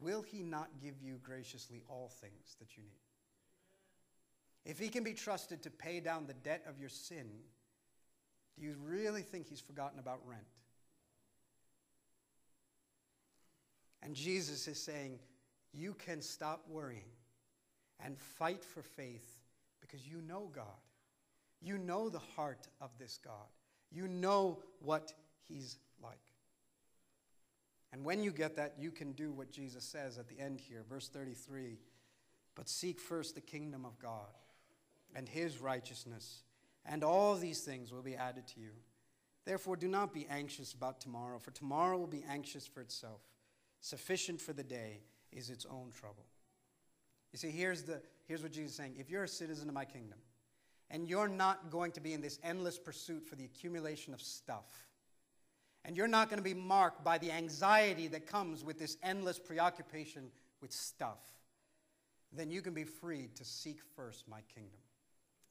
will 0.00 0.22
he 0.22 0.42
not 0.42 0.68
give 0.80 1.00
you 1.02 1.18
graciously 1.22 1.82
all 1.88 2.08
things 2.20 2.56
that 2.60 2.76
you 2.76 2.84
need? 2.84 4.70
If 4.70 4.78
he 4.78 4.88
can 4.88 5.02
be 5.02 5.14
trusted 5.14 5.62
to 5.62 5.70
pay 5.70 6.00
down 6.00 6.26
the 6.26 6.34
debt 6.34 6.64
of 6.68 6.78
your 6.78 6.88
sin, 6.88 7.26
do 8.56 8.64
you 8.64 8.76
really 8.84 9.22
think 9.22 9.48
he's 9.48 9.60
forgotten 9.60 9.98
about 9.98 10.20
rent? 10.24 10.42
And 14.02 14.14
Jesus 14.14 14.68
is 14.68 14.80
saying, 14.80 15.18
you 15.72 15.94
can 15.94 16.20
stop 16.20 16.64
worrying 16.68 17.10
and 18.04 18.18
fight 18.18 18.64
for 18.64 18.82
faith 18.82 19.40
because 19.80 20.06
you 20.06 20.20
know 20.22 20.50
God. 20.54 20.64
You 21.60 21.78
know 21.78 22.08
the 22.08 22.20
heart 22.36 22.68
of 22.80 22.90
this 22.98 23.18
God. 23.22 23.48
You 23.90 24.08
know 24.08 24.62
what 24.80 25.12
He's 25.48 25.78
like. 26.02 26.18
And 27.92 28.04
when 28.04 28.22
you 28.22 28.30
get 28.30 28.56
that, 28.56 28.74
you 28.78 28.90
can 28.90 29.12
do 29.12 29.32
what 29.32 29.50
Jesus 29.50 29.84
says 29.84 30.16
at 30.16 30.28
the 30.28 30.38
end 30.38 30.60
here, 30.60 30.84
verse 30.88 31.08
33 31.08 31.78
But 32.54 32.68
seek 32.68 33.00
first 33.00 33.34
the 33.34 33.40
kingdom 33.40 33.84
of 33.84 33.98
God 33.98 34.30
and 35.14 35.28
His 35.28 35.60
righteousness, 35.60 36.44
and 36.86 37.02
all 37.02 37.34
these 37.34 37.60
things 37.60 37.92
will 37.92 38.02
be 38.02 38.14
added 38.14 38.46
to 38.48 38.60
you. 38.60 38.70
Therefore, 39.44 39.76
do 39.76 39.88
not 39.88 40.12
be 40.12 40.26
anxious 40.30 40.72
about 40.72 41.00
tomorrow, 41.00 41.38
for 41.38 41.50
tomorrow 41.50 41.98
will 41.98 42.06
be 42.06 42.24
anxious 42.28 42.66
for 42.66 42.80
itself. 42.80 43.20
Sufficient 43.80 44.40
for 44.40 44.52
the 44.52 44.62
day 44.62 45.00
is 45.32 45.50
its 45.50 45.66
own 45.66 45.90
trouble. 45.92 46.26
You 47.32 47.38
see, 47.38 47.50
here's, 47.50 47.82
the, 47.82 48.02
here's 48.26 48.42
what 48.42 48.52
Jesus 48.52 48.72
is 48.72 48.76
saying 48.76 48.94
if 48.98 49.10
you're 49.10 49.24
a 49.24 49.28
citizen 49.28 49.68
of 49.68 49.74
my 49.74 49.84
kingdom, 49.84 50.18
and 50.90 51.08
you're 51.08 51.28
not 51.28 51.70
going 51.70 51.92
to 51.92 52.00
be 52.00 52.12
in 52.12 52.20
this 52.20 52.38
endless 52.42 52.78
pursuit 52.78 53.24
for 53.24 53.36
the 53.36 53.44
accumulation 53.44 54.12
of 54.12 54.20
stuff. 54.20 54.88
And 55.84 55.96
you're 55.96 56.08
not 56.08 56.28
going 56.28 56.38
to 56.38 56.44
be 56.44 56.54
marked 56.54 57.04
by 57.04 57.18
the 57.18 57.30
anxiety 57.30 58.08
that 58.08 58.26
comes 58.26 58.64
with 58.64 58.78
this 58.78 58.96
endless 59.02 59.38
preoccupation 59.38 60.30
with 60.60 60.72
stuff. 60.72 61.20
Then 62.32 62.50
you 62.50 62.60
can 62.60 62.74
be 62.74 62.84
freed 62.84 63.36
to 63.36 63.44
seek 63.44 63.80
first 63.96 64.28
my 64.28 64.40
kingdom 64.54 64.78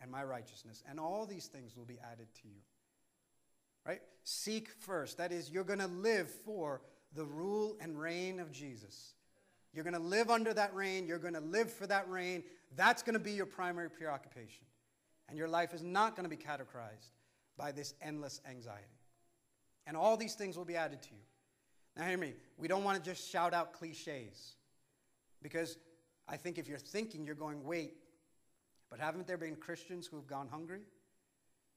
and 0.01 0.11
my 0.11 0.23
righteousness, 0.23 0.81
and 0.89 0.99
all 0.99 1.25
these 1.25 1.47
things 1.47 1.75
will 1.75 1.85
be 1.85 1.99
added 2.11 2.27
to 2.41 2.47
you. 2.47 2.61
Right? 3.85 4.01
Seek 4.23 4.69
first. 4.69 5.17
That 5.17 5.31
is, 5.31 5.49
you're 5.49 5.63
going 5.63 5.79
to 5.79 5.87
live 5.87 6.29
for 6.29 6.81
the 7.15 7.25
rule 7.25 7.75
and 7.81 7.99
reign 7.99 8.39
of 8.39 8.51
Jesus. 8.51 9.13
You're 9.73 9.83
going 9.83 9.95
to 9.95 9.99
live 9.99 10.29
under 10.29 10.53
that 10.53 10.73
reign. 10.73 11.07
You're 11.07 11.19
going 11.19 11.33
to 11.33 11.39
live 11.39 11.71
for 11.71 11.87
that 11.87 12.09
reign. 12.09 12.43
That's 12.75 13.03
going 13.03 13.13
to 13.13 13.19
be 13.19 13.31
your 13.31 13.45
primary 13.45 13.89
preoccupation. 13.89 14.65
And 15.29 15.37
your 15.37 15.47
life 15.47 15.73
is 15.73 15.83
not 15.83 16.15
going 16.15 16.29
to 16.29 16.35
be 16.35 16.41
categorized 16.41 17.11
by 17.57 17.71
this 17.71 17.93
endless 18.01 18.41
anxiety. 18.49 18.85
And 19.85 19.95
all 19.95 20.17
these 20.17 20.35
things 20.35 20.57
will 20.57 20.65
be 20.65 20.75
added 20.75 21.01
to 21.03 21.09
you. 21.11 21.21
Now, 21.95 22.05
hear 22.05 22.17
me. 22.17 22.33
We 22.57 22.67
don't 22.67 22.83
want 22.83 23.01
to 23.01 23.09
just 23.09 23.29
shout 23.29 23.53
out 23.53 23.73
cliches. 23.73 24.55
Because 25.41 25.77
I 26.27 26.37
think 26.37 26.57
if 26.57 26.67
you're 26.67 26.77
thinking, 26.77 27.25
you're 27.25 27.35
going, 27.35 27.63
wait, 27.63 27.95
but 28.89 28.99
haven't 28.99 29.27
there 29.27 29.37
been 29.37 29.55
Christians 29.55 30.07
who 30.07 30.17
have 30.17 30.27
gone 30.27 30.47
hungry? 30.47 30.81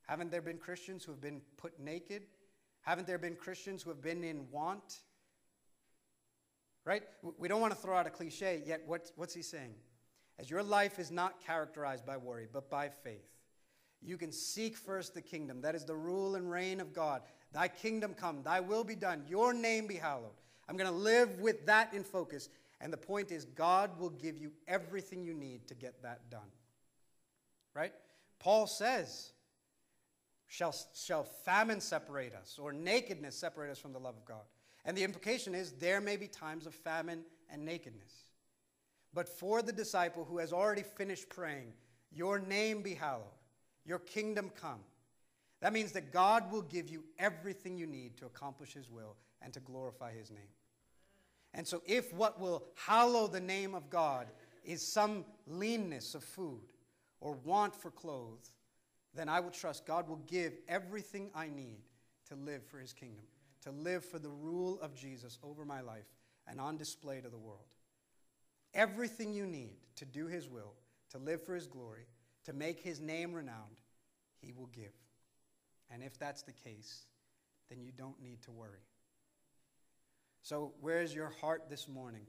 Haven't 0.07 0.31
there 0.31 0.43
been 0.43 0.59
Christians 0.59 1.05
who 1.05 1.13
have 1.13 1.21
been 1.21 1.41
put 1.57 1.79
naked? 1.79 2.23
Haven't 2.81 3.07
there 3.07 3.19
been 3.19 3.37
Christians 3.37 3.83
who 3.83 3.91
have 3.91 4.03
been 4.03 4.25
in 4.25 4.51
want? 4.51 5.01
Right? 6.85 7.03
We 7.39 7.49
don't 7.49 7.61
want 7.61 7.73
to 7.73 7.79
throw 7.79 7.97
out 7.97 8.07
a 8.07 8.11
cliche, 8.11 8.63
yet 8.67 8.83
what, 8.87 9.11
what's 9.17 9.35
he 9.35 9.43
saying? 9.43 9.75
As 10.39 10.51
your 10.51 10.63
life 10.63 10.99
is 10.99 11.11
not 11.11 11.45
characterized 11.45 12.05
by 12.05 12.17
worry, 12.17 12.49
but 12.53 12.69
by 12.69 12.89
faith, 12.89 13.32
you 14.05 14.17
can 14.17 14.33
seek 14.33 14.77
first 14.77 15.15
the 15.15 15.23
kingdom. 15.23 15.61
That 15.61 15.75
is 15.75 15.85
the 15.85 15.95
rule 15.95 16.35
and 16.35 16.51
reign 16.51 16.81
of 16.81 16.93
God. 16.93 17.23
Thy 17.53 17.69
kingdom 17.69 18.15
come, 18.15 18.43
thy 18.43 18.61
will 18.61 18.85
be 18.85 18.95
done, 18.95 19.25
your 19.29 19.53
name 19.53 19.87
be 19.87 19.97
hallowed. 19.97 20.33
I'm 20.69 20.77
going 20.77 20.91
to 20.91 20.97
live 20.97 21.41
with 21.41 21.67
that 21.67 21.93
in 21.93 22.03
focus. 22.03 22.49
And 22.81 22.93
the 22.93 22.97
point 22.99 23.31
is, 23.31 23.45
God 23.45 23.99
will 23.99 24.11
give 24.11 24.39
you 24.39 24.53
everything 24.67 25.23
you 25.23 25.35
need 25.35 25.69
to 25.69 25.75
get 25.75 26.03
that 26.03 26.31
done. 26.31 26.41
Right? 27.75 27.93
Paul 28.39 28.67
says, 28.67 29.33
shall, 30.49 30.75
shall 30.95 31.25
famine 31.25 31.81
separate 31.81 32.35
us 32.35 32.59
or 32.61 32.73
nakedness 32.73 33.37
separate 33.37 33.71
us 33.71 33.79
from 33.79 33.93
the 33.93 34.01
love 34.01 34.17
of 34.17 34.25
God? 34.25 34.43
And 34.85 34.97
the 34.97 35.05
implication 35.05 35.55
is 35.55 35.73
there 35.73 36.01
may 36.01 36.17
be 36.17 36.27
times 36.27 36.67
of 36.67 36.75
famine 36.75 37.23
and 37.51 37.65
nakedness. 37.65 38.25
But 39.15 39.29
for 39.29 39.63
the 39.63 39.73
disciple 39.73 40.25
who 40.25 40.39
has 40.39 40.53
already 40.53 40.83
finished 40.83 41.29
praying, 41.29 41.73
Your 42.11 42.39
name 42.39 42.83
be 42.83 42.95
hallowed, 42.95 43.25
Your 43.85 43.99
kingdom 43.99 44.51
come. 44.61 44.81
That 45.61 45.73
means 45.73 45.93
that 45.93 46.13
God 46.13 46.51
will 46.51 46.63
give 46.63 46.89
you 46.89 47.05
everything 47.19 47.79
you 47.79 47.87
need 47.87 48.17
to 48.19 48.27
accomplish 48.27 48.73
His 48.73 48.91
will 48.91 49.17
and 49.41 49.53
to 49.53 49.61
glorify 49.61 50.13
His 50.13 50.31
name. 50.31 50.51
And 51.55 51.67
so, 51.67 51.83
if 51.87 52.13
what 52.13 52.41
will 52.41 52.65
hallow 52.75 53.27
the 53.27 53.41
name 53.41 53.75
of 53.75 53.91
God 53.91 54.29
is 54.65 54.87
some 54.87 55.25
leanness 55.47 56.15
of 56.15 56.25
food 56.25 56.73
or 57.21 57.35
want 57.45 57.75
for 57.75 57.91
clothes, 57.91 58.51
then 59.15 59.29
I 59.29 59.41
will 59.41 59.51
trust 59.51 59.87
God 59.87 60.09
will 60.09 60.23
give 60.27 60.55
everything 60.69 61.31
I 61.35 61.49
need 61.49 61.83
to 62.29 62.35
live 62.35 62.65
for 62.65 62.79
His 62.79 62.93
kingdom, 62.93 63.25
to 63.63 63.71
live 63.71 64.05
for 64.05 64.19
the 64.19 64.31
rule 64.31 64.81
of 64.81 64.95
Jesus 64.95 65.39
over 65.43 65.65
my 65.65 65.81
life 65.81 66.07
and 66.49 66.61
on 66.61 66.77
display 66.77 67.21
to 67.21 67.29
the 67.29 67.39
world. 67.39 67.67
Everything 68.75 69.33
you 69.33 69.47
need 69.47 69.77
to 69.97 70.05
do 70.05 70.27
His 70.27 70.49
will, 70.49 70.73
to 71.11 71.19
live 71.19 71.45
for 71.45 71.55
His 71.55 71.67
glory, 71.67 72.07
to 72.45 72.53
make 72.53 72.81
His 72.81 73.01
name 73.01 73.33
renowned, 73.33 73.81
He 74.41 74.53
will 74.53 74.67
give. 74.67 74.93
And 75.91 76.03
if 76.03 76.19
that's 76.19 76.43
the 76.43 76.53
case, 76.53 77.07
then 77.69 77.81
you 77.81 77.93
don't 77.97 78.21
need 78.23 78.43
to 78.43 78.51
worry. 78.51 78.87
So, 80.43 80.73
where's 80.81 81.15
your 81.15 81.31
heart 81.41 81.65
this 81.69 81.87
morning? 81.87 82.27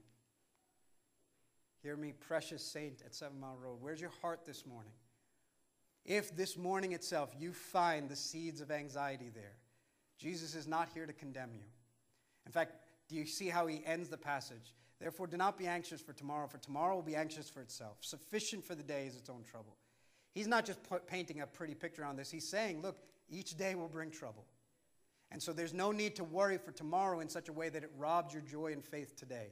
Hear 1.81 1.97
me, 1.97 2.13
precious 2.13 2.63
saint 2.63 3.01
at 3.05 3.13
Seven 3.15 3.39
Mile 3.39 3.57
Road. 3.61 3.77
Where's 3.81 3.99
your 3.99 4.13
heart 4.21 4.45
this 4.45 4.65
morning? 4.65 4.93
If 6.05 6.35
this 6.35 6.57
morning 6.57 6.91
itself 6.91 7.31
you 7.37 7.53
find 7.53 8.09
the 8.09 8.15
seeds 8.15 8.61
of 8.61 8.71
anxiety 8.71 9.29
there, 9.33 9.57
Jesus 10.17 10.55
is 10.55 10.67
not 10.67 10.89
here 10.93 11.05
to 11.05 11.13
condemn 11.13 11.51
you. 11.53 11.65
In 12.45 12.51
fact, 12.51 12.75
do 13.09 13.15
you 13.15 13.25
see 13.25 13.49
how 13.49 13.67
he 13.67 13.81
ends 13.85 14.09
the 14.09 14.17
passage? 14.17 14.73
Therefore, 14.99 15.27
do 15.27 15.37
not 15.37 15.57
be 15.57 15.67
anxious 15.67 16.01
for 16.01 16.13
tomorrow, 16.13 16.47
for 16.47 16.57
tomorrow 16.57 16.95
will 16.95 17.01
be 17.01 17.15
anxious 17.15 17.49
for 17.49 17.61
itself. 17.61 17.97
Sufficient 18.01 18.63
for 18.63 18.75
the 18.75 18.83
day 18.83 19.05
is 19.05 19.15
its 19.15 19.29
own 19.29 19.43
trouble. 19.43 19.75
He's 20.33 20.47
not 20.47 20.65
just 20.65 20.79
painting 21.07 21.41
a 21.41 21.47
pretty 21.47 21.75
picture 21.75 22.03
on 22.03 22.15
this, 22.15 22.31
he's 22.31 22.47
saying, 22.47 22.81
look, 22.81 22.97
each 23.29 23.55
day 23.55 23.75
will 23.75 23.87
bring 23.87 24.11
trouble. 24.11 24.45
And 25.31 25.41
so 25.41 25.51
there's 25.51 25.73
no 25.73 25.91
need 25.91 26.15
to 26.17 26.23
worry 26.23 26.57
for 26.57 26.71
tomorrow 26.71 27.19
in 27.19 27.29
such 27.29 27.49
a 27.49 27.53
way 27.53 27.69
that 27.69 27.83
it 27.83 27.91
robs 27.97 28.33
your 28.33 28.43
joy 28.43 28.71
and 28.71 28.83
faith 28.83 29.15
today. 29.15 29.47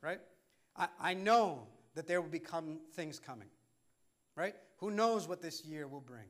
Right? 0.00 0.20
I, 0.76 0.88
I 1.00 1.14
know 1.14 1.66
that 1.94 2.06
there 2.06 2.20
will 2.20 2.30
become 2.30 2.80
things 2.94 3.18
coming. 3.18 3.48
Right? 4.36 4.54
Who 4.78 4.90
knows 4.90 5.28
what 5.28 5.42
this 5.42 5.64
year 5.64 5.86
will 5.86 6.00
bring? 6.00 6.26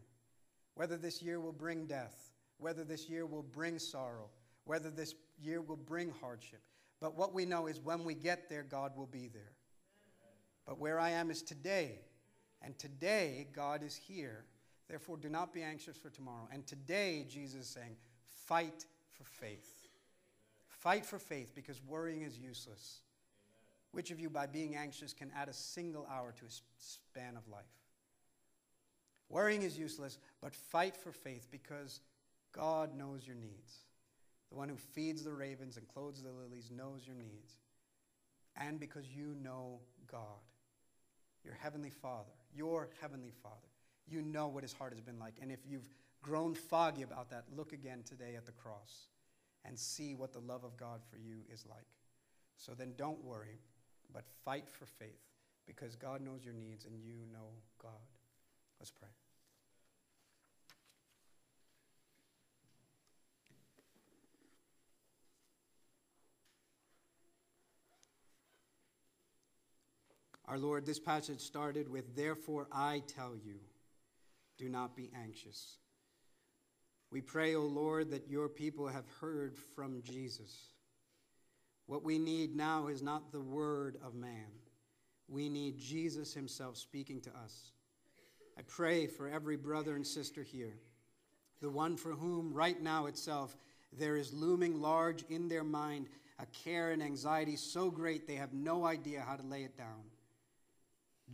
Whether 0.75 0.97
this 0.97 1.22
year 1.22 1.41
will 1.41 1.53
bring 1.53 1.87
death, 1.87 2.33
whether 2.59 2.85
this 2.85 3.09
year 3.09 3.27
will 3.27 3.43
bring 3.43 3.79
sorrow, 3.79 4.29
whether 4.64 4.91
this 4.91 5.14
year 5.41 5.61
will 5.61 5.77
bring 5.77 6.12
hardship. 6.20 6.61
But 7.01 7.16
what 7.16 7.33
we 7.33 7.45
know 7.45 7.66
is 7.66 7.81
when 7.81 8.05
we 8.05 8.14
get 8.14 8.49
there, 8.49 8.62
God 8.62 8.97
will 8.97 9.07
be 9.07 9.29
there. 9.33 9.53
But 10.66 10.79
where 10.79 10.99
I 10.99 11.11
am 11.11 11.31
is 11.31 11.43
today. 11.43 12.01
And 12.65 12.79
today, 12.79 13.47
God 13.55 13.83
is 13.83 13.95
here. 13.95 14.45
Therefore, 14.89 15.17
do 15.17 15.29
not 15.29 15.53
be 15.53 15.62
anxious 15.62 15.97
for 15.97 16.11
tomorrow. 16.11 16.49
And 16.53 16.67
today, 16.67 17.27
Jesus 17.29 17.62
is 17.62 17.69
saying, 17.69 17.97
fight 18.47 18.87
for 19.12 19.25
faith. 19.25 19.89
Fight 20.67 21.05
for 21.05 21.19
faith 21.19 21.53
because 21.55 21.81
worrying 21.87 22.23
is 22.23 22.39
useless. 22.39 23.01
Which 23.93 24.11
of 24.11 24.19
you, 24.19 24.29
by 24.29 24.47
being 24.47 24.77
anxious, 24.77 25.12
can 25.12 25.31
add 25.37 25.49
a 25.49 25.53
single 25.53 26.07
hour 26.11 26.33
to 26.39 26.45
a 26.45 26.49
span 26.79 27.37
of 27.37 27.47
life? 27.49 27.65
Worrying 29.29 29.62
is 29.62 29.79
useless, 29.79 30.19
but 30.41 30.55
fight 30.55 30.97
for 30.97 31.12
faith 31.12 31.49
because 31.51 32.01
God 32.53 32.97
knows 32.97 33.27
your 33.27 33.37
needs. 33.37 33.85
The 34.51 34.57
one 34.57 34.69
who 34.69 34.77
feeds 34.77 35.25
the 35.25 35.33
ravens 35.33 35.77
and 35.77 35.89
clothes 35.89 36.23
the 36.23 36.31
lilies 36.31 36.71
knows 36.71 37.07
your 37.07 37.17
needs. 37.17 37.53
And 38.57 38.79
because 38.79 39.07
you 39.09 39.35
know 39.43 39.81
God, 40.11 40.21
your 41.45 41.55
heavenly 41.55 41.91
Father, 41.91 42.31
your 42.55 42.89
heavenly 43.01 43.33
Father, 43.43 43.57
you 44.07 44.23
know 44.23 44.49
what 44.49 44.63
his 44.63 44.73
heart 44.73 44.93
has 44.93 45.01
been 45.01 45.19
like. 45.19 45.35
And 45.41 45.51
if 45.51 45.61
you've 45.67 45.89
grown 46.23 46.55
foggy 46.55 47.03
about 47.03 47.31
that, 47.31 47.45
look 47.57 47.73
again 47.73 48.03
today 48.05 48.35
at 48.37 48.47
the 48.47 48.53
cross 48.53 49.09
and 49.65 49.79
see 49.79 50.15
what 50.15 50.33
the 50.33 50.41
love 50.41 50.65
of 50.65 50.77
God 50.77 51.01
for 51.11 51.17
you 51.17 51.37
is 51.53 51.65
like. 51.69 51.87
So 52.57 52.73
then 52.73 52.93
don't 52.97 53.23
worry, 53.25 53.59
but 54.13 54.25
fight 54.45 54.69
for 54.69 54.87
faith 54.87 55.21
because 55.67 55.97
God 55.97 56.21
knows 56.21 56.45
your 56.45 56.55
needs 56.55 56.85
and 56.85 56.95
you 57.03 57.15
know 57.33 57.49
God. 57.83 57.91
Let's 58.79 58.91
pray. 58.91 59.09
Our 70.47 70.59
Lord, 70.59 70.85
this 70.85 70.99
passage 70.99 71.41
started 71.41 71.89
with, 71.89 72.15
Therefore 72.15 72.67
I 72.73 73.03
tell 73.07 73.35
you, 73.35 73.57
do 74.59 74.69
not 74.69 74.97
be 74.97 75.11
anxious. 75.15 75.79
We 77.11 77.21
pray, 77.21 77.55
O 77.55 77.63
Lord, 77.63 78.11
that 78.11 78.29
your 78.29 78.49
people 78.49 78.89
have 78.89 79.09
heard 79.21 79.57
from 79.57 80.03
Jesus. 80.03 80.69
What 81.87 82.03
we 82.03 82.19
need 82.19 82.57
now 82.57 82.89
is 82.89 83.03
not 83.03 83.31
the 83.31 83.41
word 83.41 83.99
of 84.05 84.15
man. 84.15 84.47
We 85.29 85.49
need 85.49 85.79
Jesus 85.79 86.35
himself 86.35 86.77
speaking 86.77 87.21
to 87.23 87.31
us. 87.31 87.73
I 88.59 88.63
pray 88.63 89.07
for 89.07 89.29
every 89.29 89.57
brother 89.57 89.97
and 89.97 90.07
sister 90.07 90.43
here, 90.43 90.75
the 91.61 91.71
one 91.71 91.97
for 91.97 92.13
whom 92.13 92.53
right 92.53 92.81
now 92.81 93.07
itself 93.07 93.57
there 93.93 94.17
is 94.17 94.33
looming 94.33 94.81
large 94.81 95.25
in 95.29 95.49
their 95.49 95.65
mind 95.65 96.09
a 96.39 96.47
care 96.47 96.91
and 96.91 97.03
anxiety 97.03 97.57
so 97.57 97.91
great 97.91 98.27
they 98.27 98.35
have 98.35 98.53
no 98.53 98.85
idea 98.85 99.25
how 99.27 99.37
to 99.37 99.47
lay 99.47 99.63
it 99.63 99.77
down. 99.77 100.03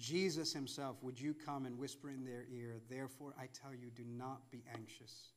Jesus 0.01 0.53
himself, 0.53 0.97
would 1.03 1.21
you 1.21 1.35
come 1.35 1.67
and 1.67 1.79
whisper 1.79 2.09
in 2.11 2.25
their 2.25 2.47
ear, 2.51 2.81
Therefore 2.89 3.35
I 3.39 3.49
tell 3.53 3.73
you, 3.75 3.91
do 3.95 4.05
not 4.05 4.51
be 4.51 4.65
anxious. 4.75 5.33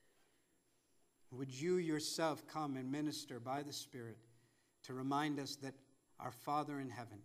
Would 1.31 1.49
you 1.49 1.77
yourself 1.77 2.47
come 2.47 2.77
and 2.77 2.91
minister 2.91 3.39
by 3.39 3.61
the 3.63 3.73
Spirit 3.73 4.17
to 4.83 4.93
remind 4.93 5.39
us 5.39 5.57
that 5.57 5.73
our 6.19 6.31
Father 6.31 6.79
in 6.79 6.89
heaven 6.89 7.19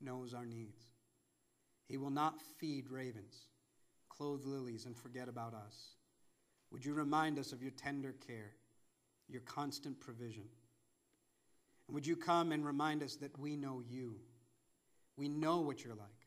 knows 0.00 0.32
our 0.32 0.46
needs? 0.46 0.80
He 1.86 1.98
will 1.98 2.10
not 2.10 2.40
feed 2.58 2.88
ravens, 2.88 3.48
clothe 4.08 4.44
lilies, 4.46 4.86
and 4.86 4.96
forget 4.96 5.28
about 5.28 5.52
us. 5.52 5.96
Would 6.70 6.84
you 6.84 6.94
remind 6.94 7.38
us 7.38 7.52
of 7.52 7.62
your 7.62 7.72
tender 7.72 8.14
care, 8.26 8.52
your 9.28 9.42
constant 9.42 10.00
provision? 10.00 10.44
And 11.88 11.94
would 11.94 12.06
you 12.06 12.16
come 12.16 12.52
and 12.52 12.64
remind 12.64 13.02
us 13.02 13.16
that 13.16 13.36
we 13.38 13.56
know 13.56 13.82
you? 13.86 14.14
We 15.16 15.28
know 15.28 15.58
what 15.58 15.84
you're 15.84 15.94
like. 15.94 16.19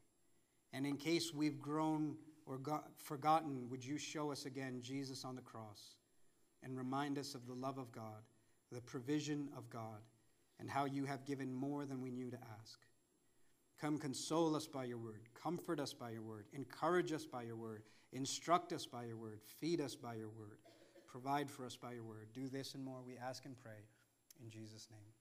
And 0.74 0.86
in 0.86 0.98
case 0.98 1.34
we've 1.34 1.62
grown 1.62 2.16
or 2.46 2.58
got, 2.58 2.86
forgotten, 2.98 3.70
would 3.70 3.86
you 3.86 3.98
show 3.98 4.32
us 4.32 4.46
again 4.46 4.82
Jesus 4.82 5.24
on 5.24 5.36
the 5.36 5.42
cross 5.42 5.96
and 6.64 6.76
remind 6.76 7.18
us 7.18 7.36
of 7.36 7.46
the 7.46 7.54
love 7.54 7.78
of 7.78 7.92
God, 7.92 8.24
the 8.72 8.82
provision 8.82 9.50
of 9.56 9.70
God, 9.70 10.02
and 10.60 10.70
how 10.70 10.86
you 10.86 11.06
have 11.06 11.26
given 11.26 11.54
more 11.54 11.86
than 11.86 12.02
we 12.02 12.12
knew 12.12 12.32
to 12.32 12.38
ask? 12.60 12.80
Come 13.80 13.98
console 13.98 14.56
us 14.56 14.66
by 14.66 14.86
your 14.86 14.98
word, 14.98 15.22
comfort 15.42 15.80
us 15.80 15.94
by 15.94 16.12
your 16.12 16.22
word, 16.22 16.46
encourage 16.54 17.12
us 17.12 17.26
by 17.26 17.44
your 17.44 17.56
word, 17.56 17.84
instruct 18.12 18.74
us 18.74 18.86
by 18.86 19.06
your 19.06 19.18
word, 19.18 19.40
feed 19.60 19.82
us 19.82 19.96
by 19.96 20.16
your 20.16 20.30
word, 20.30 20.60
provide 21.06 21.52
for 21.52 21.66
us 21.66 21.76
by 21.76 21.94
your 21.94 22.04
word. 22.04 22.28
Do 22.34 22.48
this 22.48 22.76
and 22.76 22.84
more, 22.84 23.02
we 23.06 23.18
ask 23.18 23.46
and 23.46 23.56
pray. 23.62 23.86
In 24.42 24.50
Jesus' 24.50 24.88
name. 24.90 25.13